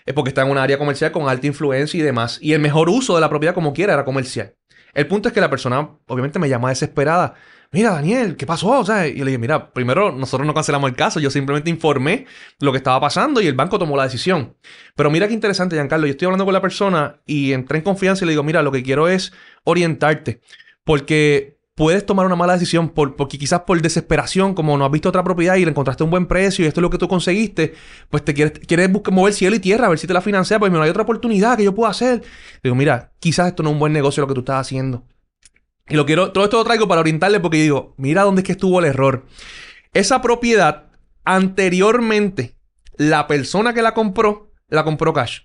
Es 0.05 0.15
porque 0.15 0.29
está 0.29 0.43
en 0.43 0.51
un 0.51 0.59
área 0.59 0.79
comercial 0.79 1.11
con 1.11 1.29
alta 1.29 1.47
influencia 1.47 1.99
y 1.99 2.03
demás. 2.03 2.39
Y 2.43 2.53
el 2.53 2.61
mejor 2.61 2.91
uso 2.91 3.15
de 3.15 3.21
la 3.23 3.29
propiedad, 3.31 3.55
como 3.55 3.73
quiera, 3.73 3.95
era 3.95 4.05
comercial. 4.05 4.55
El 4.95 5.07
punto 5.07 5.29
es 5.29 5.35
que 5.35 5.41
la 5.41 5.51
persona, 5.51 5.89
obviamente, 6.07 6.39
me 6.39 6.49
llama 6.49 6.69
desesperada. 6.71 7.35
Mira, 7.71 7.91
Daniel, 7.91 8.37
¿qué 8.37 8.47
pasó? 8.47 8.81
O 8.81 8.85
sea, 8.85 9.07
y 9.07 9.17
le 9.19 9.27
dije, 9.27 9.39
mira, 9.39 9.71
primero, 9.75 10.11
nosotros 10.11 10.47
no 10.47 10.55
cancelamos 10.55 10.89
el 10.89 10.97
caso. 10.97 11.21
Yo 11.21 11.31
simplemente 11.31 11.69
informé 11.69 12.27
lo 12.61 12.73
que 12.73 12.79
estaba 12.79 12.99
pasando 12.99 13.43
y 13.43 13.47
el 13.47 13.55
banco 13.55 13.79
tomó 13.79 13.95
la 13.95 14.05
decisión. 14.05 14.57
Pero 14.97 15.11
mira 15.11 15.29
qué 15.29 15.35
interesante, 15.35 15.77
Giancarlo. 15.77 16.07
Yo 16.07 16.13
estoy 16.13 16.27
hablando 16.27 16.47
con 16.47 16.55
la 16.55 16.63
persona 16.63 17.21
y 17.27 17.53
entré 17.53 17.79
en 17.79 17.85
confianza 17.85 18.25
y 18.25 18.27
le 18.27 18.33
digo, 18.33 18.43
mira, 18.43 18.63
lo 18.63 18.73
que 18.73 18.83
quiero 18.83 19.07
es 19.07 19.33
orientarte. 19.65 20.41
Porque 20.83 21.59
puedes 21.75 22.07
tomar 22.07 22.25
una 22.25 22.37
mala 22.37 22.55
decisión 22.55 22.89
por, 22.89 23.17
porque 23.17 23.39
quizás 23.39 23.61
por 23.61 23.81
desesperación, 23.83 24.55
como 24.55 24.79
no 24.79 24.87
has 24.87 24.91
visto 24.91 25.11
otra 25.11 25.23
propiedad 25.23 25.57
y 25.57 25.65
le 25.65 25.71
encontraste 25.71 26.03
un 26.05 26.11
buen 26.11 26.27
precio 26.27 26.65
y 26.65 26.69
esto 26.69 26.81
es 26.81 26.83
lo 26.83 26.91
que 26.91 26.99
tú 26.99 27.07
conseguiste, 27.07 27.75
pues 28.09 28.25
te 28.25 28.33
quieres, 28.33 28.59
quieres 28.67 28.91
buscar, 28.91 29.13
mover 29.13 29.35
cielo 29.35 29.55
y 29.57 29.61
tierra, 29.61 29.87
a 29.87 29.91
ver 29.91 29.99
si 29.99 30.07
te 30.07 30.15
la 30.15 30.23
financia, 30.23 30.59
pues 30.59 30.73
mira, 30.73 30.85
hay 30.85 30.91
otra 30.91 31.03
oportunidad 31.03 31.57
que 31.59 31.65
yo 31.65 31.75
puedo 31.75 31.91
hacer. 31.91 32.23
Digo, 32.63 32.75
mira, 32.75 33.13
quizás 33.21 33.49
esto 33.49 33.63
no 33.63 33.69
es 33.69 33.75
un 33.75 33.79
buen 33.79 33.93
negocio 33.93 34.23
lo 34.23 34.27
que 34.27 34.35
tú 34.35 34.41
estás 34.41 34.61
haciendo. 34.61 35.05
Y 35.88 35.97
lo 35.97 36.07
quiero, 36.07 36.33
todo 36.33 36.45
esto 36.45 36.59
lo 36.59 36.64
traigo 36.64 36.88
para 36.88 37.00
orientarle 37.00 37.40
porque 37.40 37.59
digo, 37.59 37.95
mira 37.97 38.23
dónde 38.23 38.42
es 38.42 38.47
que 38.47 38.52
estuvo 38.52 38.78
el 38.78 38.87
error. 38.87 39.26
Esa 39.95 40.21
propiedad, 40.21 40.87
anteriormente, 41.25 42.57
la 42.97 43.26
persona 43.26 43.73
que 43.73 43.83
la 43.83 43.95
compró, 43.95 44.52
la 44.68 44.85
compró 44.85 45.12
cash. 45.12 45.40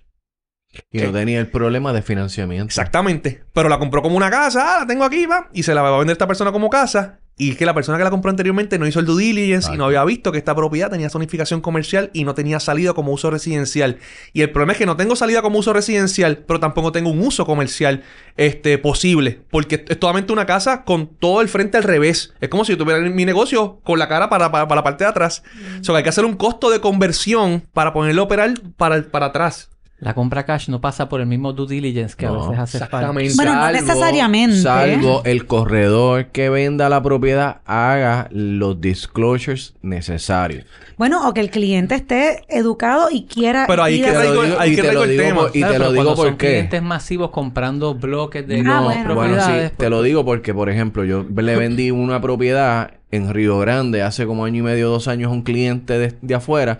Y 0.90 1.00
no 1.00 1.12
tenía 1.12 1.38
el 1.38 1.48
problema 1.48 1.92
de 1.92 2.02
financiamiento. 2.02 2.66
Exactamente. 2.66 3.44
Pero 3.52 3.68
la 3.68 3.78
compró 3.78 4.02
como 4.02 4.16
una 4.16 4.30
casa, 4.30 4.76
ah, 4.76 4.80
la 4.80 4.86
tengo 4.86 5.04
aquí, 5.04 5.26
va. 5.26 5.48
Y 5.52 5.62
se 5.62 5.74
la 5.74 5.82
va 5.82 5.94
a 5.94 5.98
vender 5.98 6.14
esta 6.14 6.26
persona 6.26 6.52
como 6.52 6.68
casa. 6.68 7.20
Y 7.36 7.50
es 7.50 7.56
que 7.56 7.66
la 7.66 7.74
persona 7.74 7.98
que 7.98 8.04
la 8.04 8.10
compró 8.10 8.30
anteriormente 8.30 8.78
no 8.78 8.86
hizo 8.86 9.00
el 9.00 9.06
due 9.06 9.24
diligence 9.24 9.72
y 9.74 9.76
no 9.76 9.86
había 9.86 10.04
visto 10.04 10.30
que 10.30 10.38
esta 10.38 10.54
propiedad 10.54 10.88
tenía 10.88 11.10
zonificación 11.10 11.60
comercial 11.60 12.10
y 12.12 12.22
no 12.22 12.34
tenía 12.34 12.60
salida 12.60 12.92
como 12.92 13.10
uso 13.10 13.28
residencial. 13.28 13.98
Y 14.32 14.42
el 14.42 14.50
problema 14.50 14.72
es 14.72 14.78
que 14.78 14.86
no 14.86 14.96
tengo 14.96 15.16
salida 15.16 15.42
como 15.42 15.58
uso 15.58 15.72
residencial, 15.72 16.38
pero 16.46 16.60
tampoco 16.60 16.92
tengo 16.92 17.10
un 17.10 17.20
uso 17.20 17.44
comercial 17.44 18.04
este, 18.36 18.78
posible. 18.78 19.40
Porque 19.50 19.84
es 19.88 19.98
totalmente 19.98 20.32
una 20.32 20.46
casa 20.46 20.84
con 20.84 21.08
todo 21.08 21.40
el 21.40 21.48
frente 21.48 21.76
al 21.76 21.82
revés. 21.82 22.32
Es 22.40 22.48
como 22.48 22.64
si 22.64 22.72
yo 22.72 22.78
tuviera 22.78 23.00
mi 23.00 23.24
negocio 23.24 23.80
con 23.82 23.98
la 23.98 24.08
cara 24.08 24.28
para, 24.28 24.52
para, 24.52 24.68
para 24.68 24.78
la 24.78 24.84
parte 24.84 25.02
de 25.02 25.10
atrás. 25.10 25.42
O 25.80 25.84
sea, 25.84 25.92
que 25.92 25.96
hay 25.98 26.02
que 26.04 26.10
hacer 26.10 26.24
un 26.24 26.36
costo 26.36 26.70
de 26.70 26.80
conversión 26.80 27.64
para 27.72 27.92
ponerlo 27.92 28.22
a 28.22 28.24
operar 28.26 28.54
para, 28.76 29.02
para 29.10 29.26
atrás. 29.26 29.73
La 30.04 30.14
compra 30.14 30.44
cash 30.44 30.68
no 30.68 30.80
pasa 30.80 31.08
por 31.08 31.20
el 31.20 31.26
mismo 31.26 31.52
due 31.54 31.66
diligence 31.66 32.14
que 32.14 32.26
a 32.26 32.30
No, 32.30 32.40
veces 32.50 32.58
hace 32.58 32.78
falta. 32.86 33.10
Bueno, 33.10 33.54
no 33.54 33.70
necesariamente. 33.72 34.56
Salvo 34.58 35.22
el 35.24 35.46
corredor 35.46 36.26
que 36.26 36.50
venda 36.50 36.88
la 36.90 37.02
propiedad 37.02 37.62
haga 37.64 38.28
los 38.30 38.80
disclosures 38.80 39.74
necesarios. 39.82 40.66
Bueno, 40.98 41.26
o 41.28 41.32
que 41.34 41.40
el 41.40 41.50
cliente 41.50 41.94
esté 41.94 42.44
educado 42.48 43.08
y 43.10 43.24
quiera. 43.24 43.64
Pero 43.66 43.82
ahí 43.82 44.00
que 44.00 44.06
a- 44.08 44.12
traigo- 44.12 44.30
Te 44.30 44.34
lo 44.36 44.42
digo- 44.44 44.56
ahí 44.60 44.70
y 44.72 44.76
que 44.76 44.82
te 44.82 44.88
traigo 44.88 45.00
lo 45.00 45.04
el 45.04 45.10
digo 45.16 45.22
tema. 45.24 45.40
por- 45.40 45.50
y 45.56 45.58
Claro, 45.58 45.72
te 45.72 45.78
lo 45.78 45.92
digo 45.92 46.04
cuando 46.04 46.22
son 46.22 46.36
clientes 46.36 46.82
masivos 46.82 47.30
comprando 47.30 47.94
bloques 47.94 48.46
de 48.46 48.60
Ah, 48.60 48.62
no, 48.62 48.84
bueno. 48.84 49.14
Bueno, 49.14 49.36
sí, 49.44 49.52
te 49.76 49.90
lo 49.90 50.02
digo 50.02 50.24
porque, 50.24 50.52
por 50.54 50.68
ejemplo, 50.68 51.04
yo 51.04 51.24
le 51.34 51.56
vendí 51.56 51.90
una 51.90 52.20
propiedad 52.20 52.92
en 53.10 53.32
Río 53.32 53.58
Grande 53.58 54.02
hace 54.02 54.26
como 54.26 54.44
año 54.44 54.58
y 54.60 54.62
medio, 54.62 54.90
dos 54.90 55.08
años 55.08 55.30
a 55.30 55.32
un 55.32 55.42
cliente 55.42 55.98
de, 55.98 56.14
de 56.20 56.34
afuera 56.34 56.78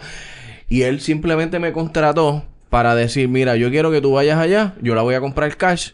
y 0.69 0.83
él 0.83 1.01
simplemente 1.01 1.59
me 1.59 1.73
contrató 1.73 2.45
para 2.75 2.97
decir, 2.97 3.29
mira, 3.29 3.55
yo 3.55 3.71
quiero 3.71 3.93
que 3.93 4.01
tú 4.01 4.11
vayas 4.11 4.37
allá, 4.37 4.75
yo 4.83 4.97
la 4.97 5.03
voy 5.03 5.15
a 5.15 5.21
comprar 5.21 5.57
cash 5.57 5.93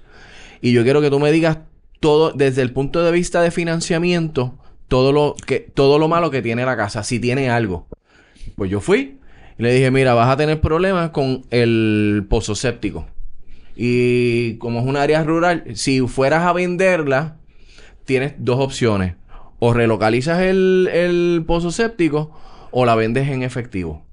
y 0.62 0.72
yo 0.72 0.82
quiero 0.82 1.02
que 1.02 1.10
tú 1.10 1.20
me 1.20 1.30
digas 1.30 1.58
todo 2.00 2.32
desde 2.32 2.62
el 2.62 2.72
punto 2.72 3.04
de 3.04 3.12
vista 3.12 3.42
de 3.42 3.50
financiamiento, 3.50 4.58
todo 4.88 5.12
lo 5.12 5.36
que 5.46 5.60
todo 5.60 5.98
lo 5.98 6.08
malo 6.08 6.30
que 6.30 6.40
tiene 6.40 6.64
la 6.64 6.78
casa, 6.78 7.04
si 7.04 7.20
tiene 7.20 7.50
algo. 7.50 7.86
Pues 8.56 8.70
yo 8.70 8.80
fui 8.80 9.18
y 9.58 9.62
le 9.62 9.74
dije, 9.74 9.90
mira, 9.90 10.14
vas 10.14 10.30
a 10.30 10.38
tener 10.38 10.62
problemas 10.62 11.10
con 11.10 11.44
el 11.50 12.24
pozo 12.30 12.54
séptico. 12.54 13.06
Y 13.76 14.54
como 14.54 14.80
es 14.80 14.86
un 14.86 14.96
área 14.96 15.22
rural, 15.22 15.64
si 15.74 16.00
fueras 16.08 16.44
a 16.44 16.54
venderla, 16.54 17.36
tienes 18.06 18.36
dos 18.38 18.58
opciones. 18.58 19.16
O 19.58 19.74
relocalizas 19.74 20.40
el, 20.40 20.88
el 20.90 21.44
pozo 21.46 21.72
séptico 21.72 22.34
o 22.70 22.86
la 22.86 22.94
vendes 22.94 23.28
en 23.28 23.42
efectivo. 23.42 24.06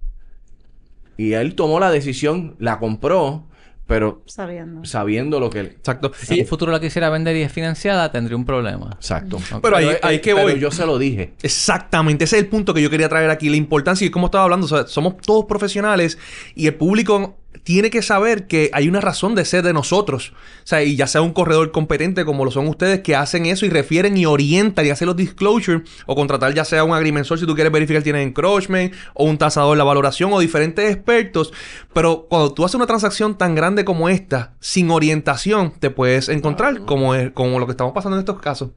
Y 1.18 1.34
él 1.34 1.56
tomó 1.56 1.80
la 1.80 1.90
decisión, 1.92 2.56
la 2.60 2.80
compró, 2.80 3.44
pero 3.88 4.22
Sabiendo. 4.26 4.84
sabiendo 4.86 5.40
lo 5.40 5.50
que... 5.50 5.62
Exacto. 5.62 6.12
Si 6.22 6.34
en 6.36 6.42
un 6.42 6.48
futuro 6.48 6.72
la 6.72 6.80
quisiera 6.80 7.10
vender 7.10 7.36
y 7.38 7.42
es 7.42 7.52
financiada, 7.52 8.12
tendría 8.12 8.36
un 8.36 8.46
problema. 8.46 8.92
Exacto. 8.96 9.38
Pero 9.62 9.78
ahí- 9.78 9.88
eh, 9.88 10.00
ahí 10.04 10.20
que 10.20 10.36
pero 10.36 10.48
voy. 10.50 10.60
yo 10.60 10.72
se 10.72 10.86
lo 10.86 10.98
dije. 11.00 11.34
Exactamente, 11.42 12.26
ese 12.26 12.36
es 12.38 12.44
el 12.44 12.50
punto 12.50 12.74
que 12.74 12.82
yo 12.82 12.90
quería 12.90 13.08
traer 13.10 13.30
aquí, 13.30 13.50
la 13.50 13.56
importancia 13.56 14.06
y 14.06 14.10
como 14.10 14.26
estaba 14.28 14.44
hablando, 14.44 14.66
o 14.66 14.70
sea, 14.70 14.88
somos 14.88 15.16
todos 15.18 15.46
profesionales 15.46 16.18
y 16.54 16.68
el 16.68 16.76
público 16.76 17.38
tiene 17.64 17.90
que 17.90 18.02
saber 18.02 18.48
que 18.48 18.70
hay 18.74 18.88
una 18.88 19.02
razón 19.02 19.36
de 19.36 19.46
ser 19.46 19.64
de 19.64 19.74
nosotros. 19.74 20.34
O 20.64 20.68
sea, 20.68 20.84
y 20.84 20.96
ya 20.96 21.08
sea 21.08 21.22
un 21.22 21.34
corredor 21.34 21.72
competente 21.72 22.26
como 22.26 22.46
lo 22.46 22.52
son 22.52 22.68
ustedes 22.68 23.02
que 23.02 23.16
hacen 23.16 23.46
eso 23.46 23.66
y 23.66 23.70
refieren 23.70 24.18
y 24.18 24.26
orientan 24.26 24.86
y 24.86 24.90
hacen 24.90 25.08
los 25.08 25.16
disclosures 25.16 25.82
o 26.06 26.16
contratar 26.16 26.54
ya 26.54 26.66
sea 26.66 26.84
un 26.84 26.94
agrimensor 26.94 27.40
si 27.40 27.46
tú 27.46 27.56
quieres 27.56 27.72
verificar 27.74 28.04
tiene 28.04 28.22
encroachment 28.24 28.94
o 29.14 29.26
un 29.26 29.38
tasador 29.38 29.78
la 29.78 29.84
valoración 29.84 30.32
o 30.34 30.40
diferentes 30.40 30.90
expertos. 30.94 31.54
Pero 31.94 32.28
cuando 32.30 32.54
tú 32.54 32.66
haces 32.66 32.76
una 32.76 32.88
transacción 32.88 33.38
tan 33.38 33.56
grande 33.56 33.86
como 33.86 34.10
esta, 34.10 34.56
sin 34.60 34.92
orientación, 34.92 35.74
te 35.80 35.90
puedes 35.90 36.30
encontrar 36.30 36.86
como, 36.86 37.16
es- 37.16 37.32
como 37.32 37.60
lo 37.60 37.66
que 37.66 37.72
estamos 37.72 37.94
pasando 37.94 38.18
en 38.18 38.22
estos 38.22 38.40
casos. 38.40 38.70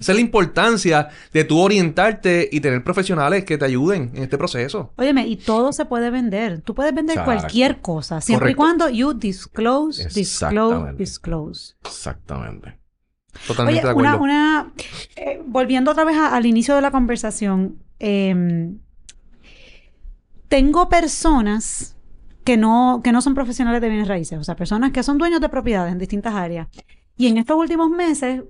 Esa 0.00 0.12
es 0.12 0.16
la 0.16 0.20
importancia 0.22 1.08
de 1.32 1.44
tú 1.44 1.60
orientarte 1.60 2.48
y 2.50 2.60
tener 2.60 2.82
profesionales 2.82 3.44
que 3.44 3.56
te 3.58 3.64
ayuden 3.66 4.10
en 4.14 4.24
este 4.24 4.36
proceso. 4.38 4.92
Óyeme, 4.96 5.26
y 5.28 5.36
todo 5.36 5.72
se 5.72 5.84
puede 5.84 6.10
vender. 6.10 6.60
Tú 6.62 6.74
puedes 6.74 6.92
vender 6.94 7.18
Exacto. 7.18 7.38
cualquier 7.40 7.80
cosa, 7.80 8.20
siempre 8.20 8.54
Correcto. 8.54 8.62
y 8.62 8.88
cuando 8.88 8.88
you 8.90 9.12
disclose, 9.14 10.08
disclose, 10.08 10.92
disclose. 10.94 11.74
Exactamente. 11.84 12.78
Totalmente 13.46 13.78
Oye, 13.80 13.86
de 13.86 13.90
acuerdo. 13.90 14.18
una, 14.18 14.62
una, 14.64 14.72
eh, 15.16 15.40
volviendo 15.46 15.90
otra 15.92 16.04
vez 16.04 16.16
a- 16.16 16.34
al 16.36 16.46
inicio 16.46 16.74
de 16.74 16.80
la 16.82 16.90
conversación, 16.90 17.78
em, 17.98 18.78
tengo 20.48 20.88
personas 20.88 21.96
que 22.44 22.56
no, 22.56 23.00
que 23.04 23.12
no 23.12 23.20
son 23.22 23.34
profesionales 23.34 23.80
de 23.80 23.88
bienes 23.88 24.08
raíces, 24.08 24.38
o 24.38 24.44
sea, 24.44 24.56
personas 24.56 24.90
que 24.92 25.02
son 25.02 25.16
dueños 25.18 25.40
de 25.40 25.48
propiedades 25.48 25.92
en 25.92 25.98
distintas 25.98 26.34
áreas. 26.34 26.68
Y 27.16 27.28
en 27.28 27.36
estos 27.38 27.56
últimos 27.56 27.88
meses, 27.90 28.42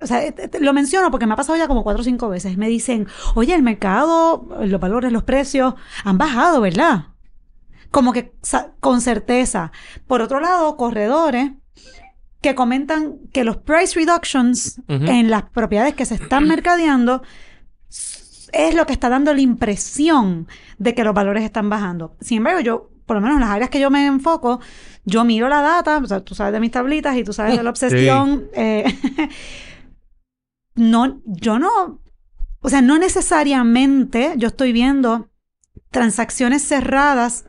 o 0.00 0.06
sea, 0.06 0.24
eh, 0.24 0.34
eh, 0.36 0.50
lo 0.60 0.72
menciono 0.72 1.10
porque 1.10 1.26
me 1.26 1.34
ha 1.34 1.36
pasado 1.36 1.58
ya 1.58 1.68
como 1.68 1.82
cuatro 1.84 2.00
o 2.02 2.04
cinco 2.04 2.28
veces, 2.28 2.56
me 2.56 2.68
dicen, 2.68 3.06
oye, 3.34 3.54
el 3.54 3.62
mercado, 3.62 4.46
los 4.64 4.80
valores, 4.80 5.12
los 5.12 5.24
precios 5.24 5.74
han 6.04 6.18
bajado, 6.18 6.60
¿verdad? 6.60 7.06
Como 7.90 8.12
que 8.12 8.32
con 8.80 9.00
certeza. 9.00 9.72
Por 10.06 10.20
otro 10.22 10.40
lado, 10.40 10.76
corredores 10.76 11.52
que 12.42 12.54
comentan 12.54 13.16
que 13.32 13.44
los 13.44 13.56
price 13.56 13.98
reductions 13.98 14.80
Ujú. 14.88 15.06
en 15.06 15.30
las 15.30 15.44
propiedades 15.44 15.94
que 15.94 16.04
se 16.06 16.14
están 16.14 16.44
mercadeando 16.48 17.22
es 18.52 18.74
lo 18.74 18.86
que 18.86 18.92
está 18.92 19.08
dando 19.08 19.34
la 19.34 19.40
impresión 19.40 20.46
de 20.78 20.94
que 20.94 21.04
los 21.04 21.14
valores 21.14 21.44
están 21.44 21.68
bajando. 21.68 22.16
Sin 22.20 22.38
embargo, 22.38 22.60
yo, 22.60 22.90
por 23.06 23.16
lo 23.16 23.20
menos 23.20 23.36
en 23.36 23.40
las 23.40 23.50
áreas 23.50 23.70
que 23.70 23.80
yo 23.80 23.90
me 23.90 24.06
enfoco, 24.06 24.60
yo 25.04 25.24
miro 25.24 25.48
la 25.48 25.60
data, 25.60 25.98
o 25.98 26.06
sea, 26.06 26.20
tú 26.20 26.34
sabes 26.34 26.52
de 26.52 26.60
mis 26.60 26.70
tablitas 26.70 27.16
y 27.16 27.24
tú 27.24 27.32
sabes 27.32 27.56
de 27.56 27.62
la 27.62 27.70
obsesión. 27.76 28.44
eh, 28.54 28.84
no, 30.78 31.20
yo 31.24 31.58
no, 31.58 32.00
o 32.60 32.68
sea, 32.68 32.80
no 32.80 32.98
necesariamente 32.98 34.34
yo 34.36 34.48
estoy 34.48 34.72
viendo 34.72 35.28
transacciones 35.90 36.62
cerradas 36.62 37.44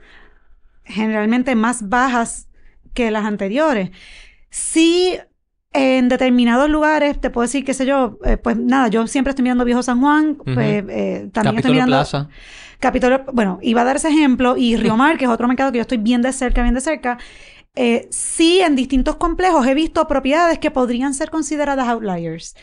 generalmente 0.83 1.55
más 1.55 1.89
bajas 1.89 2.47
que 2.93 3.11
las 3.11 3.25
anteriores. 3.25 3.91
Sí 4.49 5.17
en 5.71 6.09
determinados 6.09 6.69
lugares, 6.69 7.21
te 7.21 7.29
puedo 7.29 7.43
decir, 7.43 7.63
qué 7.63 7.73
sé 7.73 7.85
yo, 7.85 8.17
eh, 8.25 8.37
pues 8.37 8.57
nada, 8.57 8.87
yo 8.87 9.05
siempre 9.05 9.29
estoy 9.29 9.43
mirando 9.43 9.65
Viejo 9.65 9.83
San 9.83 10.01
Juan, 10.01 10.35
pues 10.35 10.83
eh, 10.87 11.29
también 11.31 11.57
estoy 11.57 11.73
mirando 11.73 11.95
Plaza. 11.95 12.27
Capitolio, 12.79 13.23
bueno, 13.33 13.59
iba 13.61 13.81
a 13.81 13.83
dar 13.83 13.97
ese 13.97 14.07
ejemplo, 14.07 14.57
y 14.57 14.77
Río 14.77 14.97
Mar, 14.97 15.17
que 15.17 15.25
es 15.25 15.31
otro 15.31 15.47
mercado 15.47 15.71
que 15.71 15.77
yo 15.77 15.81
estoy 15.83 15.97
bien 15.97 16.21
de 16.21 16.33
cerca, 16.33 16.63
bien 16.63 16.73
de 16.73 16.81
cerca. 16.81 17.19
Eh, 17.75 18.07
sí, 18.09 18.61
en 18.61 18.75
distintos 18.75 19.17
complejos 19.17 19.67
he 19.67 19.73
visto 19.73 20.07
propiedades 20.07 20.57
que 20.59 20.71
podrían 20.71 21.13
ser 21.13 21.29
consideradas 21.29 21.87
outliers. 21.87 22.55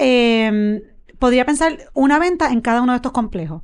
Eh, 0.00 0.82
podría 1.18 1.44
pensar 1.44 1.78
una 1.94 2.18
venta 2.18 2.50
en 2.50 2.60
cada 2.62 2.82
uno 2.82 2.92
de 2.92 2.96
estos 2.96 3.12
complejos. 3.12 3.62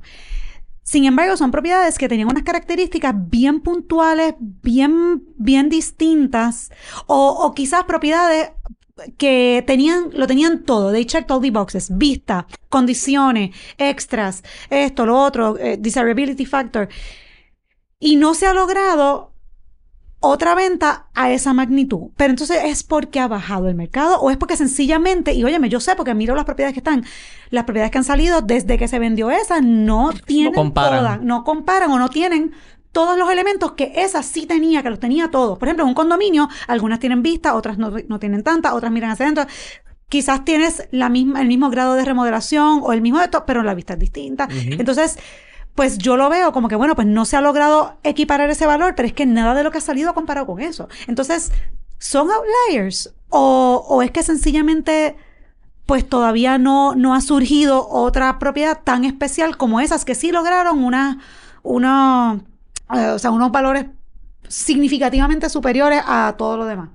Sin 0.83 1.03
embargo, 1.03 1.35
son 1.35 1.51
propiedades 1.51 1.97
que 1.97 2.07
tenían 2.07 2.29
unas 2.29 2.43
características 2.43 3.13
bien 3.29 3.59
puntuales, 3.59 4.35
bien, 4.39 5.23
bien 5.35 5.67
distintas, 5.67 6.71
o, 7.07 7.29
o 7.31 7.53
quizás 7.53 7.83
propiedades 7.83 8.51
que 9.17 9.63
tenían, 9.67 10.11
lo 10.13 10.27
tenían 10.27 10.63
todo. 10.63 10.91
They 10.91 11.05
checked 11.05 11.29
all 11.29 11.41
the 11.41 11.51
boxes. 11.51 11.97
Vista, 11.97 12.47
condiciones, 12.69 13.55
extras, 13.77 14.43
esto, 14.69 15.05
lo 15.05 15.19
otro, 15.19 15.57
eh, 15.57 15.77
desirability 15.77 16.45
factor. 16.45 16.87
Y 17.99 18.15
no 18.15 18.33
se 18.33 18.47
ha 18.47 18.53
logrado 18.53 19.33
otra 20.19 20.55
venta 20.55 21.07
a 21.13 21.31
esa 21.31 21.53
magnitud. 21.53 22.09
Pero 22.15 22.31
entonces 22.31 22.59
es 22.65 22.83
porque 22.83 23.19
ha 23.19 23.27
bajado 23.27 23.67
el 23.67 23.75
mercado 23.75 24.19
o 24.19 24.31
es 24.31 24.37
porque 24.37 24.57
sencillamente, 24.57 25.33
y 25.33 25.43
óyeme, 25.43 25.69
yo 25.69 25.79
sé 25.79 25.95
porque 25.95 26.13
miro 26.13 26.35
las 26.35 26.45
propiedades 26.45 26.73
que 26.73 26.79
están, 26.79 27.05
las 27.49 27.65
propiedades 27.65 27.91
que 27.91 27.97
han 27.99 28.03
salido 28.03 28.41
desde 28.41 28.77
que 28.77 28.87
se 28.87 28.99
vendió 28.99 29.29
esa 29.29 29.61
no 29.61 30.11
tienen 30.25 30.53
comparan. 30.53 30.99
todas, 30.99 31.21
no 31.21 31.43
comparan 31.43 31.91
o 31.91 31.99
no 31.99 32.09
tienen 32.09 32.53
todos 32.91 33.17
los 33.17 33.29
elementos 33.29 33.73
que 33.73 33.91
esa 33.95 34.23
sí 34.23 34.47
tenía, 34.47 34.81
que 34.81 34.89
los 34.89 34.99
tenía 34.99 35.29
todos. 35.29 35.59
Por 35.59 35.67
ejemplo, 35.67 35.83
en 35.83 35.89
un 35.89 35.93
condominio, 35.93 36.49
algunas 36.67 36.99
tienen 36.99 37.21
vista, 37.21 37.53
otras 37.53 37.77
no, 37.77 37.93
no 38.07 38.19
tienen 38.19 38.43
tanta, 38.43 38.73
otras 38.73 38.91
miran 38.91 39.11
hacia 39.11 39.25
adentro. 39.27 39.45
Quizás 40.09 40.45
tienes 40.45 40.87
la 40.91 41.09
misma, 41.09 41.41
el 41.41 41.47
mismo 41.47 41.69
grado 41.69 41.93
de 41.93 42.05
remodelación 42.05 42.79
o 42.81 42.93
el 42.93 43.01
mismo 43.01 43.19
de 43.19 43.25
esto, 43.25 43.43
pero 43.45 43.61
la 43.61 43.75
vista 43.75 43.93
es 43.93 43.99
distinta. 43.99 44.47
Entonces, 44.51 45.19
pues 45.77 45.99
yo 45.99 46.17
lo 46.17 46.27
veo 46.27 46.51
como 46.53 46.69
que, 46.69 46.75
bueno, 46.75 46.95
pues 46.95 47.05
no 47.05 47.23
se 47.23 47.37
ha 47.37 47.41
logrado 47.41 47.99
equiparar 48.01 48.49
ese 48.49 48.65
valor, 48.65 48.95
pero 48.95 49.07
es 49.07 49.13
que 49.13 49.27
nada 49.27 49.53
de 49.53 49.63
lo 49.63 49.69
que 49.69 49.77
ha 49.77 49.81
salido 49.81 50.09
ha 50.09 50.15
comparado 50.15 50.47
con 50.47 50.59
eso. 50.59 50.89
Entonces, 51.05 51.51
¿son 51.99 52.29
outliers? 52.31 53.13
¿O, 53.29 53.85
o 53.87 54.01
es 54.01 54.09
que 54.09 54.23
sencillamente, 54.23 55.15
pues 55.85 56.09
todavía 56.09 56.57
no, 56.57 56.95
no 56.95 57.13
ha 57.13 57.21
surgido 57.21 57.87
otra 57.89 58.39
propiedad 58.39 58.79
tan 58.83 59.05
especial 59.05 59.55
como 59.55 59.79
esas 59.79 60.03
que 60.03 60.15
sí 60.15 60.31
lograron 60.31 60.83
una, 60.83 61.19
eh, 61.63 63.17
unos 63.29 63.51
valores 63.51 63.85
significativamente 64.47 65.47
superiores 65.47 66.01
a 66.07 66.33
todo 66.39 66.57
lo 66.57 66.65
demás? 66.65 66.89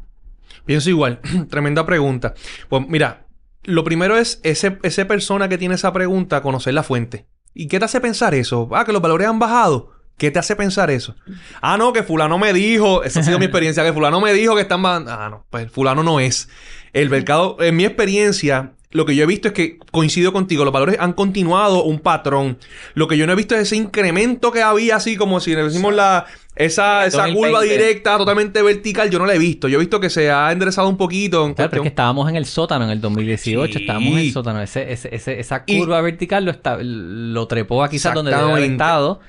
Pienso 0.66 0.90
igual. 0.90 1.20
Tremenda 1.48 1.86
pregunta. 1.86 2.34
Pues 2.68 2.84
mira, 2.88 3.26
lo 3.62 3.84
primero 3.84 4.16
es 4.16 4.40
ese, 4.42 4.80
ese 4.82 5.04
persona 5.04 5.48
que 5.48 5.56
tiene 5.56 5.76
esa 5.76 5.92
pregunta, 5.92 6.42
conocer 6.42 6.74
la 6.74 6.82
fuente. 6.82 7.26
¿Y 7.54 7.68
qué 7.68 7.78
te 7.78 7.84
hace 7.84 8.00
pensar 8.00 8.34
eso? 8.34 8.68
Ah, 8.72 8.84
que 8.84 8.92
los 8.92 9.02
valores 9.02 9.28
han 9.28 9.38
bajado. 9.38 9.92
¿Qué 10.16 10.30
te 10.30 10.38
hace 10.38 10.54
pensar 10.56 10.90
eso? 10.90 11.16
Ah, 11.60 11.76
no, 11.76 11.92
que 11.92 12.02
fulano 12.02 12.38
me 12.38 12.52
dijo, 12.52 13.02
esa 13.02 13.20
ha 13.20 13.22
sido 13.22 13.38
mi 13.38 13.44
experiencia, 13.46 13.84
que 13.84 13.92
fulano 13.92 14.20
me 14.20 14.32
dijo 14.32 14.54
que 14.54 14.62
están 14.62 14.82
bajando. 14.82 15.10
Ah, 15.12 15.28
no, 15.28 15.44
pues 15.50 15.70
fulano 15.70 16.02
no 16.02 16.20
es. 16.20 16.48
El 16.92 17.10
mercado, 17.10 17.56
en 17.60 17.76
mi 17.76 17.84
experiencia, 17.84 18.72
lo 18.92 19.04
que 19.06 19.14
yo 19.16 19.24
he 19.24 19.26
visto 19.26 19.48
es 19.48 19.54
que 19.54 19.78
coincido 19.90 20.32
contigo, 20.32 20.64
los 20.64 20.72
valores 20.72 20.96
han 21.00 21.12
continuado 21.14 21.82
un 21.84 21.98
patrón. 22.00 22.58
Lo 22.94 23.08
que 23.08 23.16
yo 23.16 23.26
no 23.26 23.32
he 23.32 23.36
visto 23.36 23.54
es 23.54 23.62
ese 23.62 23.76
incremento 23.76 24.52
que 24.52 24.62
había, 24.62 24.96
así 24.96 25.16
como 25.16 25.40
si 25.40 25.54
decimos 25.54 25.94
la, 25.94 26.26
esa, 26.56 27.06
esa 27.06 27.22
2020. 27.22 27.48
curva 27.48 27.62
directa, 27.62 28.18
totalmente 28.18 28.60
vertical, 28.62 29.08
yo 29.10 29.18
no 29.18 29.26
la 29.26 29.34
he 29.34 29.38
visto. 29.38 29.66
Yo 29.68 29.78
he 29.78 29.80
visto 29.80 29.98
que 29.98 30.10
se 30.10 30.30
ha 30.30 30.52
enderezado 30.52 30.88
un 30.88 30.96
poquito. 30.98 31.46
En 31.46 31.54
Claro, 31.54 31.70
pero 31.70 31.82
es 31.82 31.84
que 31.84 31.88
estábamos 31.88 32.28
en 32.28 32.36
el 32.36 32.44
sótano 32.44 32.84
en 32.84 32.90
el 32.90 33.00
2018, 33.00 33.72
Sí. 33.78 33.80
estábamos 33.84 34.12
en 34.12 34.18
el 34.18 34.32
sótano. 34.32 34.60
Ese, 34.60 34.92
ese, 34.92 35.14
ese- 35.14 35.40
esa 35.40 35.64
Y- 35.66 35.78
curva 35.78 36.00
vertical 36.02 36.44
lo, 36.44 36.50
está, 36.50 36.76
lo 36.82 37.46
trepó 37.48 37.82
a 37.82 37.88
quizás 37.88 38.12
donde 38.14 38.30
debe 38.30 38.42
haber 38.50 38.64
estado. 38.64 39.20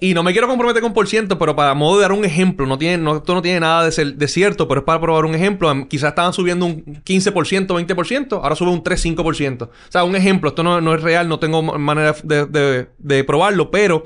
Y 0.00 0.12
no 0.14 0.22
me 0.22 0.32
quiero 0.32 0.48
comprometer 0.48 0.82
con 0.82 0.92
por 0.92 1.06
ciento, 1.06 1.38
pero 1.38 1.54
para 1.56 1.72
modo 1.74 1.96
de 1.96 2.02
dar 2.02 2.12
un 2.12 2.24
ejemplo, 2.24 2.66
no 2.66 2.76
tiene, 2.78 2.98
no, 2.98 3.16
esto 3.16 3.34
no 3.34 3.40
tiene 3.42 3.60
nada 3.60 3.84
de, 3.84 3.92
ser, 3.92 4.14
de 4.14 4.28
cierto, 4.28 4.66
pero 4.68 4.80
es 4.80 4.84
para 4.84 5.00
probar 5.00 5.24
un 5.24 5.34
ejemplo. 5.34 5.70
Em, 5.70 5.86
Quizás 5.86 6.10
estaban 6.10 6.32
subiendo 6.32 6.66
un 6.66 6.84
15%, 7.04 7.66
20%, 7.68 8.40
ahora 8.42 8.54
sube 8.56 8.70
un 8.70 8.82
3, 8.82 9.00
5%. 9.04 9.62
O 9.64 9.70
sea, 9.92 10.04
un 10.04 10.16
ejemplo, 10.16 10.48
esto 10.50 10.62
no, 10.62 10.80
no 10.80 10.94
es 10.94 11.02
real, 11.02 11.28
no 11.28 11.38
tengo 11.38 11.62
ma- 11.62 11.78
manera 11.78 12.14
de, 12.24 12.46
de- 12.46 12.88
de 12.98 13.24
probarlo, 13.24 13.70
pero, 13.70 13.98
o 13.98 14.04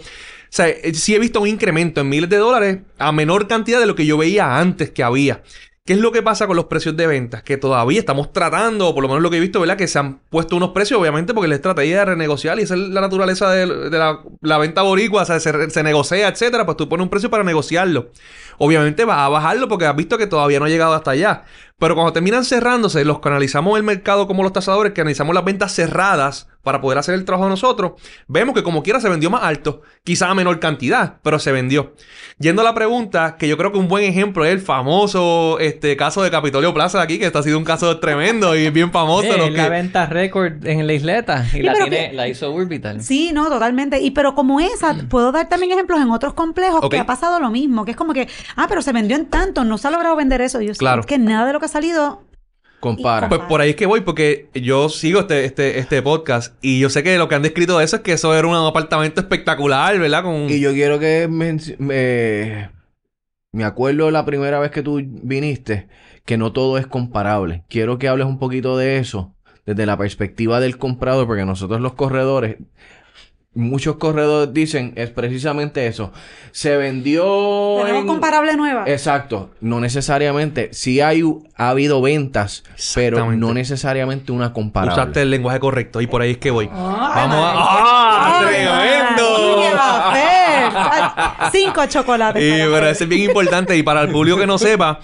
sea, 0.50 0.68
eh, 0.68 0.94
sí 0.94 1.14
he 1.14 1.18
visto 1.18 1.40
un 1.40 1.48
incremento 1.48 2.00
en 2.00 2.08
miles 2.08 2.30
de 2.30 2.36
dólares 2.36 2.78
a 2.98 3.10
menor 3.12 3.46
cantidad 3.48 3.80
de 3.80 3.86
lo 3.86 3.94
que 3.94 4.06
yo 4.06 4.16
veía 4.18 4.58
antes 4.58 4.90
que 4.90 5.02
había. 5.02 5.42
¿Qué 5.88 5.94
es 5.94 6.00
lo 6.00 6.12
que 6.12 6.22
pasa 6.22 6.46
con 6.46 6.54
los 6.54 6.66
precios 6.66 6.98
de 6.98 7.06
ventas? 7.06 7.42
Que 7.42 7.56
todavía 7.56 7.98
estamos 7.98 8.30
tratando, 8.30 8.88
o 8.88 8.94
por 8.94 9.02
lo 9.02 9.08
menos 9.08 9.22
lo 9.22 9.30
que 9.30 9.38
he 9.38 9.40
visto, 9.40 9.58
¿verdad? 9.58 9.78
Que 9.78 9.88
se 9.88 9.98
han 9.98 10.18
puesto 10.28 10.54
unos 10.54 10.72
precios, 10.72 11.00
obviamente, 11.00 11.32
porque 11.32 11.48
la 11.48 11.54
estrategia 11.54 12.00
de 12.00 12.04
renegociar 12.04 12.58
y 12.58 12.64
esa 12.64 12.74
es 12.74 12.80
la 12.80 13.00
naturaleza 13.00 13.50
de, 13.50 13.88
de 13.88 13.98
la, 13.98 14.58
venta 14.58 14.82
boricua, 14.82 15.22
o 15.22 15.24
sea, 15.24 15.40
se, 15.40 15.70
se 15.70 15.82
negocia, 15.82 16.28
etcétera, 16.28 16.66
pues 16.66 16.76
tú 16.76 16.90
pones 16.90 17.04
un 17.04 17.08
precio 17.08 17.30
para 17.30 17.42
negociarlo. 17.42 18.10
Obviamente 18.58 19.06
vas 19.06 19.16
a 19.20 19.30
bajarlo 19.30 19.66
porque 19.66 19.86
has 19.86 19.96
visto 19.96 20.18
que 20.18 20.26
todavía 20.26 20.58
no 20.58 20.66
ha 20.66 20.68
llegado 20.68 20.92
hasta 20.92 21.12
allá. 21.12 21.44
Pero 21.78 21.94
cuando 21.94 22.12
terminan 22.12 22.44
cerrándose, 22.44 23.06
los 23.06 23.20
que 23.20 23.28
analizamos 23.30 23.78
el 23.78 23.82
mercado 23.82 24.26
como 24.26 24.42
los 24.42 24.52
tasadores, 24.52 24.92
que 24.92 25.00
analizamos 25.00 25.34
las 25.34 25.46
ventas 25.46 25.72
cerradas 25.74 26.48
para 26.62 26.80
poder 26.80 26.98
hacer 26.98 27.14
el 27.14 27.24
trabajo 27.24 27.44
de 27.44 27.50
nosotros, 27.50 27.92
vemos 28.26 28.54
que 28.54 28.62
como 28.62 28.82
quiera 28.82 29.00
se 29.00 29.08
vendió 29.08 29.30
más 29.30 29.42
alto, 29.42 29.82
quizá 30.04 30.28
a 30.28 30.34
menor 30.34 30.60
cantidad, 30.60 31.16
pero 31.22 31.38
se 31.38 31.52
vendió. 31.52 31.94
Yendo 32.38 32.62
a 32.62 32.64
la 32.64 32.74
pregunta, 32.74 33.36
que 33.38 33.48
yo 33.48 33.56
creo 33.56 33.72
que 33.72 33.78
un 33.78 33.88
buen 33.88 34.04
ejemplo 34.04 34.44
es 34.44 34.52
el 34.52 34.60
famoso 34.60 35.58
este, 35.60 35.96
caso 35.96 36.22
de 36.22 36.30
Capitolio 36.30 36.74
Plaza 36.74 36.98
de 36.98 37.04
aquí, 37.04 37.18
que 37.18 37.26
este 37.26 37.38
ha 37.38 37.42
sido 37.42 37.58
un 37.58 37.64
caso 37.64 37.98
tremendo 38.00 38.54
y 38.56 38.68
bien 38.70 38.92
famoso. 38.92 39.26
Eh, 39.28 39.50
la 39.50 39.64
Que- 39.64 39.70
venta 39.70 40.06
récord 40.06 40.66
en 40.66 40.86
la 40.86 40.92
isleta 40.92 41.44
y 41.46 41.56
Sí, 41.58 41.62
la, 41.62 41.74
tiene, 41.74 42.10
que- 42.10 42.12
la 42.16 42.28
hizo 42.28 42.52
Orbital. 42.52 43.02
Sí, 43.02 43.30
no, 43.32 43.48
totalmente. 43.48 44.00
Y 44.00 44.10
pero 44.10 44.34
como 44.34 44.60
esa, 44.60 44.94
puedo 45.08 45.32
dar 45.32 45.48
también 45.48 45.72
ejemplos 45.72 46.00
en 46.00 46.10
otros 46.10 46.34
complejos 46.34 46.88
que 46.90 46.98
ha 46.98 47.06
pasado 47.06 47.40
lo 47.40 47.50
mismo, 47.50 47.84
que 47.84 47.92
es 47.92 47.96
como 47.96 48.12
que, 48.12 48.28
ah, 48.56 48.66
pero 48.68 48.82
se 48.82 48.92
vendió 48.92 49.16
en 49.16 49.26
tanto, 49.26 49.64
no 49.64 49.78
se 49.78 49.88
ha 49.88 49.90
logrado 49.90 50.16
vender 50.16 50.40
eso. 50.40 50.60
Y 50.60 50.66
yo, 50.66 50.74
sí, 50.74 50.78
Claro. 50.80 51.00
es 51.00 51.06
que 51.06 51.18
nada 51.18 51.46
de 51.46 51.52
lo 51.52 51.60
que 51.60 51.66
ha 51.66 51.68
salido. 51.68 52.22
Compara. 52.80 53.28
Pues 53.28 53.40
por 53.48 53.60
ahí 53.60 53.70
es 53.70 53.76
que 53.76 53.86
voy, 53.86 54.02
porque 54.02 54.48
yo 54.54 54.88
sigo 54.88 55.20
este, 55.20 55.44
este, 55.44 55.78
este 55.80 56.00
podcast 56.00 56.54
y 56.62 56.78
yo 56.78 56.90
sé 56.90 57.02
que 57.02 57.18
lo 57.18 57.28
que 57.28 57.34
han 57.34 57.42
descrito 57.42 57.76
de 57.78 57.84
eso 57.84 57.96
es 57.96 58.02
que 58.02 58.12
eso 58.12 58.34
era 58.36 58.46
un 58.46 58.54
apartamento 58.54 59.20
espectacular, 59.20 59.98
¿verdad? 59.98 60.22
Con... 60.22 60.48
Y 60.48 60.60
yo 60.60 60.72
quiero 60.72 61.00
que 61.00 61.28
menci- 61.28 61.76
me, 61.78 62.70
me 63.50 63.64
acuerdo 63.64 64.10
la 64.12 64.24
primera 64.24 64.60
vez 64.60 64.70
que 64.70 64.82
tú 64.82 65.02
viniste, 65.04 65.88
que 66.24 66.36
no 66.36 66.52
todo 66.52 66.78
es 66.78 66.86
comparable. 66.86 67.64
Quiero 67.68 67.98
que 67.98 68.06
hables 68.06 68.28
un 68.28 68.38
poquito 68.38 68.76
de 68.76 68.98
eso, 68.98 69.34
desde 69.66 69.84
la 69.84 69.96
perspectiva 69.96 70.60
del 70.60 70.78
comprador, 70.78 71.26
porque 71.26 71.44
nosotros 71.44 71.80
los 71.80 71.94
corredores, 71.94 72.58
muchos 73.58 73.96
corredores 73.96 74.54
dicen, 74.54 74.92
es 74.96 75.10
precisamente 75.10 75.86
eso. 75.86 76.12
Se 76.52 76.76
vendió... 76.76 77.76
Tenemos 77.80 78.02
en- 78.02 78.06
comparable 78.06 78.56
nueva. 78.56 78.84
Exacto, 78.86 79.50
no 79.60 79.80
necesariamente. 79.80 80.70
Sí 80.72 81.00
hay, 81.00 81.22
ha 81.56 81.68
habido 81.70 82.00
ventas, 82.00 82.62
pero 82.94 83.32
no 83.32 83.52
necesariamente 83.54 84.32
una 84.32 84.52
comparable. 84.52 85.00
Usaste 85.00 85.22
el 85.22 85.30
lenguaje 85.30 85.60
correcto 85.60 86.00
y 86.00 86.06
por 86.06 86.22
ahí 86.22 86.32
es 86.32 86.38
que 86.38 86.50
voy. 86.50 86.68
Ah, 86.72 87.12
Vamos 87.14 87.36
a... 87.36 87.52
¡Ah! 87.54 88.40
¡Tremendo! 88.46 89.24
Cinco 91.52 91.86
chocolates. 91.86 92.42
Y 92.42 92.50
pero 92.70 92.88
eso 92.88 93.04
es 93.04 93.08
bien 93.10 93.22
importante 93.22 93.76
y 93.76 93.82
para 93.82 94.02
el 94.02 94.10
público 94.10 94.38
que 94.38 94.46
no 94.46 94.58
sepa, 94.58 95.00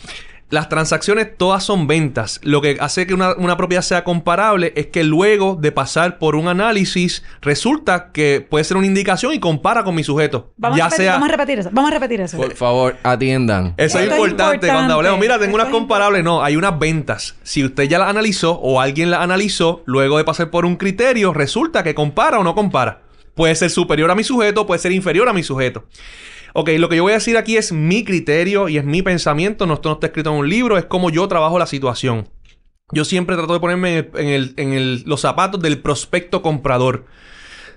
las 0.50 0.68
transacciones 0.68 1.36
todas 1.36 1.64
son 1.64 1.86
ventas. 1.86 2.40
Lo 2.42 2.60
que 2.60 2.76
hace 2.80 3.06
que 3.06 3.14
una, 3.14 3.34
una 3.34 3.56
propiedad 3.56 3.82
sea 3.82 4.04
comparable 4.04 4.72
es 4.76 4.86
que 4.86 5.04
luego 5.04 5.56
de 5.60 5.72
pasar 5.72 6.18
por 6.18 6.36
un 6.36 6.48
análisis 6.48 7.24
resulta 7.40 8.12
que 8.12 8.46
puede 8.48 8.64
ser 8.64 8.76
una 8.76 8.86
indicación 8.86 9.32
y 9.32 9.40
compara 9.40 9.84
con 9.84 9.94
mi 9.94 10.04
sujeto. 10.04 10.52
Vamos, 10.56 10.78
ya 10.78 10.86
a 10.86 10.88
repetir, 10.88 11.04
sea... 11.04 11.12
vamos 11.14 11.28
a 11.28 11.32
repetir 11.32 11.58
eso. 11.58 11.70
Vamos 11.72 11.90
a 11.90 11.94
repetir 11.94 12.20
eso. 12.20 12.36
Por 12.36 12.54
favor, 12.54 12.96
atiendan. 13.02 13.74
Eso 13.76 13.98
es 13.98 14.04
Esto 14.04 14.14
es 14.14 14.20
importante, 14.20 14.66
cuando 14.68 14.94
hablemos. 14.94 15.18
Mira, 15.18 15.34
tengo 15.34 15.44
Esto 15.44 15.54
unas 15.56 15.66
es 15.66 15.72
comparables. 15.72 16.24
No, 16.24 16.42
hay 16.42 16.56
unas 16.56 16.78
ventas. 16.78 17.36
Si 17.42 17.64
usted 17.64 17.84
ya 17.84 17.98
las 17.98 18.08
analizó 18.08 18.52
o 18.52 18.80
alguien 18.80 19.10
las 19.10 19.20
analizó, 19.20 19.82
luego 19.86 20.18
de 20.18 20.24
pasar 20.24 20.50
por 20.50 20.64
un 20.64 20.76
criterio, 20.76 21.32
resulta 21.32 21.82
que 21.82 21.94
compara 21.94 22.38
o 22.38 22.44
no 22.44 22.54
compara. 22.54 23.00
Puede 23.34 23.54
ser 23.56 23.70
superior 23.70 24.10
a 24.10 24.14
mi 24.14 24.22
sujeto, 24.22 24.66
puede 24.66 24.78
ser 24.78 24.92
inferior 24.92 25.28
a 25.28 25.32
mi 25.32 25.42
sujeto. 25.42 25.84
Ok, 26.56 26.70
lo 26.78 26.88
que 26.88 26.94
yo 26.96 27.02
voy 27.02 27.10
a 27.12 27.16
decir 27.16 27.36
aquí 27.36 27.56
es 27.56 27.72
mi 27.72 28.04
criterio 28.04 28.68
y 28.68 28.78
es 28.78 28.84
mi 28.84 29.02
pensamiento. 29.02 29.66
No, 29.66 29.74
esto 29.74 29.88
no 29.88 29.94
está 29.94 30.06
escrito 30.06 30.30
en 30.30 30.36
un 30.36 30.48
libro, 30.48 30.78
es 30.78 30.84
como 30.84 31.10
yo 31.10 31.26
trabajo 31.26 31.58
la 31.58 31.66
situación. 31.66 32.28
Yo 32.92 33.04
siempre 33.04 33.34
trato 33.34 33.54
de 33.54 33.60
ponerme 33.60 34.10
en, 34.14 34.28
el- 34.28 34.54
en 34.56 34.72
el- 34.72 35.02
los 35.04 35.20
zapatos 35.20 35.60
del 35.60 35.80
prospecto 35.80 36.42
comprador. 36.42 37.06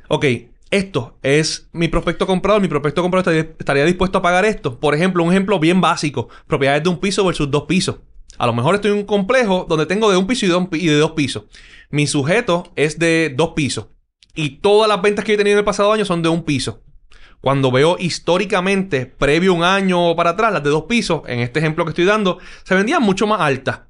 Ok, 0.10 0.26
esto 0.70 1.18
es 1.24 1.70
mi 1.74 1.88
prospecto 1.88 2.28
comprador. 2.28 2.62
Mi 2.62 2.68
prospecto 2.68 3.02
comprador 3.02 3.34
estaría, 3.34 3.56
estaría 3.58 3.86
dispuesto 3.86 4.20
a 4.20 4.22
pagar 4.22 4.46
esto. 4.46 4.80
Por 4.80 4.94
ejemplo, 4.94 5.24
un 5.24 5.32
ejemplo 5.32 5.60
bien 5.60 5.82
básico: 5.82 6.30
propiedades 6.46 6.84
de 6.84 6.90
un 6.90 7.00
piso 7.00 7.26
versus 7.26 7.50
dos 7.50 7.64
pisos. 7.64 7.96
A 8.38 8.46
lo 8.46 8.54
mejor 8.54 8.76
estoy 8.76 8.92
en 8.92 8.98
un 8.98 9.06
complejo 9.06 9.66
donde 9.68 9.88
tengo 9.88 10.12
de 10.12 10.18
un 10.18 10.28
piso 10.28 10.46
y 10.46 10.86
de 10.88 10.98
dos 10.98 11.12
pisos. 11.14 11.46
Mi 11.90 12.06
sujeto 12.06 12.72
es 12.76 13.00
de 13.00 13.34
dos 13.36 13.54
pisos. 13.56 13.88
Y 14.36 14.60
todas 14.60 14.88
las 14.88 15.02
ventas 15.02 15.26
que 15.26 15.34
he 15.34 15.38
tenido 15.38 15.54
en 15.56 15.60
el 15.60 15.66
pasado 15.66 15.92
año 15.92 16.06
son 16.06 16.22
de 16.22 16.30
un 16.30 16.44
piso. 16.44 16.84
Cuando 17.42 17.72
veo 17.72 17.98
históricamente, 18.00 19.06
previo 19.06 19.54
un 19.54 19.64
año 19.64 20.16
para 20.16 20.32
atrás, 20.32 20.52
las 20.52 20.64
de 20.64 20.70
dos 20.70 20.84
pisos, 20.84 21.22
en 21.28 21.40
este 21.40 21.60
ejemplo 21.60 21.86
que 21.86 21.90
estoy 21.90 22.06
dando, 22.06 22.40
se 22.64 22.76
vendían 22.76 23.04
mucho 23.04 23.28
más 23.28 23.42
altas. 23.42 23.82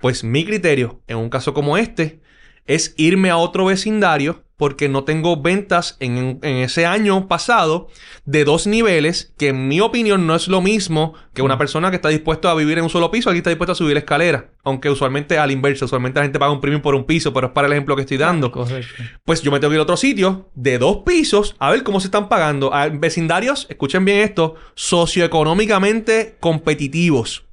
Pues 0.00 0.24
mi 0.24 0.44
criterio, 0.44 1.02
en 1.06 1.18
un 1.18 1.28
caso 1.28 1.52
como 1.52 1.76
este, 1.76 2.20
es 2.66 2.94
irme 2.96 3.30
a 3.30 3.36
otro 3.36 3.66
vecindario 3.66 4.44
porque 4.60 4.90
no 4.90 5.04
tengo 5.04 5.40
ventas 5.40 5.96
en, 6.00 6.38
en 6.42 6.56
ese 6.58 6.84
año 6.84 7.28
pasado 7.28 7.88
de 8.26 8.44
dos 8.44 8.66
niveles 8.66 9.32
que 9.38 9.48
en 9.48 9.68
mi 9.68 9.80
opinión 9.80 10.26
no 10.26 10.34
es 10.34 10.48
lo 10.48 10.60
mismo 10.60 11.14
que 11.32 11.40
una 11.40 11.56
persona 11.56 11.88
que 11.88 11.96
está 11.96 12.10
dispuesto 12.10 12.46
a 12.50 12.54
vivir 12.54 12.76
en 12.76 12.84
un 12.84 12.90
solo 12.90 13.10
piso, 13.10 13.30
alguien 13.30 13.40
está 13.40 13.48
dispuesto 13.48 13.72
a 13.72 13.74
subir 13.74 13.96
escalera. 13.96 14.50
Aunque 14.62 14.90
usualmente 14.90 15.38
al 15.38 15.50
inverso, 15.50 15.86
usualmente 15.86 16.20
la 16.20 16.24
gente 16.24 16.38
paga 16.38 16.52
un 16.52 16.60
premium 16.60 16.82
por 16.82 16.94
un 16.94 17.04
piso, 17.04 17.32
pero 17.32 17.46
es 17.46 17.52
para 17.54 17.68
el 17.68 17.72
ejemplo 17.72 17.96
que 17.96 18.02
estoy 18.02 18.18
dando. 18.18 18.52
Correcto. 18.52 19.02
Pues 19.24 19.40
yo 19.40 19.50
me 19.50 19.60
tengo 19.60 19.70
que 19.70 19.76
ir 19.76 19.80
a 19.80 19.84
otro 19.84 19.96
sitio 19.96 20.50
de 20.54 20.76
dos 20.76 20.98
pisos 21.06 21.56
a 21.58 21.70
ver 21.70 21.82
cómo 21.82 21.98
se 21.98 22.08
están 22.08 22.28
pagando. 22.28 22.74
A 22.74 22.90
vecindarios, 22.90 23.66
escuchen 23.70 24.04
bien 24.04 24.18
esto, 24.18 24.56
socioeconómicamente 24.74 26.36
competitivos. 26.38 27.46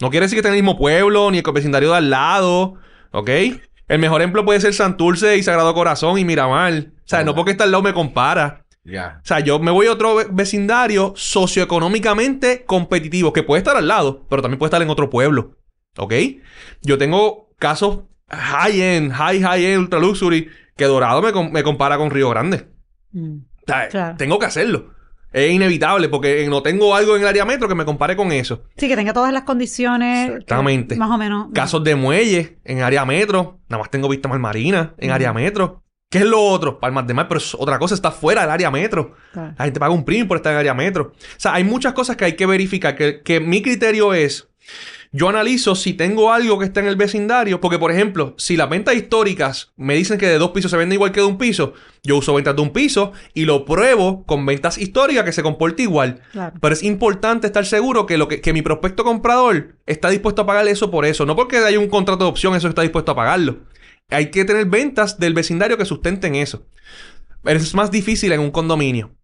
No 0.00 0.08
quiere 0.08 0.24
decir 0.24 0.36
que 0.36 0.40
estén 0.40 0.54
en 0.54 0.60
el 0.60 0.64
mismo 0.64 0.78
pueblo, 0.78 1.30
ni 1.30 1.40
el 1.40 1.52
vecindario 1.52 1.90
de 1.90 1.98
al 1.98 2.08
lado, 2.08 2.76
¿ok? 3.12 3.28
El 3.88 3.98
mejor 3.98 4.20
ejemplo 4.22 4.44
puede 4.44 4.60
ser 4.60 4.72
Santurce 4.74 5.36
y 5.36 5.42
Sagrado 5.42 5.74
Corazón 5.74 6.18
y 6.18 6.24
Miramar. 6.24 6.72
O 6.72 7.06
sea, 7.06 7.22
no 7.24 7.34
porque 7.34 7.50
está 7.52 7.64
al 7.64 7.70
lado 7.70 7.82
me 7.82 7.92
compara. 7.92 8.64
Ya. 8.84 9.20
O 9.22 9.26
sea, 9.26 9.40
yo 9.40 9.58
me 9.58 9.70
voy 9.70 9.86
a 9.86 9.92
otro 9.92 10.14
ve- 10.16 10.26
vecindario 10.30 11.12
socioeconómicamente 11.16 12.64
competitivo, 12.64 13.32
que 13.32 13.42
puede 13.42 13.58
estar 13.58 13.76
al 13.76 13.88
lado, 13.88 14.24
pero 14.28 14.42
también 14.42 14.58
puede 14.58 14.68
estar 14.68 14.82
en 14.82 14.90
otro 14.90 15.10
pueblo. 15.10 15.56
¿Ok? 15.96 16.12
Yo 16.82 16.98
tengo 16.98 17.50
casos 17.58 18.00
high-end, 18.28 19.12
high, 19.12 19.40
high-end, 19.42 19.78
ultra 19.82 19.98
luxury, 20.00 20.48
que 20.76 20.84
Dorado 20.86 21.22
me, 21.22 21.32
com- 21.32 21.50
me 21.52 21.62
compara 21.62 21.96
con 21.98 22.10
Río 22.10 22.30
Grande. 22.30 22.68
Mm. 23.12 23.36
O 23.38 23.66
sea, 23.66 23.88
Claro. 23.88 24.16
tengo 24.16 24.38
que 24.38 24.46
hacerlo. 24.46 24.92
Es 25.34 25.50
inevitable 25.52 26.08
porque 26.08 26.46
no 26.48 26.62
tengo 26.62 26.94
algo 26.94 27.16
en 27.16 27.22
el 27.22 27.28
área 27.28 27.44
metro 27.44 27.66
que 27.68 27.74
me 27.74 27.84
compare 27.84 28.14
con 28.14 28.30
eso. 28.30 28.62
Sí, 28.76 28.86
que 28.88 28.94
tenga 28.94 29.12
todas 29.12 29.32
las 29.32 29.42
condiciones. 29.42 30.28
que- 30.30 30.32
Exactamente. 30.36 30.94
más 30.96 31.10
o 31.10 31.18
menos. 31.18 31.48
Casos 31.52 31.82
de 31.82 31.96
muelle 31.96 32.58
en 32.64 32.82
área 32.82 33.04
metro. 33.04 33.58
Nada 33.68 33.82
más 33.82 33.90
tengo 33.90 34.08
vista 34.08 34.28
mar 34.28 34.38
marina 34.38 34.94
en 34.96 35.10
área 35.10 35.32
metro. 35.32 35.82
¿Qué 36.08 36.18
es 36.18 36.24
lo 36.24 36.40
otro? 36.40 36.78
Palmas 36.78 37.08
de 37.08 37.14
mar, 37.14 37.26
pero 37.26 37.38
es 37.38 37.54
otra 37.56 37.76
cosa 37.80 37.96
está 37.96 38.12
fuera 38.12 38.42
del 38.42 38.50
área 38.52 38.70
metro. 38.70 39.16
Claro. 39.32 39.54
La 39.58 39.64
gente 39.64 39.80
paga 39.80 39.92
un 39.92 40.04
premium 40.04 40.28
por 40.28 40.36
estar 40.36 40.52
en 40.52 40.60
área 40.60 40.72
metro. 40.72 41.12
O 41.16 41.40
sea, 41.40 41.54
hay 41.54 41.64
muchas 41.64 41.92
cosas 41.94 42.16
que 42.16 42.24
hay 42.26 42.32
que 42.34 42.46
verificar. 42.46 42.94
Que, 42.94 43.20
que 43.22 43.40
mi 43.40 43.60
criterio 43.62 44.14
es, 44.14 44.48
yo 45.12 45.28
analizo 45.28 45.74
si 45.74 45.92
tengo 45.92 46.32
algo 46.32 46.58
que 46.58 46.64
está 46.64 46.80
en 46.80 46.86
el 46.86 46.96
vecindario. 46.96 47.60
Porque, 47.60 47.78
por 47.78 47.92
ejemplo, 47.92 48.34
si 48.36 48.56
las 48.56 48.68
ventas 48.68 48.94
históricas 48.94 49.72
me 49.76 49.94
dicen 49.94 50.18
que 50.18 50.26
de 50.26 50.38
dos 50.38 50.50
pisos 50.50 50.70
se 50.70 50.76
vende 50.76 50.96
igual 50.96 51.12
que 51.12 51.20
de 51.20 51.26
un 51.26 51.38
piso, 51.38 51.74
yo 52.02 52.16
uso 52.16 52.34
ventas 52.34 52.56
de 52.56 52.62
un 52.62 52.70
piso 52.70 53.12
y 53.32 53.44
lo 53.44 53.64
pruebo 53.64 54.24
con 54.24 54.44
ventas 54.44 54.76
históricas 54.76 55.24
que 55.24 55.32
se 55.32 55.42
comporte 55.42 55.82
igual. 55.82 56.20
Claro. 56.32 56.56
Pero 56.60 56.74
es 56.74 56.82
importante 56.82 57.46
estar 57.46 57.64
seguro 57.64 58.06
que, 58.06 58.18
lo 58.18 58.26
que, 58.26 58.40
que 58.40 58.52
mi 58.52 58.62
prospecto 58.62 59.04
comprador 59.04 59.76
está 59.86 60.10
dispuesto 60.10 60.42
a 60.42 60.46
pagar 60.46 60.66
eso 60.66 60.90
por 60.90 61.04
eso. 61.04 61.26
No 61.26 61.36
porque 61.36 61.58
haya 61.58 61.78
un 61.78 61.88
contrato 61.88 62.24
de 62.24 62.30
opción, 62.30 62.56
eso 62.56 62.68
está 62.68 62.82
dispuesto 62.82 63.12
a 63.12 63.16
pagarlo. 63.16 63.60
Hay 64.10 64.30
que 64.30 64.44
tener 64.44 64.66
ventas 64.66 65.18
del 65.18 65.34
vecindario 65.34 65.78
que 65.78 65.84
sustenten 65.84 66.34
eso. 66.34 66.66
Pero 67.42 67.60
es 67.60 67.74
más 67.74 67.90
difícil 67.90 68.32
en 68.32 68.40
un 68.40 68.50
condominio. 68.50 69.14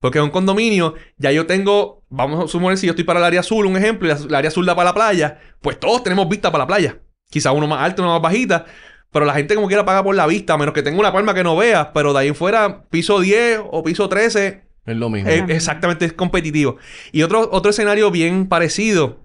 Porque 0.00 0.18
en 0.18 0.24
un 0.24 0.30
condominio 0.30 0.94
ya 1.18 1.30
yo 1.30 1.46
tengo, 1.46 1.99
vamos 2.10 2.44
a 2.44 2.48
suponer 2.48 2.76
si 2.76 2.86
yo 2.86 2.92
estoy 2.92 3.04
para 3.04 3.20
el 3.20 3.24
área 3.24 3.40
azul, 3.40 3.64
un 3.64 3.76
ejemplo, 3.76 4.08
y 4.08 4.10
el 4.10 4.34
área 4.34 4.48
azul 4.48 4.66
da 4.66 4.74
para 4.76 4.90
la 4.90 4.94
playa, 4.94 5.38
pues 5.62 5.80
todos 5.80 6.02
tenemos 6.02 6.28
vista 6.28 6.50
para 6.52 6.64
la 6.64 6.66
playa. 6.68 6.98
Quizá 7.30 7.52
uno 7.52 7.66
más 7.66 7.80
alto, 7.82 8.02
uno 8.02 8.12
más 8.12 8.20
bajita, 8.22 8.66
pero 9.12 9.24
la 9.24 9.34
gente 9.34 9.54
como 9.54 9.68
quiera 9.68 9.84
paga 9.84 10.02
por 10.02 10.14
la 10.14 10.26
vista, 10.26 10.54
a 10.54 10.58
menos 10.58 10.74
que 10.74 10.82
tenga 10.82 10.98
una 10.98 11.12
palma 11.12 11.32
que 11.32 11.44
no 11.44 11.56
vea, 11.56 11.92
pero 11.92 12.12
de 12.12 12.18
ahí 12.18 12.28
en 12.28 12.34
fuera, 12.34 12.84
piso 12.90 13.20
10 13.20 13.60
o 13.70 13.82
piso 13.82 14.08
13, 14.08 14.62
Es 14.86 14.96
lo 14.96 15.08
mismo. 15.08 15.30
eh, 15.30 15.44
exactamente, 15.48 16.04
es 16.04 16.12
competitivo. 16.12 16.76
Y 17.12 17.22
otro, 17.22 17.48
otro 17.52 17.70
escenario 17.70 18.10
bien 18.10 18.48
parecido. 18.48 19.22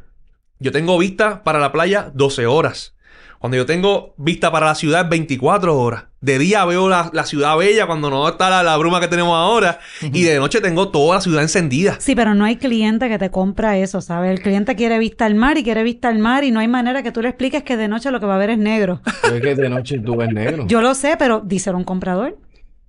Yo 0.59 0.71
tengo 0.71 0.97
vista 0.97 1.43
para 1.43 1.59
la 1.59 1.71
playa 1.71 2.11
12 2.13 2.45
horas. 2.45 2.95
Cuando 3.39 3.57
yo 3.57 3.65
tengo 3.65 4.15
vista 4.17 4.51
para 4.51 4.67
la 4.67 4.75
ciudad 4.75 5.09
24 5.09 5.77
horas. 5.77 6.05
De 6.25 6.39
día 6.39 6.65
veo 6.65 6.89
la, 6.89 7.11
la 7.13 7.23
ciudad 7.23 7.55
bella 7.55 7.85
cuando 7.85 8.09
no 8.09 8.27
está 8.27 8.49
la, 8.49 8.63
la 8.63 8.75
bruma 8.77 8.99
que 8.99 9.07
tenemos 9.07 9.35
ahora. 9.35 9.77
Y 10.01 10.23
de 10.23 10.39
noche 10.39 10.59
tengo 10.59 10.89
toda 10.89 11.17
la 11.17 11.21
ciudad 11.21 11.43
encendida. 11.43 11.97
Sí, 11.99 12.15
pero 12.15 12.33
no 12.33 12.45
hay 12.45 12.55
cliente 12.55 13.07
que 13.09 13.19
te 13.19 13.29
compra 13.29 13.77
eso, 13.77 14.01
¿sabes? 14.01 14.31
El 14.31 14.41
cliente 14.41 14.75
quiere 14.75 14.97
vista 14.97 15.27
al 15.27 15.35
mar 15.35 15.59
y 15.59 15.63
quiere 15.63 15.83
vista 15.83 16.07
al 16.07 16.17
mar 16.17 16.43
y 16.43 16.49
no 16.49 16.61
hay 16.61 16.67
manera 16.67 17.03
que 17.03 17.11
tú 17.11 17.21
le 17.21 17.29
expliques 17.29 17.61
que 17.61 17.77
de 17.77 17.87
noche 17.87 18.09
lo 18.09 18.19
que 18.19 18.25
va 18.25 18.33
a 18.33 18.37
ver 18.39 18.49
es 18.49 18.57
negro. 18.57 19.01
Pero 19.21 19.35
es 19.35 19.41
que 19.43 19.53
de 19.53 19.69
noche 19.69 19.99
tú 19.99 20.15
ves 20.15 20.29
negro. 20.33 20.65
Yo 20.67 20.81
lo 20.81 20.95
sé, 20.95 21.15
pero 21.19 21.43
díselo 21.45 21.75
a 21.75 21.79
un 21.79 21.85
comprador. 21.85 22.39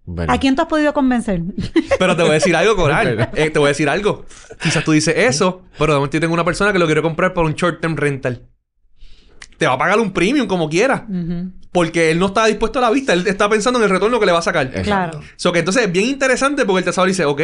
Bueno. 0.07 0.33
¿A 0.33 0.38
quién 0.38 0.57
tú 0.57 0.62
has 0.62 0.68
podido 0.68 0.94
convencer? 0.94 1.42
Pero 1.99 2.16
te 2.16 2.22
voy 2.22 2.31
a 2.31 2.35
decir 2.35 2.57
algo, 2.57 2.75
Coral. 2.75 3.29
Eh, 3.35 3.51
te 3.51 3.59
voy 3.59 3.66
a 3.66 3.68
decir 3.68 3.90
algo. 3.90 4.25
Quizás 4.62 4.83
tú 4.83 4.92
dices 4.92 5.14
eso, 5.14 5.61
pero 5.79 5.92
de 5.92 5.99
momento 5.99 6.16
yo 6.16 6.20
tengo 6.22 6.33
una 6.33 6.44
persona 6.44 6.72
que 6.72 6.79
lo 6.79 6.87
quiere 6.87 7.03
comprar 7.03 7.35
por 7.35 7.44
un 7.44 7.53
short 7.53 7.83
term 7.83 7.96
rental. 7.96 8.46
Te 9.59 9.66
va 9.66 9.75
a 9.75 9.79
pagar 9.79 9.99
un 9.99 10.12
premium 10.12 10.46
como 10.46 10.68
quiera. 10.70 11.07
Porque 11.72 12.11
él 12.11 12.18
no 12.18 12.26
está 12.26 12.46
dispuesto 12.46 12.79
a 12.79 12.83
la 12.83 12.90
vista. 12.90 13.12
Él 13.12 13.26
está 13.26 13.48
pensando 13.48 13.79
en 13.79 13.85
el 13.85 13.90
retorno 13.90 14.18
que 14.20 14.26
le 14.26 14.33
va 14.33 14.38
a 14.38 14.42
sacar. 14.42 14.66
Exacto. 14.66 14.85
Claro. 14.85 15.20
So 15.37 15.52
que 15.52 15.59
entonces 15.61 15.85
es 15.85 15.92
bien 15.92 16.07
interesante 16.07 16.64
porque 16.64 16.79
el 16.81 16.85
tasador 16.85 17.09
dice, 17.09 17.24
ok, 17.24 17.40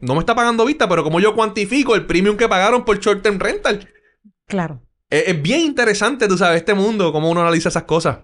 no 0.00 0.14
me 0.14 0.20
está 0.20 0.34
pagando 0.34 0.64
vista, 0.64 0.88
pero 0.88 1.02
como 1.02 1.20
yo 1.20 1.34
cuantifico 1.34 1.94
el 1.94 2.06
premium 2.06 2.36
que 2.36 2.48
pagaron 2.48 2.84
por 2.84 2.98
short 3.00 3.22
term 3.22 3.38
rental. 3.38 3.88
Claro. 4.46 4.82
Es, 5.10 5.28
es 5.28 5.42
bien 5.42 5.60
interesante, 5.60 6.28
tú 6.28 6.36
sabes, 6.36 6.58
este 6.58 6.74
mundo, 6.74 7.12
cómo 7.12 7.30
uno 7.30 7.40
analiza 7.40 7.68
esas 7.68 7.84
cosas. 7.84 8.18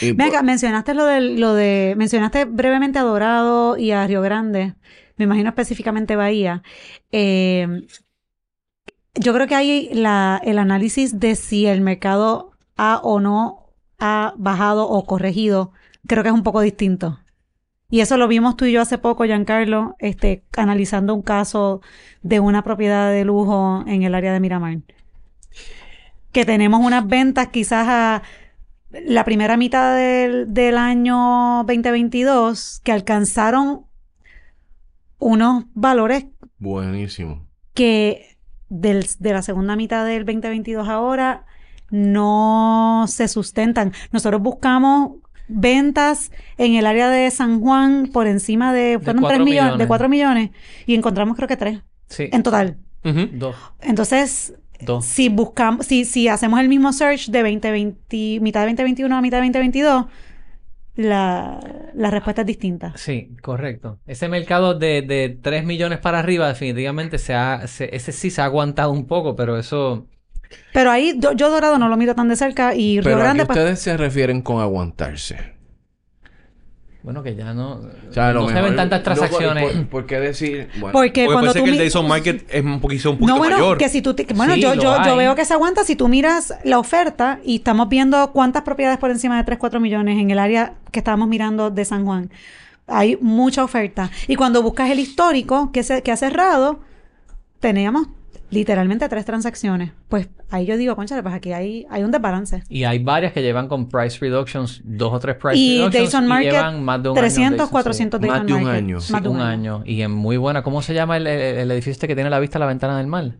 Y 0.00 0.06
Ven 0.12 0.16
por- 0.16 0.26
acá, 0.28 0.42
mencionaste 0.42 0.92
lo 0.94 1.04
de, 1.04 1.20
lo 1.20 1.54
de, 1.54 1.94
mencionaste 1.96 2.46
brevemente 2.46 2.98
a 2.98 3.02
Dorado 3.02 3.76
y 3.76 3.92
a 3.92 4.06
Río 4.06 4.22
Grande, 4.22 4.74
me 5.16 5.24
imagino 5.24 5.50
específicamente 5.50 6.16
Bahía. 6.16 6.62
Eh, 7.12 7.86
yo 9.14 9.32
creo 9.34 9.46
que 9.46 9.54
hay 9.54 9.90
la, 9.92 10.40
el 10.44 10.58
análisis 10.58 11.18
de 11.20 11.36
si 11.36 11.66
el 11.66 11.80
mercado 11.80 12.52
ha 12.76 13.00
o 13.02 13.20
no 13.20 13.67
ha 13.98 14.34
bajado 14.36 14.88
o 14.88 15.04
corregido, 15.04 15.72
creo 16.06 16.22
que 16.22 16.28
es 16.28 16.34
un 16.34 16.42
poco 16.42 16.60
distinto. 16.60 17.18
Y 17.90 18.00
eso 18.00 18.16
lo 18.18 18.28
vimos 18.28 18.56
tú 18.56 18.66
y 18.66 18.72
yo 18.72 18.82
hace 18.82 18.98
poco, 18.98 19.24
Giancarlo, 19.24 19.96
este, 19.98 20.44
analizando 20.56 21.14
un 21.14 21.22
caso 21.22 21.80
de 22.22 22.38
una 22.38 22.62
propiedad 22.62 23.10
de 23.10 23.24
lujo 23.24 23.82
en 23.86 24.02
el 24.02 24.14
área 24.14 24.32
de 24.32 24.40
Miramar. 24.40 24.78
Que 26.32 26.44
tenemos 26.44 26.80
unas 26.84 27.06
ventas 27.06 27.48
quizás 27.48 27.86
a 27.88 28.22
la 28.90 29.24
primera 29.24 29.56
mitad 29.56 29.96
del, 29.96 30.52
del 30.52 30.76
año 30.76 31.64
2022 31.66 32.80
que 32.84 32.92
alcanzaron 32.92 33.86
unos 35.18 35.64
valores 35.74 36.26
Buenísimo. 36.58 37.46
que 37.74 38.36
del- 38.68 39.06
de 39.18 39.32
la 39.32 39.42
segunda 39.42 39.76
mitad 39.76 40.04
del 40.06 40.24
2022 40.24 40.88
ahora 40.88 41.44
no 41.90 43.04
se 43.08 43.28
sustentan. 43.28 43.92
Nosotros 44.12 44.40
buscamos 44.42 45.12
ventas 45.48 46.30
en 46.58 46.74
el 46.74 46.86
área 46.86 47.08
de 47.08 47.30
San 47.30 47.60
Juan 47.60 48.10
por 48.12 48.26
encima 48.26 48.72
de, 48.72 48.98
fueron 49.02 49.22
cuatro 49.22 49.36
3 49.38 49.44
millones, 49.44 49.62
millones. 49.64 49.78
de 49.78 49.86
4 49.88 50.08
millones 50.08 50.50
y 50.86 50.94
encontramos 50.94 51.36
creo 51.36 51.48
que 51.48 51.56
3 51.56 51.80
Sí. 52.08 52.28
en 52.32 52.42
total. 52.42 52.76
Dos. 53.32 53.56
Entonces, 53.80 54.52
Dos. 54.80 55.04
si 55.06 55.28
buscamos, 55.30 55.86
si, 55.86 56.04
si 56.04 56.28
hacemos 56.28 56.60
el 56.60 56.68
mismo 56.68 56.92
search 56.92 57.28
de 57.30 57.38
2020, 57.42 58.40
mitad 58.40 58.60
de 58.60 58.66
2021 58.66 59.16
a 59.16 59.20
mitad 59.22 59.38
de 59.38 59.44
2022, 59.46 60.06
la, 60.96 61.60
la 61.94 62.10
respuesta 62.10 62.42
es 62.42 62.46
distinta. 62.46 62.92
Sí, 62.96 63.36
correcto. 63.40 63.98
Ese 64.06 64.28
mercado 64.28 64.74
de, 64.74 65.02
de 65.02 65.38
3 65.40 65.64
millones 65.64 65.98
para 66.00 66.18
arriba, 66.18 66.48
definitivamente 66.48 67.18
se 67.18 67.34
ha, 67.34 67.66
se- 67.68 67.94
ese 67.94 68.12
sí 68.12 68.30
se 68.30 68.40
ha 68.42 68.46
aguantado 68.46 68.90
un 68.90 69.06
poco, 69.06 69.36
pero 69.36 69.58
eso 69.58 70.06
Pero 70.72 70.90
ahí 70.90 71.14
yo, 71.18 71.32
yo 71.32 71.50
Dorado 71.50 71.78
no 71.78 71.88
lo 71.88 71.96
miro 71.96 72.14
tan 72.14 72.28
de 72.28 72.36
cerca 72.36 72.74
y 72.74 73.00
Río 73.00 73.02
Pero 73.04 73.16
a 73.16 73.18
qué 73.18 73.22
Grande, 73.24 73.46
pues, 73.46 73.58
ustedes 73.58 73.78
se 73.80 73.96
refieren 73.96 74.42
con 74.42 74.60
aguantarse. 74.60 75.56
Bueno, 77.02 77.22
que 77.22 77.34
ya 77.36 77.54
no, 77.54 77.74
O 78.10 78.12
sea, 78.12 78.32
no 78.32 78.48
se 78.48 78.54
mejor- 78.54 78.68
ven 78.70 78.76
tantas 78.76 78.98
no, 78.98 79.04
transacciones. 79.04 79.72
¿por, 79.72 79.86
por 79.86 80.06
qué 80.06 80.20
decir? 80.20 80.68
Bueno, 80.78 80.92
porque 80.92 81.24
Porque 81.24 81.26
cuando 81.26 81.54
tú 81.54 81.64
que 81.64 81.70
el 81.70 81.78
Dayson 81.78 82.06
Market 82.08 82.44
es 82.50 82.62
un 82.62 82.80
poquito, 82.80 83.12
un 83.12 83.16
poquito 83.18 83.32
No, 83.34 83.38
bueno, 83.38 83.56
mayor. 83.56 83.78
que 83.78 83.88
si 83.88 84.02
tú... 84.02 84.14
te- 84.14 84.24
bueno, 84.34 84.54
Sí, 84.54 84.60
yo, 84.60 84.74
yo, 84.74 85.02
yo 85.04 85.16
veo 85.16 85.34
que 85.34 85.44
se 85.44 85.54
aguanta 85.54 85.84
si 85.84 85.96
tú 85.96 86.08
miras 86.08 86.52
la 86.64 86.78
oferta 86.78 87.38
y 87.44 87.56
estamos 87.56 87.88
viendo 87.88 88.32
cuántas 88.32 88.62
propiedades 88.62 88.98
por 88.98 89.10
encima 89.10 89.38
de 89.38 89.44
3, 89.44 89.58
4 89.58 89.80
millones 89.80 90.18
en 90.18 90.30
el 90.30 90.38
área 90.38 90.74
que 90.90 90.98
estábamos 90.98 91.28
mirando 91.28 91.70
de 91.70 91.84
San 91.84 92.04
Juan. 92.04 92.30
Hay 92.88 93.16
mucha 93.22 93.64
oferta. 93.64 94.10
Y 94.26 94.34
cuando 94.36 94.62
buscas 94.62 94.90
el 94.90 94.98
histórico 94.98 95.70
que, 95.72 95.84
se, 95.84 96.02
que 96.02 96.10
ha 96.12 96.16
cerrado, 96.16 96.80
teníamos 97.60 98.08
literalmente 98.50 99.08
tres 99.08 99.24
transacciones. 99.24 99.92
Pues 100.08 100.28
ahí 100.50 100.66
yo 100.66 100.76
digo, 100.76 100.96
concha, 100.96 101.20
pues 101.22 101.34
aquí 101.34 101.52
hay, 101.52 101.86
hay 101.90 102.02
un 102.02 102.10
desbalance. 102.10 102.62
Y 102.68 102.84
hay 102.84 102.98
varias 102.98 103.32
que 103.32 103.42
llevan 103.42 103.68
con 103.68 103.88
price 103.88 104.18
reductions, 104.20 104.80
dos 104.84 105.12
o 105.12 105.18
tres 105.20 105.36
price 105.36 105.56
Y 105.58 105.78
reductions. 105.78 106.12
Dayton 106.12 106.24
y 106.24 106.28
Market, 106.28 106.52
llevan 106.52 106.84
más 106.84 107.02
de 107.02 107.08
un 107.10 107.14
300, 107.16 107.38
año. 107.44 107.50
Dayton, 107.56 107.68
400 107.70 108.20
sí. 108.20 108.26
Dayton 108.26 108.38
Más 108.38 108.46
de 108.46 108.54
un 108.54 108.62
Market. 108.64 108.78
año. 108.84 109.00
Sí, 109.00 109.12
Más 109.12 109.22
de 109.22 109.28
un 109.28 109.40
año. 109.40 109.82
Y 109.84 110.02
en 110.02 110.10
muy 110.12 110.36
buena. 110.36 110.62
¿Cómo 110.62 110.82
se 110.82 110.94
llama 110.94 111.16
el, 111.16 111.26
el- 111.26 111.58
el 111.58 111.70
edificio 111.70 111.92
este 111.92 112.08
que 112.08 112.14
tiene 112.14 112.30
la 112.30 112.38
vista 112.40 112.58
a 112.58 112.60
la 112.60 112.66
ventana 112.66 112.96
del 112.98 113.06
mar? 113.06 113.32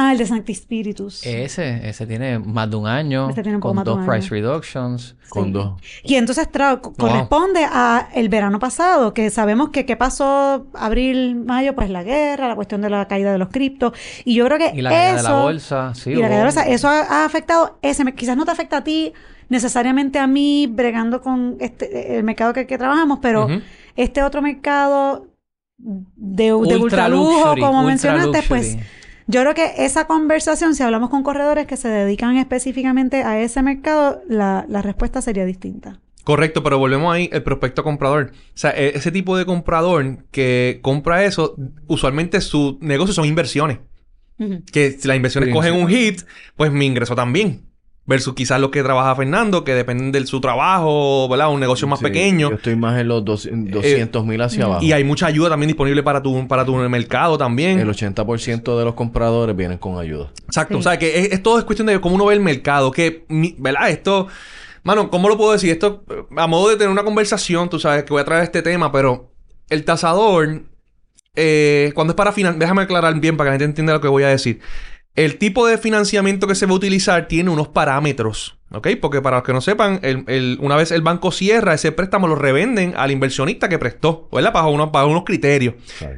Ah, 0.00 0.12
el 0.12 0.18
de 0.18 0.26
Sancti 0.26 0.54
Spiritus. 0.54 1.26
Ese, 1.26 1.88
ese 1.88 2.06
tiene 2.06 2.38
más 2.38 2.70
de 2.70 2.76
un 2.76 2.86
año. 2.86 3.30
Ese 3.30 3.42
tiene 3.42 3.56
un 3.56 3.60
poco 3.60 3.70
con 3.70 3.76
más 3.76 3.84
de 3.84 3.90
dos 3.90 3.98
un 3.98 4.06
price 4.06 4.26
año. 4.26 4.30
reductions. 4.30 5.16
Con 5.28 5.52
dos. 5.52 5.80
Y 6.04 6.14
entonces 6.14 6.48
corresponde 6.96 7.64
a 7.64 8.08
el 8.14 8.28
verano 8.28 8.60
pasado, 8.60 9.12
que 9.12 9.28
sabemos 9.30 9.70
que 9.70 9.86
qué 9.86 9.96
pasó 9.96 10.68
abril, 10.74 11.34
mayo, 11.34 11.74
pues 11.74 11.90
la 11.90 12.04
guerra, 12.04 12.46
la 12.46 12.54
cuestión 12.54 12.80
de 12.80 12.90
la 12.90 13.08
caída 13.08 13.32
de 13.32 13.38
los 13.38 13.48
criptos. 13.48 13.92
Y 14.24 14.34
yo 14.36 14.44
creo 14.46 14.58
que 14.58 14.70
Y 14.72 14.82
la 14.82 14.90
caída 14.90 15.16
de 15.16 15.22
la 15.24 15.42
bolsa. 15.42 15.92
Sí, 15.96 16.10
y 16.10 16.14
la 16.14 16.28
caída 16.28 16.36
de 16.36 16.38
la 16.38 16.44
bolsa, 16.44 16.68
eso 16.68 16.88
ha, 16.88 17.00
ha 17.00 17.24
afectado 17.24 17.80
ese, 17.82 18.04
quizás 18.14 18.36
no 18.36 18.44
te 18.44 18.52
afecta 18.52 18.76
a 18.76 18.84
ti 18.84 19.12
necesariamente 19.48 20.20
a 20.20 20.28
mí 20.28 20.68
bregando 20.68 21.22
con 21.22 21.56
este 21.58 22.18
el 22.18 22.22
mercado 22.22 22.52
que, 22.52 22.68
que 22.68 22.78
trabajamos, 22.78 23.18
pero 23.20 23.48
este 23.96 24.22
otro 24.22 24.42
mercado 24.42 25.26
de, 25.76 26.44
de 26.44 26.52
Ultra 26.54 26.78
ultralujo, 26.78 27.32
luxury, 27.32 27.60
como 27.60 27.78
ultra 27.80 27.88
mencionaste, 27.88 28.42
pues. 28.46 28.78
Yo 29.28 29.42
creo 29.42 29.54
que 29.54 29.84
esa 29.84 30.06
conversación, 30.08 30.74
si 30.74 30.82
hablamos 30.82 31.10
con 31.10 31.22
corredores 31.22 31.66
que 31.66 31.76
se 31.76 31.86
dedican 31.88 32.36
específicamente 32.38 33.22
a 33.22 33.40
ese 33.40 33.62
mercado, 33.62 34.20
la, 34.28 34.64
la 34.68 34.82
respuesta 34.82 35.22
sería 35.22 35.44
distinta. 35.44 36.00
Correcto, 36.24 36.62
pero 36.62 36.78
volvemos 36.78 37.14
ahí, 37.14 37.30
el 37.32 37.42
prospecto 37.42 37.82
comprador. 37.84 38.32
O 38.34 38.56
sea, 38.58 38.70
e- 38.72 38.96
ese 38.96 39.12
tipo 39.12 39.36
de 39.38 39.46
comprador 39.46 40.24
que 40.30 40.80
compra 40.82 41.24
eso, 41.24 41.54
usualmente 41.86 42.40
su 42.40 42.76
negocio 42.80 43.14
son 43.14 43.24
inversiones. 43.26 43.78
Que 44.72 44.92
si 44.92 45.08
las 45.08 45.16
inversiones 45.16 45.48
Sí, 45.48 45.54
cogen 45.54 45.74
sí. 45.74 45.80
un 45.80 45.88
hit, 45.88 46.20
pues 46.56 46.70
mi 46.70 46.86
ingreso 46.86 47.14
también. 47.16 47.62
Versus 48.08 48.34
quizás 48.34 48.58
lo 48.58 48.70
que 48.70 48.82
trabaja 48.82 49.14
Fernando, 49.14 49.62
que 49.64 49.74
dependen 49.74 50.10
de 50.12 50.26
su 50.26 50.40
trabajo, 50.40 51.28
¿verdad? 51.28 51.52
Un 51.52 51.60
negocio 51.60 51.86
más 51.86 52.00
Sí, 52.00 52.06
pequeño. 52.06 52.48
Yo 52.48 52.56
estoy 52.56 52.74
más 52.74 52.98
en 52.98 53.06
los 53.06 53.22
dos- 53.24 53.46
200 53.52 54.24
mil 54.24 54.40
hacia 54.40 54.64
abajo. 54.64 54.82
Y 54.82 54.92
hay 54.92 55.04
mucha 55.04 55.26
ayuda 55.26 55.50
también 55.50 55.68
disponible 55.68 56.02
para 56.02 56.22
tu, 56.22 56.48
para 56.48 56.64
tu 56.64 56.74
mercado 56.74 57.36
también. 57.38 57.78
El 57.78 57.88
80% 57.90 58.78
de 58.78 58.84
los 58.86 58.94
compradores 58.94 59.54
vienen 59.54 59.76
con 59.78 59.98
ayuda. 60.00 60.32
Exacto. 60.46 60.74
Sí. 60.74 60.80
O 60.80 60.82
sea, 60.82 60.98
que 60.98 61.20
es, 61.20 61.32
es 61.32 61.42
todo 61.42 61.58
es 61.58 61.64
cuestión 61.64 61.86
de 61.86 62.00
cómo 62.00 62.14
uno 62.14 62.24
ve 62.26 62.34
el 62.34 62.40
mercado. 62.40 62.90
Que, 62.90 63.24
¿verdad? 63.58 63.90
Esto... 63.90 64.26
Mano, 64.84 65.10
¿cómo 65.10 65.28
lo 65.28 65.36
puedo 65.36 65.52
decir? 65.52 65.70
Esto, 65.70 66.02
eh, 66.08 66.22
a 66.38 66.46
modo 66.46 66.70
de 66.70 66.76
tener 66.76 66.88
una 66.88 67.04
conversación, 67.04 67.68
tú 67.68 67.78
sabes 67.78 68.04
que 68.04 68.10
voy 68.14 68.22
a 68.22 68.24
traer 68.24 68.44
este 68.44 68.62
tema, 68.62 68.90
pero 68.90 69.30
el 69.68 69.84
tasador, 69.84 70.62
eh, 71.34 71.92
cuando 71.94 72.12
es 72.12 72.16
para 72.16 72.32
financiar, 72.32 72.58
déjame 72.58 72.82
aclarar 72.82 73.18
bien 73.20 73.36
para 73.36 73.48
que 73.48 73.50
la 73.50 73.54
gente 73.54 73.64
entienda 73.66 73.92
lo 73.92 74.00
que 74.00 74.08
voy 74.08 74.22
a 74.22 74.28
decir. 74.28 74.60
El 75.18 75.36
tipo 75.38 75.66
de 75.66 75.78
financiamiento 75.78 76.46
que 76.46 76.54
se 76.54 76.66
va 76.66 76.72
a 76.72 76.76
utilizar 76.76 77.26
tiene 77.26 77.50
unos 77.50 77.66
parámetros, 77.68 78.56
¿ok? 78.70 78.86
Porque 79.00 79.20
para 79.20 79.38
los 79.38 79.44
que 79.44 79.52
no 79.52 79.60
sepan, 79.60 79.98
el- 80.02 80.22
el- 80.28 80.58
una 80.60 80.76
vez 80.76 80.92
el 80.92 81.02
banco 81.02 81.32
cierra, 81.32 81.74
ese 81.74 81.90
préstamo 81.90 82.28
lo 82.28 82.36
revenden 82.36 82.94
al 82.96 83.10
inversionista 83.10 83.68
que 83.68 83.78
prestó, 83.80 84.28
¿verdad? 84.32 84.52
Bajo 84.52 84.70
unos, 84.70 84.92
bajo 84.92 85.08
unos 85.08 85.24
criterios. 85.24 85.74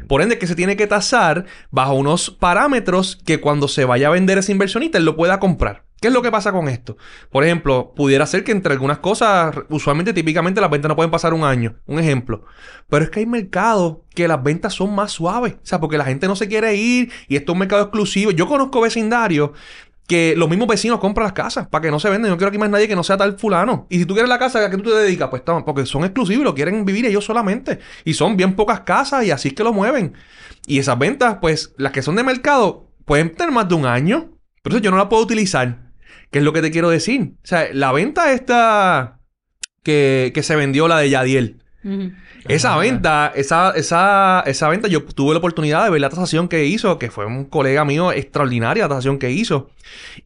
Por 0.07 0.21
ende, 0.21 0.39
que 0.39 0.47
se 0.47 0.55
tiene 0.55 0.77
que 0.77 0.87
tasar 0.87 1.47
bajo 1.71 1.95
unos 1.95 2.31
parámetros 2.31 3.17
que 3.25 3.41
cuando 3.41 3.69
se 3.69 3.87
vaya 3.87 4.09
a 4.09 4.11
vender 4.11 4.37
ese 4.37 4.53
inversionista, 4.53 4.99
él 4.99 5.07
lo 5.07 5.17
pueda 5.17 5.41
comprar. 5.41 5.85
¿Qué 6.01 6.09
es 6.09 6.15
lo 6.15 6.23
que 6.23 6.31
pasa 6.31 6.51
con 6.51 6.69
esto? 6.69 6.97
Por 7.31 7.45
ejemplo, 7.45 7.93
pudiera 7.95 8.25
ser 8.25 8.43
que 8.43 8.53
entre 8.53 8.73
algunas 8.73 8.99
cosas, 8.99 9.55
usualmente, 9.69 10.15
típicamente, 10.15 10.61
las 10.61 10.71
ventas 10.71 10.89
no 10.89 10.97
pueden 10.97 11.11
pasar 11.11 11.35
un 11.35 11.45
año. 11.45 11.77
Un 11.87 11.99
ejemplo. 11.99 12.47
Pero 12.89 13.05
es 13.05 13.11
que 13.11 13.21
hay 13.21 13.27
mercados 13.27 13.99
que 14.15 14.27
las 14.27 14.43
ventas 14.43 14.73
son 14.73 14.95
más 14.95 15.13
suaves. 15.13 15.55
O 15.55 15.59
sea, 15.63 15.79
porque 15.79 15.99
la 15.99 16.07
gente 16.07 16.27
no 16.27 16.37
se 16.37 16.49
quiere 16.49 16.75
ir 16.75 17.13
y 17.29 17.37
esto 17.37 17.53
es 17.53 17.55
un 17.55 17.59
mercado 17.59 17.83
exclusivo. 17.83 18.31
Yo 18.31 18.49
conozco 18.49 18.81
vecindarios 18.81 19.51
que 20.07 20.35
los 20.37 20.49
mismos 20.49 20.69
vecinos 20.69 21.01
compran 21.01 21.25
las 21.25 21.35
casas 21.35 21.69
para 21.69 21.83
que 21.83 21.91
no 21.91 22.01
se 22.01 22.09
venden. 22.09 22.31
Yo 22.31 22.31
no 22.31 22.39
quiero 22.39 22.49
aquí 22.49 22.59
más 22.59 22.71
nadie 22.71 22.89
que 22.89 22.97
no 22.97 23.05
sea 23.05 23.19
tal 23.19 23.39
fulano. 23.39 23.87
Y 23.91 23.99
si 23.99 24.07
tú 24.07 24.15
quieres 24.15 24.31
la 24.31 24.39
casa, 24.39 24.65
¿a 24.65 24.71
qué 24.71 24.79
tú 24.79 24.85
te 24.85 24.97
dedicas? 24.97 25.29
Pues 25.29 25.45
toma, 25.45 25.67
porque 25.67 25.85
son 25.85 26.03
exclusivos, 26.05 26.45
lo 26.45 26.55
quieren 26.55 26.87
vivir 26.87 27.05
ellos 27.05 27.27
solamente. 27.27 27.79
Y 28.07 28.15
son 28.15 28.39
bien 28.39 28.57
pocas 28.57 28.81
casas 28.81 29.25
y 29.27 29.31
así 29.31 29.49
es 29.49 29.55
que 29.55 29.63
lo 29.63 29.75
mueven. 29.75 30.15
Y 30.67 30.79
esas 30.79 30.99
ventas, 30.99 31.37
pues, 31.43 31.75
las 31.77 31.93
que 31.93 32.01
son 32.01 32.17
de 32.17 32.25
mercado, 32.25 32.89
pueden 33.05 33.35
tener 33.35 33.53
más 33.53 33.69
de 33.69 33.75
un 33.75 33.85
año. 33.85 34.31
Pero 34.63 34.77
eso 34.77 34.83
yo 34.83 34.91
no 34.91 34.97
la 34.97 35.09
puedo 35.09 35.23
utilizar. 35.23 35.90
¿Qué 36.31 36.39
es 36.39 36.45
lo 36.45 36.53
que 36.53 36.63
te 36.63 36.71
quiero 36.71 36.91
decir? 36.91 37.33
O 37.43 37.47
sea, 37.47 37.69
la 37.73 37.93
venta 37.93 38.33
esta 38.33 39.19
que, 39.83 40.31
que 40.35 40.43
se 40.43 40.57
vendió, 40.57 40.89
la 40.89 40.99
de 40.99 41.11
Yadiel. 41.11 41.63
Esa 42.49 42.71
Ajá. 42.73 42.81
venta, 42.81 43.33
esa, 43.35 43.73
esa, 43.75 44.43
esa 44.47 44.69
venta, 44.69 44.89
yo 44.89 45.03
tuve 45.05 45.33
la 45.33 45.39
oportunidad 45.39 45.85
de 45.85 45.91
ver 45.91 46.01
la 46.01 46.09
tasación 46.11 46.49
que 46.49 46.67
hizo, 46.67 46.99
que 46.99 47.11
fue 47.11 47.27
un 47.27 47.45
colega 47.47 47.85
mío 47.85 48.13
extraordinaria 48.13 48.85
la 48.85 48.89
tasación 48.89 49.19
que 49.19 49.31
hizo. 49.31 49.71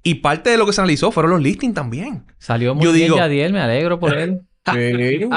Y 0.03 0.17
parte 0.17 0.51
de 0.51 0.59
lo 0.59 0.67
que 0.67 0.73
se 0.73 0.81
analizó 0.81 1.11
fueron 1.11 1.33
los 1.33 1.40
listings 1.40 1.75
también. 1.75 2.25
Salió 2.38 2.75
muy 2.75 2.85
Yo 2.85 2.93
bien 2.93 3.07
digo- 3.07 3.17
Yadiel, 3.17 3.53
me 3.53 3.61
alegro 3.61 3.99
por 3.99 4.14
él. 4.19 4.40
Sí. 4.72 5.29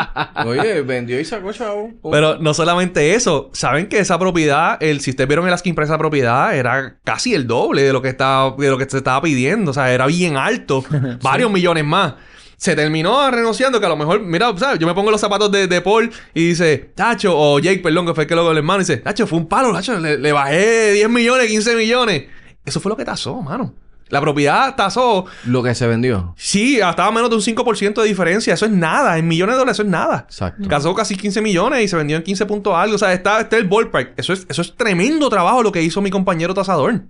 Oye, 0.45 0.81
vendió 0.83 1.19
y 1.19 1.25
sacó 1.25 1.51
chavo. 1.51 1.91
Pero 2.11 2.37
no 2.39 2.53
solamente 2.53 3.13
eso, 3.13 3.49
saben 3.53 3.87
que 3.87 3.99
esa 3.99 4.17
propiedad, 4.17 4.81
el, 4.81 5.01
si 5.01 5.09
ustedes 5.11 5.27
vieron 5.27 5.45
el 5.47 5.53
asking 5.53 5.75
price 5.75 5.89
de 5.89 5.93
esa 5.95 5.97
propiedad, 5.97 6.55
era 6.55 6.97
casi 7.03 7.33
el 7.33 7.45
doble 7.45 7.81
de 7.81 7.91
lo 7.91 8.01
que 8.01 8.07
estaba, 8.07 8.55
de 8.57 8.69
lo 8.69 8.77
que 8.77 8.89
se 8.89 8.97
estaba 8.97 9.21
pidiendo. 9.21 9.71
O 9.71 9.73
sea, 9.73 9.91
era 9.91 10.05
bien 10.07 10.37
alto. 10.37 10.83
varios 11.21 11.51
millones 11.51 11.83
más. 11.83 12.13
Se 12.55 12.75
terminó 12.75 13.29
renegociando 13.29 13.79
que 13.79 13.85
a 13.85 13.89
lo 13.89 13.97
mejor, 13.97 14.21
mira, 14.21 14.57
¿sabes? 14.57 14.79
Yo 14.79 14.87
me 14.87 14.95
pongo 14.95 15.11
los 15.11 15.21
zapatos 15.21 15.51
de, 15.51 15.67
de 15.67 15.81
Paul 15.81 16.09
y 16.33 16.49
dice, 16.49 16.91
Tacho, 16.95 17.37
o 17.37 17.59
Jake, 17.59 17.79
perdón, 17.79 18.07
que 18.07 18.13
fue 18.13 18.23
el 18.23 18.27
que 18.29 18.35
lo 18.35 18.49
el 18.49 18.57
hermano, 18.57 18.79
y 18.79 18.83
dice, 18.83 18.97
Tacho, 18.97 19.27
fue 19.27 19.37
un 19.37 19.47
palo, 19.47 19.73
Tacho, 19.73 19.99
le, 19.99 20.17
le 20.17 20.31
bajé 20.31 20.93
10 20.93 21.09
millones, 21.09 21.47
15 21.47 21.75
millones. 21.75 22.23
Eso 22.65 22.79
fue 22.79 22.89
lo 22.89 22.97
que 22.97 23.05
tasó, 23.05 23.41
mano. 23.41 23.75
La 24.09 24.21
propiedad 24.21 24.75
tasó, 24.75 25.25
Lo 25.45 25.63
que 25.63 25.75
se 25.75 25.87
vendió. 25.87 26.33
sí, 26.37 26.79
estaba 26.79 27.11
menos 27.11 27.29
de 27.29 27.35
un 27.35 27.41
5% 27.41 28.01
de 28.01 28.07
diferencia. 28.07 28.53
Eso 28.53 28.65
es 28.65 28.71
nada. 28.71 29.17
En 29.17 29.27
millones 29.27 29.55
de 29.55 29.59
dólares, 29.59 29.75
eso 29.75 29.83
es 29.83 29.89
nada. 29.89 30.25
Exacto. 30.27 30.67
Casó 30.69 30.93
casi 30.95 31.15
15 31.15 31.41
millones 31.41 31.83
y 31.83 31.87
se 31.87 31.95
vendió 31.95 32.17
en 32.17 32.23
15 32.23 32.45
puntos 32.45 32.73
algo. 32.75 32.95
O 32.95 32.97
sea, 32.97 33.13
está, 33.13 33.41
está 33.41 33.57
el 33.57 33.67
ballpark. 33.67 34.13
Eso 34.17 34.33
es, 34.33 34.45
eso 34.49 34.61
es 34.61 34.75
tremendo 34.75 35.29
trabajo 35.29 35.63
lo 35.63 35.71
que 35.71 35.81
hizo 35.81 36.01
mi 36.01 36.09
compañero 36.09 36.53
tasador. 36.53 37.01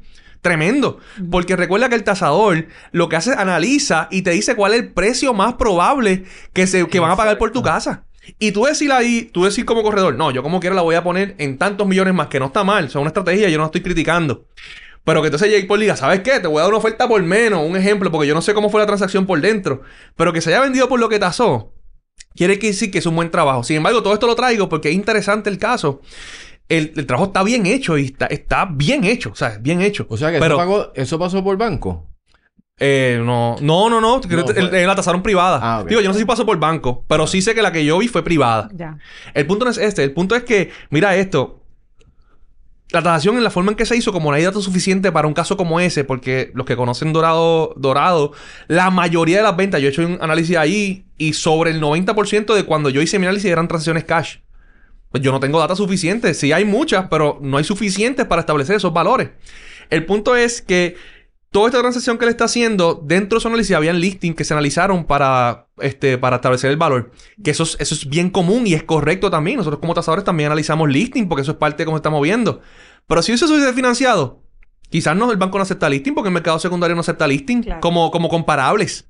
Tremendo. 0.41 0.99
Porque 1.31 1.55
recuerda 1.55 1.89
que 1.89 1.95
el 1.95 2.03
tasador 2.03 2.67
lo 2.91 3.10
que 3.10 3.15
hace 3.15 3.31
es 3.31 3.38
analiza 3.38 4.07
y 4.12 4.21
te 4.21 4.31
dice 4.31 4.55
cuál 4.55 4.73
es 4.73 4.79
el 4.81 4.93
precio 4.93 5.33
más 5.33 5.55
probable 5.55 6.25
que, 6.53 6.67
se, 6.67 6.88
que 6.88 6.99
van 6.99 7.12
a 7.12 7.15
pagar 7.15 7.38
por 7.38 7.51
tu 7.51 7.62
casa. 7.63 8.03
Y 8.39 8.51
tú 8.51 8.65
decir 8.65 8.91
ahí, 8.91 9.29
tú 9.33 9.45
decir 9.45 9.65
como 9.65 9.83
corredor, 9.83 10.15
no, 10.15 10.31
yo 10.31 10.43
como 10.43 10.60
quiera 10.60 10.75
la 10.75 10.81
voy 10.81 10.95
a 10.95 11.03
poner 11.03 11.36
en 11.38 11.57
tantos 11.57 11.88
millones 11.88 12.13
más, 12.13 12.27
que 12.27 12.39
no 12.39 12.47
está 12.47 12.63
mal, 12.65 12.86
o 12.86 12.89
sea, 12.89 12.99
una 12.99 13.07
estrategia, 13.07 13.47
yo 13.47 13.57
no 13.57 13.63
la 13.63 13.67
estoy 13.67 13.81
criticando. 13.81 14.45
Pero 15.08 15.22
que 15.22 15.28
entonces 15.28 15.50
Jake 15.50 15.65
Paul 15.67 15.80
diga, 15.80 15.96
¿sabes 15.96 16.20
qué? 16.20 16.39
Te 16.41 16.48
voy 16.48 16.58
a 16.58 16.63
dar 16.63 16.70
una 16.70 16.80
oferta 16.80 17.08
por 17.08 17.24
menos, 17.24 17.65
un 17.65 17.78
ejemplo, 17.78 18.12
porque 18.12 18.28
yo 18.28 18.34
no 18.36 18.41
sé 18.41 18.54
cómo 18.54 18.70
fue 18.70 18.82
la 18.82 18.86
transacción 18.86 19.26
por 19.26 19.39
dentro. 19.39 19.82
Pero 20.17 20.34
que 20.34 20.41
se 20.41 20.50
haya 20.50 20.60
vendido 20.60 20.89
por 20.89 21.00
lo 21.00 21.08
que 21.08 21.17
tasó, 21.17 21.74
quiere 22.36 22.58
decir 22.58 22.91
que 22.91 22.98
es 22.98 23.06
un 23.06 23.15
buen 23.15 23.32
trabajo. 23.32 23.63
Sin 23.63 23.78
embargo, 23.78 24.04
todo 24.04 24.13
esto 24.13 24.28
lo 24.28 24.36
traigo 24.36 24.67
porque 24.67 24.89
es 24.89 24.96
interesante 24.96 25.50
el 25.50 25.58
caso. 25.58 26.02
El, 26.67 26.91
el 26.98 27.06
trabajo 27.06 27.28
está 27.28 27.41
bien 27.43 27.65
hecho 27.65 27.98
y 27.98 28.06
está, 28.08 28.26
está 28.26 28.65
bien 28.70 29.06
hecho, 29.06 29.30
o 29.32 29.36
sea, 29.36 29.58
bien 29.62 29.82
hecho. 29.82 30.06
O 30.10 30.17
sea 30.17 30.30
que 30.30 30.39
Pero- 30.39 30.56
eso, 30.56 30.58
pagó- 30.58 30.91
eso 30.93 31.17
pasó 31.17 31.41
por 31.41 31.56
banco. 31.58 32.06
Eh, 32.80 33.20
no, 33.24 33.56
no, 33.62 33.89
no, 33.89 34.02
no. 34.02 34.20
creo 34.22 34.41
No, 34.41 34.46
que 34.54 34.60
el- 34.60 34.70
fue- 34.70 34.86
la 34.86 34.93
tasaron 34.96 35.24
privada. 35.24 35.60
Ah. 35.63 35.84
Digo, 35.88 36.02
yo 36.02 36.08
no 36.10 36.13
sé 36.13 36.20
si 36.20 36.26
pasó 36.26 36.46
por 36.46 36.60
banco, 36.60 37.06
pero 37.08 37.26
sí 37.26 37.41
sé 37.41 37.56
que 37.56 37.62
la 37.62 37.72
que 37.72 37.84
yo 37.86 37.98
vi 37.98 38.08
fue 38.10 38.24
privada. 38.24 38.70
Ya. 38.74 38.98
El 39.34 39.48
punto 39.48 39.63
no 39.65 39.72
es 39.72 39.78
este. 39.78 40.04
El 40.04 40.12
punto 40.12 40.36
es 40.36 40.43
que, 40.43 40.70
mira 40.89 41.15
esto. 41.15 41.63
La 42.91 43.04
tasación 43.04 43.36
en 43.38 43.43
la 43.43 43.50
forma 43.50 43.71
en 43.71 43.78
que 43.78 43.86
se 43.86 43.97
hizo, 43.97 44.13
como 44.13 44.32
no 44.32 44.38
hay 44.38 44.43
datos 44.43 44.63
suficientes 44.63 45.12
para 45.12 45.28
un 45.28 45.34
caso 45.34 45.58
como 45.58 45.80
ese, 45.80 46.06
porque 46.06 46.52
los 46.54 46.65
que 46.65 46.78
conocen 46.78 47.12
Dorado, 47.12 47.73
Dorado, 47.76 48.32
la 48.67 48.89
mayoría 48.91 49.38
de 49.38 49.43
las 49.43 49.58
ventas, 49.58 49.82
yo 49.82 49.88
he 49.88 49.91
hecho 49.91 50.06
un 50.06 50.17
análisis 50.21 50.56
ahí 50.56 51.06
y 51.17 51.34
sobre 51.34 51.71
el 51.71 51.82
90% 51.82 52.56
de 52.56 52.63
cuando 52.63 52.89
yo 52.89 53.02
hice 53.02 53.19
mi 53.19 53.26
análisis 53.26 53.52
eran 53.52 53.67
transacciones 53.67 54.06
cash. 54.06 54.38
Pues 55.12 55.23
yo 55.23 55.32
no 55.32 55.39
tengo 55.39 55.60
datos 55.60 55.78
suficientes. 55.78 56.39
Sí 56.39 56.52
hay 56.52 56.65
muchas, 56.65 57.08
pero 57.10 57.39
no 57.41 57.58
hay 57.58 57.63
suficientes 57.63 58.26
para 58.26 58.41
establecer 58.41 58.78
esos 58.78 58.93
valores. 58.93 59.30
El 59.89 60.06
punto 60.06 60.36
es 60.36 60.62
que 60.62 60.95
toda 61.51 61.67
esta 61.67 61.79
transacción 61.79 62.17
que 62.17 62.25
él 62.25 62.29
está 62.31 62.45
haciendo, 62.45 63.01
dentro 63.03 63.38
de 63.38 63.41
su 63.41 63.47
análisis 63.47 63.75
habían 63.75 63.99
listings 63.99 64.36
que 64.36 64.43
se 64.43 64.53
analizaron 64.53 65.05
para, 65.05 65.67
este, 65.79 66.17
para 66.17 66.38
establecer 66.38 66.69
el 66.71 66.77
valor. 66.77 67.12
Que 67.43 67.51
eso 67.51 67.63
es, 67.63 67.77
eso 67.79 67.95
es 67.95 68.07
bien 68.10 68.29
común 68.29 68.67
y 68.67 68.73
es 68.73 68.83
correcto 68.83 69.29
también. 69.31 69.57
Nosotros 69.57 69.79
como 69.79 69.93
tasadores 69.93 70.25
también 70.25 70.47
analizamos 70.47 70.89
listing 70.89 71.27
porque 71.27 71.41
eso 71.41 71.51
es 71.51 71.57
parte 71.57 71.77
de 71.83 71.86
cómo 71.86 71.97
se 71.97 71.99
está 71.99 72.10
moviendo. 72.10 72.62
Pero 73.07 73.21
si 73.21 73.31
eso 73.31 73.47
se 73.47 73.53
hubiese 73.53 73.73
financiado, 73.73 74.43
quizás 74.89 75.15
no, 75.15 75.31
el 75.31 75.38
banco 75.38 75.57
no 75.57 75.63
acepta 75.63 75.89
listing 75.89 76.13
porque 76.13 76.27
el 76.29 76.33
mercado 76.33 76.60
secundario 76.60 76.95
no 76.95 77.01
acepta 77.01 77.27
listing 77.27 77.63
Claro. 77.63 77.79
como, 77.81 78.12
como 78.12 78.29
comparables. 78.29 79.07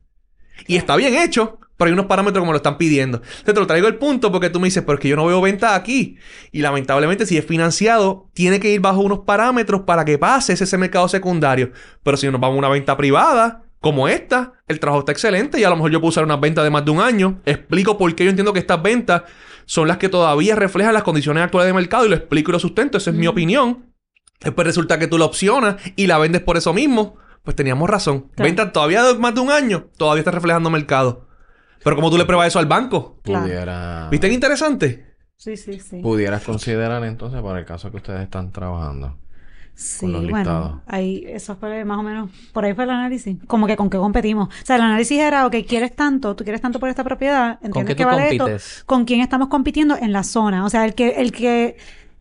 Y 0.67 0.75
está 0.77 0.95
bien 0.95 1.15
hecho, 1.15 1.59
pero 1.77 1.89
hay 1.89 1.93
unos 1.93 2.07
parámetros 2.07 2.41
como 2.41 2.51
lo 2.51 2.57
están 2.57 2.77
pidiendo. 2.77 3.17
Entonces 3.17 3.53
te 3.53 3.59
lo 3.59 3.67
traigo 3.67 3.87
el 3.87 3.95
punto 3.95 4.31
porque 4.31 4.49
tú 4.49 4.59
me 4.59 4.65
dices, 4.65 4.83
pero 4.83 4.95
es 4.95 4.99
que 4.99 5.09
yo 5.09 5.15
no 5.15 5.25
veo 5.27 5.39
venta 5.39 5.75
aquí. 5.75 6.17
Y 6.51 6.61
lamentablemente, 6.61 7.25
si 7.25 7.37
es 7.37 7.45
financiado, 7.45 8.29
tiene 8.33 8.59
que 8.59 8.71
ir 8.71 8.81
bajo 8.81 9.01
unos 9.01 9.19
parámetros 9.19 9.81
para 9.81 10.03
que 10.03 10.17
pase 10.17 10.53
ese, 10.53 10.77
mercado 10.77 11.07
secundario. 11.07 11.71
Pero 12.03 12.17
si 12.17 12.29
nos 12.29 12.41
vamos 12.41 12.55
a 12.55 12.59
una 12.59 12.69
venta 12.69 12.97
privada, 12.97 13.63
como 13.79 14.07
esta, 14.07 14.53
el 14.67 14.79
trabajo 14.79 14.99
está 14.99 15.11
excelente 15.11 15.59
y 15.59 15.63
a 15.63 15.69
lo 15.69 15.75
mejor 15.75 15.91
yo 15.91 16.01
puedo 16.01 16.09
usar 16.09 16.23
unas 16.23 16.39
ventas 16.39 16.63
de 16.63 16.71
más 16.71 16.83
de 16.83 16.91
un 16.91 16.99
año. 16.99 17.41
Explico 17.45 17.97
por 17.97 18.13
qué 18.15 18.23
yo 18.23 18.31
entiendo 18.31 18.53
que 18.53 18.59
estas 18.59 18.81
ventas 18.81 19.23
son 19.65 19.87
las 19.87 19.97
que 19.97 20.09
todavía 20.09 20.55
reflejan 20.55 20.93
las 20.93 21.03
condiciones 21.03 21.43
actuales 21.43 21.67
de 21.67 21.73
mercado 21.73 22.05
y 22.05 22.09
lo 22.09 22.15
explico 22.15 22.51
y 22.51 22.53
lo 22.53 22.59
sustento. 22.59 22.97
Esa 22.97 23.11
es 23.11 23.15
mi 23.15 23.27
opinión. 23.27 23.93
Después 24.39 24.65
resulta 24.65 24.97
que 24.97 25.07
tú 25.07 25.17
la 25.17 25.25
opcionas 25.25 25.75
y 25.95 26.07
la 26.07 26.17
vendes 26.17 26.41
por 26.41 26.57
eso 26.57 26.73
mismo. 26.73 27.17
Pues 27.43 27.55
teníamos 27.55 27.89
razón. 27.89 28.29
Claro. 28.35 28.47
Venta 28.47 28.71
todavía 28.71 29.03
de 29.03 29.17
más 29.17 29.33
de 29.33 29.41
un 29.41 29.51
año, 29.51 29.87
todavía 29.97 30.21
está 30.21 30.31
reflejando 30.31 30.69
mercado. 30.69 31.26
Pero 31.83 31.95
como 31.95 32.09
tú 32.09 32.17
le 32.17 32.25
pruebas 32.25 32.47
eso 32.47 32.59
al 32.59 32.65
banco. 32.65 33.19
Claro. 33.23 33.45
Pudiera... 33.45 34.07
¿Viste 34.09 34.27
qué 34.27 34.33
interesante? 34.33 35.15
Sí, 35.35 35.55
sí, 35.55 35.79
sí. 35.79 35.99
Pudieras 36.01 36.43
considerar 36.43 37.03
entonces 37.03 37.41
para 37.41 37.59
el 37.59 37.65
caso 37.65 37.91
que 37.91 37.97
ustedes 37.97 38.21
están 38.21 38.51
trabajando. 38.51 39.17
Sí, 39.77 40.07
bueno, 40.07 40.81
ahí, 40.87 41.23
eso 41.27 41.55
fue 41.55 41.85
más 41.85 41.99
o 41.99 42.01
menos, 42.01 42.31
por 42.51 42.65
ahí 42.65 42.73
fue 42.73 42.85
el 42.85 42.89
análisis, 42.89 43.37
como 43.45 43.67
que 43.67 43.77
con 43.77 43.91
qué 43.91 43.97
competimos. 43.97 44.47
O 44.47 44.65
sea, 44.65 44.77
el 44.77 44.81
análisis 44.81 45.19
era, 45.19 45.45
ok, 45.45 45.57
quieres 45.67 45.95
tanto, 45.95 46.35
tú 46.35 46.43
quieres 46.43 46.61
tanto 46.61 46.79
por 46.79 46.89
esta 46.89 47.03
propiedad, 47.03 47.59
¿Con 47.59 47.67
entiendes 47.67 47.93
qué 47.93 47.97
que 47.97 48.03
tú 48.03 48.09
vale 48.09 48.29
esto, 48.31 48.45
compites? 48.45 48.83
con 48.87 49.05
quién 49.05 49.21
estamos 49.21 49.49
compitiendo 49.49 49.95
en 49.95 50.11
la 50.13 50.23
zona. 50.23 50.65
O 50.65 50.69
sea, 50.71 50.83
el 50.83 50.95
que, 50.95 51.09
el 51.09 51.31
que, 51.31 51.77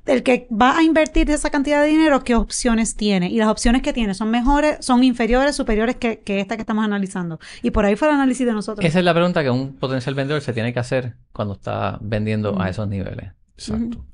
el 0.06 0.22
que 0.22 0.46
va 0.50 0.78
a 0.78 0.82
invertir 0.82 1.30
esa 1.30 1.50
cantidad 1.50 1.82
de 1.82 1.88
dinero, 1.88 2.22
¿qué 2.24 2.34
opciones 2.34 2.94
tiene? 2.96 3.28
Y 3.30 3.38
las 3.38 3.48
opciones 3.48 3.82
que 3.82 3.92
tiene 3.92 4.14
son 4.14 4.30
mejores, 4.30 4.78
son 4.80 5.02
inferiores, 5.04 5.56
superiores 5.56 5.96
que, 5.96 6.20
que 6.20 6.40
esta 6.40 6.56
que 6.56 6.62
estamos 6.62 6.84
analizando. 6.84 7.38
Y 7.62 7.70
por 7.72 7.84
ahí 7.84 7.96
fue 7.96 8.08
el 8.08 8.14
análisis 8.14 8.46
de 8.46 8.52
nosotros. 8.52 8.84
Esa 8.86 8.98
es 9.00 9.04
la 9.04 9.12
pregunta 9.14 9.42
que 9.42 9.50
un 9.50 9.74
potencial 9.76 10.14
vendedor 10.14 10.40
se 10.42 10.52
tiene 10.52 10.72
que 10.72 10.78
hacer 10.78 11.14
cuando 11.32 11.54
está 11.54 11.98
vendiendo 12.00 12.52
Mm. 12.54 12.60
a 12.60 12.70
esos 12.70 12.88
niveles. 12.88 13.32
Exacto. 13.56 14.04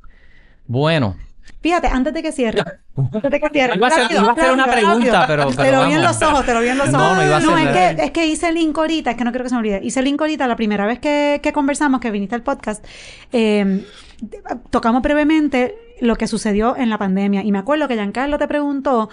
Bueno, 0.67 1.17
Fíjate, 1.61 1.89
antes 1.89 2.13
de 2.15 2.23
que 2.23 2.31
cierre. 2.33 2.63
Antes 2.97 3.31
de 3.31 3.41
que 3.41 3.49
cierre. 3.51 3.77
Iba 3.77 3.87
a 3.89 3.91
ser- 3.91 4.03
rápido, 4.03 4.21
iba 4.23 4.31
a 4.31 4.33
hacer 4.33 4.53
una 4.53 4.65
rápido, 4.67 4.87
pregunta, 4.89 5.27
rápido. 5.27 5.49
pero- 5.51 5.63
Te 5.65 5.73
lo 5.73 5.87
vi 5.87 5.93
en 5.95 6.03
los 6.03 6.23
ojos, 6.23 6.47
te 6.47 6.55
lo 6.55 6.61
vi 6.61 6.69
en 6.69 6.79
los 6.79 6.91
No, 6.91 6.99
ojos. 7.05 7.17
no 7.19 7.25
iba 7.25 7.37
a 7.37 7.39
es 7.39 7.45
ser- 7.45 7.97
que, 7.97 8.05
es 8.05 8.11
que 8.13 8.27
hice 8.27 8.49
el 8.49 8.55
link 8.55 8.77
ahorita, 8.79 9.11
es 9.11 9.17
que 9.17 9.25
no 9.25 9.33
creo 9.33 9.43
que 9.45 9.49
se 9.49 9.55
me 9.57 9.59
olvide. 9.61 9.81
Hice 9.83 9.99
el 10.01 10.05
link 10.07 10.21
ahorita 10.21 10.47
la 10.47 10.57
primera 10.57 10.87
vez 10.87 10.99
que, 11.01 11.41
que 11.43 11.53
conversamos, 11.53 12.01
que 12.01 12.11
viniste 12.11 12.35
al 12.37 12.43
podcast. 12.43 12.85
eh, 13.33 13.85
tocamos 14.71 15.03
brevemente 15.03 15.77
lo 16.01 16.17
que 16.17 16.27
sucedió 16.27 16.77
en 16.77 16.91
la 16.91 16.99
pandemia. 16.99 17.43
Y 17.43 17.53
me 17.53 17.59
acuerdo 17.59 17.89
que 17.89 17.95
Giancarlo 17.95 18.39
te 18.39 18.49
preguntó. 18.49 19.09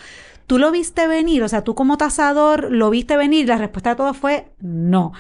¿Tú 0.48 0.58
lo 0.58 0.72
viste 0.72 1.08
venir? 1.08 1.44
O 1.44 1.48
sea, 1.48 1.64
tú 1.64 1.76
como 1.76 1.98
tasador 1.98 2.72
lo 2.72 2.90
viste 2.90 3.18
venir. 3.18 3.48
La 3.48 3.58
respuesta 3.58 3.92
de 3.92 3.96
todos 3.96 4.18
fue 4.18 4.48
no. 4.60 5.14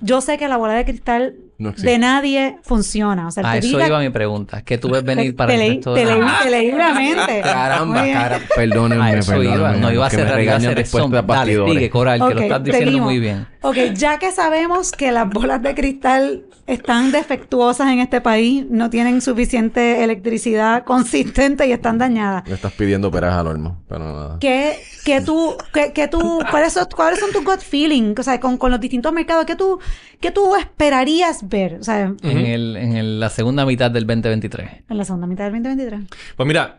Yo 0.00 0.20
sé 0.20 0.38
que 0.38 0.48
la 0.48 0.56
bola 0.56 0.74
de 0.74 0.84
cristal 0.84 1.36
No 1.62 1.70
existe. 1.70 1.90
de 1.90 1.98
nadie 1.98 2.56
funciona. 2.62 3.26
O 3.26 3.30
sea, 3.30 3.48
a 3.48 3.52
te 3.52 3.58
eso 3.66 3.78
diga- 3.78 3.86
iba 3.86 4.00
mi 4.00 4.10
pregunta. 4.10 4.62
¿Qué 4.62 4.76
tú 4.78 4.90
ves 4.90 5.02
venir 5.04 5.32
te, 5.32 5.32
para 5.36 5.48
te 5.52 5.66
el 5.66 5.74
resto 5.76 5.94
te 5.94 6.00
de 6.00 6.06
leí, 6.06 6.20
la... 6.20 6.38
te 6.42 6.50
leí 6.50 6.72
la 6.76 6.92
mente. 6.94 7.40
Caramba, 7.42 8.04
cara, 8.12 8.40
perdónenme, 8.54 9.04
A 9.04 9.14
eso 9.18 9.42
iba. 9.42 9.52
perdónenme, 9.54 9.80
No 9.80 9.92
iba 9.92 10.06
a 10.06 10.10
que 10.10 10.16
cerrar, 10.16 10.40
iba 10.42 10.52
a 10.52 10.56
hacer 10.56 10.74
después 10.76 11.04
eso. 11.04 11.10
de 11.12 11.22
Dale, 11.22 11.64
sigue, 11.66 11.90
Coral, 11.90 12.18
que 12.20 12.24
lo 12.34 12.40
Ok, 12.40 12.40
estás 12.42 12.64
diciendo 12.64 12.86
seguimos. 12.90 13.06
muy 13.10 13.18
bien. 13.20 13.46
Ok, 13.62 13.76
ya 13.94 14.18
que 14.18 14.32
sabemos 14.32 14.90
que 14.92 15.12
las 15.12 15.28
bolas 15.30 15.62
de 15.62 15.74
cristal 15.74 16.44
están 16.66 17.12
defectuosas 17.12 17.90
en 17.90 17.98
este 18.00 18.20
país, 18.20 18.64
no 18.68 18.90
tienen 18.90 19.20
suficiente 19.20 20.02
electricidad 20.04 20.84
consistente 20.84 21.66
y 21.66 21.72
están 21.72 21.98
dañadas. 21.98 22.42
Le 22.48 22.54
estás 22.54 22.72
pidiendo 22.72 23.10
peras 23.10 23.34
al 23.34 23.46
horno, 23.46 23.80
pero 23.88 24.04
nada. 24.04 24.38
¿Qué, 24.40 24.78
qué 25.04 25.20
tú, 25.20 25.56
qué, 25.72 25.92
qué 25.92 26.08
tú, 26.08 26.40
cuáles 26.50 26.72
son, 26.72 26.86
cuáles 26.94 27.20
son 27.20 27.30
tus 27.32 27.44
gut 27.44 27.60
feelings? 27.60 28.18
O 28.18 28.22
sea, 28.22 28.40
con, 28.40 28.56
con 28.58 28.70
los 28.70 28.80
distintos 28.80 29.12
mercados, 29.12 29.44
¿qué 29.44 29.54
tú, 29.54 29.78
qué 30.20 30.30
tú 30.32 30.56
esperarías 30.56 31.48
ver? 31.52 31.74
O 31.80 31.84
sea, 31.84 32.12
En, 32.22 32.38
el, 32.38 32.76
en 32.76 32.96
el- 32.96 33.20
la 33.20 33.30
segunda 33.30 33.64
mitad 33.64 33.90
del 33.90 34.06
2023. 34.06 34.70
en 34.88 34.96
la 34.98 35.04
segunda 35.04 35.26
mitad 35.26 35.44
del 35.44 35.62
2023. 35.62 36.00
Pues 36.36 36.46
mira, 36.46 36.78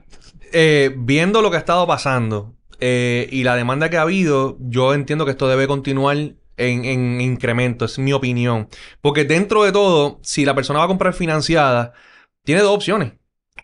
eh, 0.52 0.94
viendo 0.98 1.42
lo 1.42 1.50
que 1.50 1.58
ha 1.58 1.60
estado 1.60 1.88
pasando 1.88 2.54
eh, 2.80 3.28
y 3.32 3.44
la 3.44 3.56
demanda 3.56 3.90
que 3.90 3.98
ha 3.98 4.02
habido, 4.02 4.58
yo 4.60 4.94
entiendo 4.94 5.26
que 5.26 5.32
esto 5.32 5.48
debe 5.48 5.68
continuar 5.68 6.18
en, 6.18 6.86
en 6.86 7.22
incremento, 7.22 7.86
es 7.86 7.98
mi 7.98 8.14
opinión. 8.14 8.68
Porque 9.02 9.24
dentro 9.26 9.64
de 9.64 9.72
todo, 9.72 10.20
si 10.22 10.46
la 10.46 10.54
persona 10.54 10.80
va 10.80 10.86
a 10.86 10.90
comprar 10.90 11.14
financiada, 11.14 11.94
tiene 12.44 12.62
dos 12.62 12.76
opciones. 12.76 13.14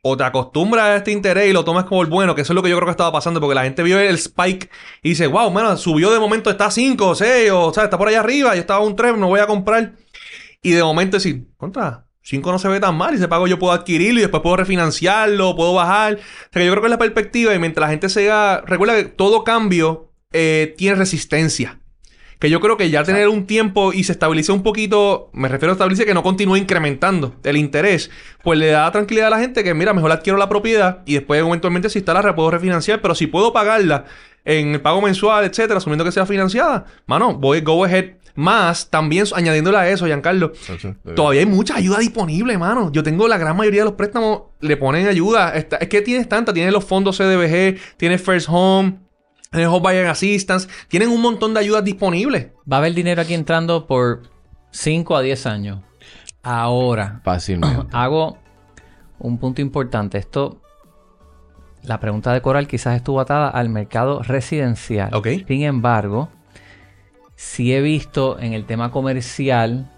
O 0.01 0.15
te 0.15 0.23
acostumbras 0.23 0.85
a 0.85 0.95
este 0.97 1.11
interés 1.11 1.49
y 1.49 1.53
lo 1.53 1.65
tomas 1.65 1.83
como 1.83 2.01
el 2.01 2.07
bueno, 2.07 2.33
que 2.33 2.41
eso 2.41 2.53
es 2.53 2.55
lo 2.55 2.63
que 2.63 2.69
yo 2.69 2.77
creo 2.77 2.85
que 2.85 2.91
estaba 2.91 3.11
pasando, 3.11 3.41
porque 3.41 3.55
la 3.55 3.63
gente 3.63 3.83
vio 3.83 3.99
el 3.99 4.15
spike 4.15 4.69
y 5.03 5.09
dice, 5.09 5.27
wow, 5.27 5.51
mano, 5.51 5.75
subió 5.75 6.11
de 6.11 6.19
momento, 6.19 6.49
está 6.49 6.67
a 6.67 6.71
5 6.71 7.07
o 7.09 7.15
6, 7.15 7.51
o, 7.51 7.73
sea, 7.73 7.83
está 7.85 7.97
por 7.97 8.07
allá 8.07 8.21
arriba, 8.21 8.55
yo 8.55 8.61
estaba 8.61 8.79
a 8.79 8.83
un 8.87 8.95
3, 8.95 9.17
no 9.17 9.27
voy 9.27 9.41
a 9.41 9.47
comprar. 9.47 9.93
Y 10.61 10.71
de 10.71 10.83
momento 10.83 11.17
decir, 11.17 11.47
contra, 11.57 12.05
5 12.21 12.51
no 12.51 12.59
se 12.59 12.67
ve 12.67 12.79
tan 12.79 12.95
mal, 12.95 13.13
y 13.13 13.17
ese 13.17 13.27
pago 13.27 13.47
yo 13.47 13.57
puedo 13.57 13.73
adquirirlo 13.73 14.19
y 14.19 14.21
después 14.21 14.43
puedo 14.43 14.57
refinanciarlo, 14.57 15.55
puedo 15.55 15.73
bajar. 15.73 16.15
O 16.15 16.17
sea, 16.17 16.61
que 16.61 16.65
yo 16.65 16.71
creo 16.71 16.81
que 16.81 16.87
es 16.87 16.91
la 16.91 16.99
perspectiva 16.99 17.55
y 17.55 17.59
mientras 17.59 17.87
la 17.87 17.91
gente 17.91 18.09
sea... 18.09 18.61
Recuerda 18.65 18.95
que 18.95 19.05
todo 19.05 19.43
cambio 19.43 20.11
eh, 20.31 20.75
tiene 20.77 20.95
resistencia. 20.95 21.79
Que 22.39 22.49
yo 22.49 22.61
creo 22.61 22.77
que 22.77 22.89
ya 22.89 23.03
tener 23.03 23.27
un 23.27 23.47
tiempo 23.47 23.91
y 23.91 24.05
se 24.05 24.13
estabilice 24.13 24.53
un 24.53 24.63
poquito, 24.63 25.29
me 25.33 25.49
refiero 25.49 25.71
a 25.71 25.73
estabilice 25.73 26.05
que 26.05 26.13
no 26.13 26.23
continúe 26.23 26.55
incrementando 26.55 27.35
el 27.43 27.57
interés, 27.57 28.11
pues 28.43 28.57
le 28.57 28.67
da 28.67 28.89
tranquilidad 28.91 29.27
a 29.27 29.31
la 29.31 29.39
gente 29.39 29.61
que, 29.61 29.73
mira, 29.73 29.93
mejor 29.93 30.11
adquiero 30.11 30.37
la 30.37 30.47
propiedad 30.47 31.03
y 31.05 31.15
después 31.15 31.41
eventualmente 31.41 31.89
si 31.89 31.99
está 31.99 32.13
la 32.13 32.35
puedo 32.35 32.49
refinanciar, 32.51 33.01
pero 33.01 33.13
si 33.13 33.27
puedo 33.27 33.51
pagarla 33.51 34.05
en 34.45 34.73
el 34.73 34.81
pago 34.81 35.01
mensual, 35.01 35.43
etcétera, 35.43 35.79
asumiendo 35.79 36.05
que 36.05 36.13
sea 36.13 36.25
financiada, 36.25 36.85
mano, 37.07 37.33
voy 37.33 37.59
go 37.59 37.83
ahead. 37.83 38.18
Más, 38.35 38.89
también 38.89 39.25
añadiéndole 39.35 39.77
a 39.77 39.89
eso, 39.89 40.05
Giancarlo, 40.05 40.53
Todavía 41.15 41.41
hay 41.41 41.45
mucha 41.45 41.75
ayuda 41.75 41.99
disponible, 41.99 42.57
mano. 42.57 42.91
Yo 42.91 43.03
tengo 43.03 43.27
la 43.27 43.37
gran 43.37 43.55
mayoría 43.57 43.81
de 43.81 43.85
los 43.85 43.93
préstamos, 43.93 44.41
le 44.61 44.77
ponen 44.77 45.07
ayuda. 45.07 45.55
Está- 45.55 45.77
es 45.77 45.89
que 45.89 46.01
tienes 46.01 46.29
tanta, 46.29 46.53
tienes 46.53 46.71
los 46.73 46.85
fondos 46.85 47.17
CDBG, 47.17 47.77
tienes 47.97 48.21
First 48.21 48.47
Home, 48.49 48.99
tienes 49.51 49.67
Home 49.69 49.79
Buyer 49.81 50.07
Assistance, 50.07 50.67
tienen 50.87 51.09
un 51.09 51.21
montón 51.21 51.53
de 51.53 51.59
ayudas 51.59 51.83
disponibles. 51.83 52.47
Va 52.71 52.77
a 52.77 52.79
haber 52.79 52.93
dinero 52.93 53.21
aquí 53.21 53.33
entrando 53.33 53.87
por 53.87 54.23
5 54.71 55.15
a 55.17 55.21
10 55.21 55.45
años. 55.45 55.79
Ahora, 56.43 57.21
Fácilmente. 57.23 57.87
hago 57.91 58.37
un 59.19 59.37
punto 59.37 59.61
importante. 59.61 60.17
Esto, 60.17 60.61
la 61.83 61.99
pregunta 61.99 62.33
de 62.33 62.41
Coral 62.41 62.67
quizás 62.67 62.95
estuvo 62.95 63.19
atada 63.19 63.49
al 63.49 63.69
mercado 63.69 64.21
residencial. 64.23 65.13
Ok. 65.13 65.27
Sin 65.47 65.63
embargo, 65.63 66.29
sí 67.39 67.73
he 67.73 67.79
visto 67.79 68.37
en 68.37 68.51
el 68.51 68.65
tema 68.65 68.91
comercial 68.91 69.89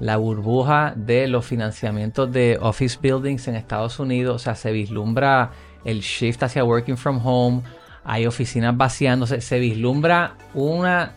la 0.00 0.18
burbuja 0.18 0.92
de 0.94 1.28
los 1.28 1.46
financiamientos 1.46 2.30
de 2.30 2.58
office 2.60 2.98
buildings 3.00 3.48
en 3.48 3.56
Estados 3.56 3.98
Unidos. 3.98 4.36
O 4.36 4.38
sea, 4.38 4.54
se 4.54 4.70
vislumbra 4.70 5.50
el 5.86 6.00
shift 6.00 6.42
hacia 6.42 6.62
working 6.62 6.98
from 6.98 7.26
home. 7.26 7.62
Hay 8.04 8.26
oficinas 8.26 8.76
vaciándose. 8.76 9.40
Se 9.40 9.58
vislumbra 9.58 10.34
una 10.52 11.12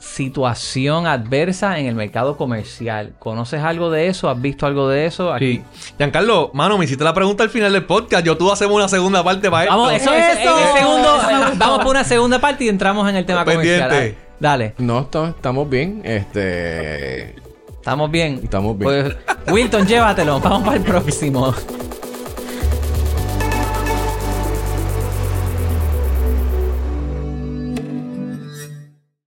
situación 0.00 1.06
adversa 1.06 1.78
en 1.78 1.86
el 1.86 1.94
mercado 1.94 2.36
comercial. 2.36 3.14
¿Conoces 3.20 3.62
algo 3.62 3.88
de 3.88 4.08
eso? 4.08 4.28
¿Has 4.28 4.42
visto 4.42 4.66
algo 4.66 4.88
de 4.88 5.06
eso? 5.06 5.32
Aquí. 5.32 5.62
Giancarlo, 5.96 6.50
mano, 6.54 6.76
me 6.76 6.86
hiciste 6.86 7.04
la 7.04 7.14
pregunta 7.14 7.44
al 7.44 7.50
final 7.50 7.72
del 7.72 7.84
podcast. 7.84 8.26
Yo 8.26 8.36
tú 8.36 8.50
hacemos 8.50 8.74
una 8.74 8.88
segunda 8.88 9.22
parte 9.22 9.48
para 9.48 9.62
esto. 9.62 9.76
Vamos, 9.76 9.92
eso, 9.92 10.12
eso, 10.12 10.32
en 10.32 10.38
¡Eso! 10.40 10.58
el 10.58 10.80
segundo, 10.80 11.18
vamos 11.56 11.78
por 11.78 11.90
una 11.92 12.02
segunda 12.02 12.40
parte 12.40 12.64
y 12.64 12.68
entramos 12.68 13.08
en 13.08 13.14
el 13.14 13.24
tema 13.24 13.44
Pendiente. 13.44 13.84
comercial. 13.88 14.31
Dale, 14.42 14.74
No, 14.78 14.98
estamos 15.02 15.70
bien. 15.70 16.00
Este. 16.02 17.36
estamos 17.74 18.10
bien. 18.10 18.40
Estamos 18.42 18.76
bien. 18.76 19.14
Pues, 19.44 19.54
Wilton, 19.54 19.86
llévatelo. 19.86 20.40
Vamos 20.40 20.64
para 20.64 20.76
el 20.78 20.82
próximo. 20.82 21.54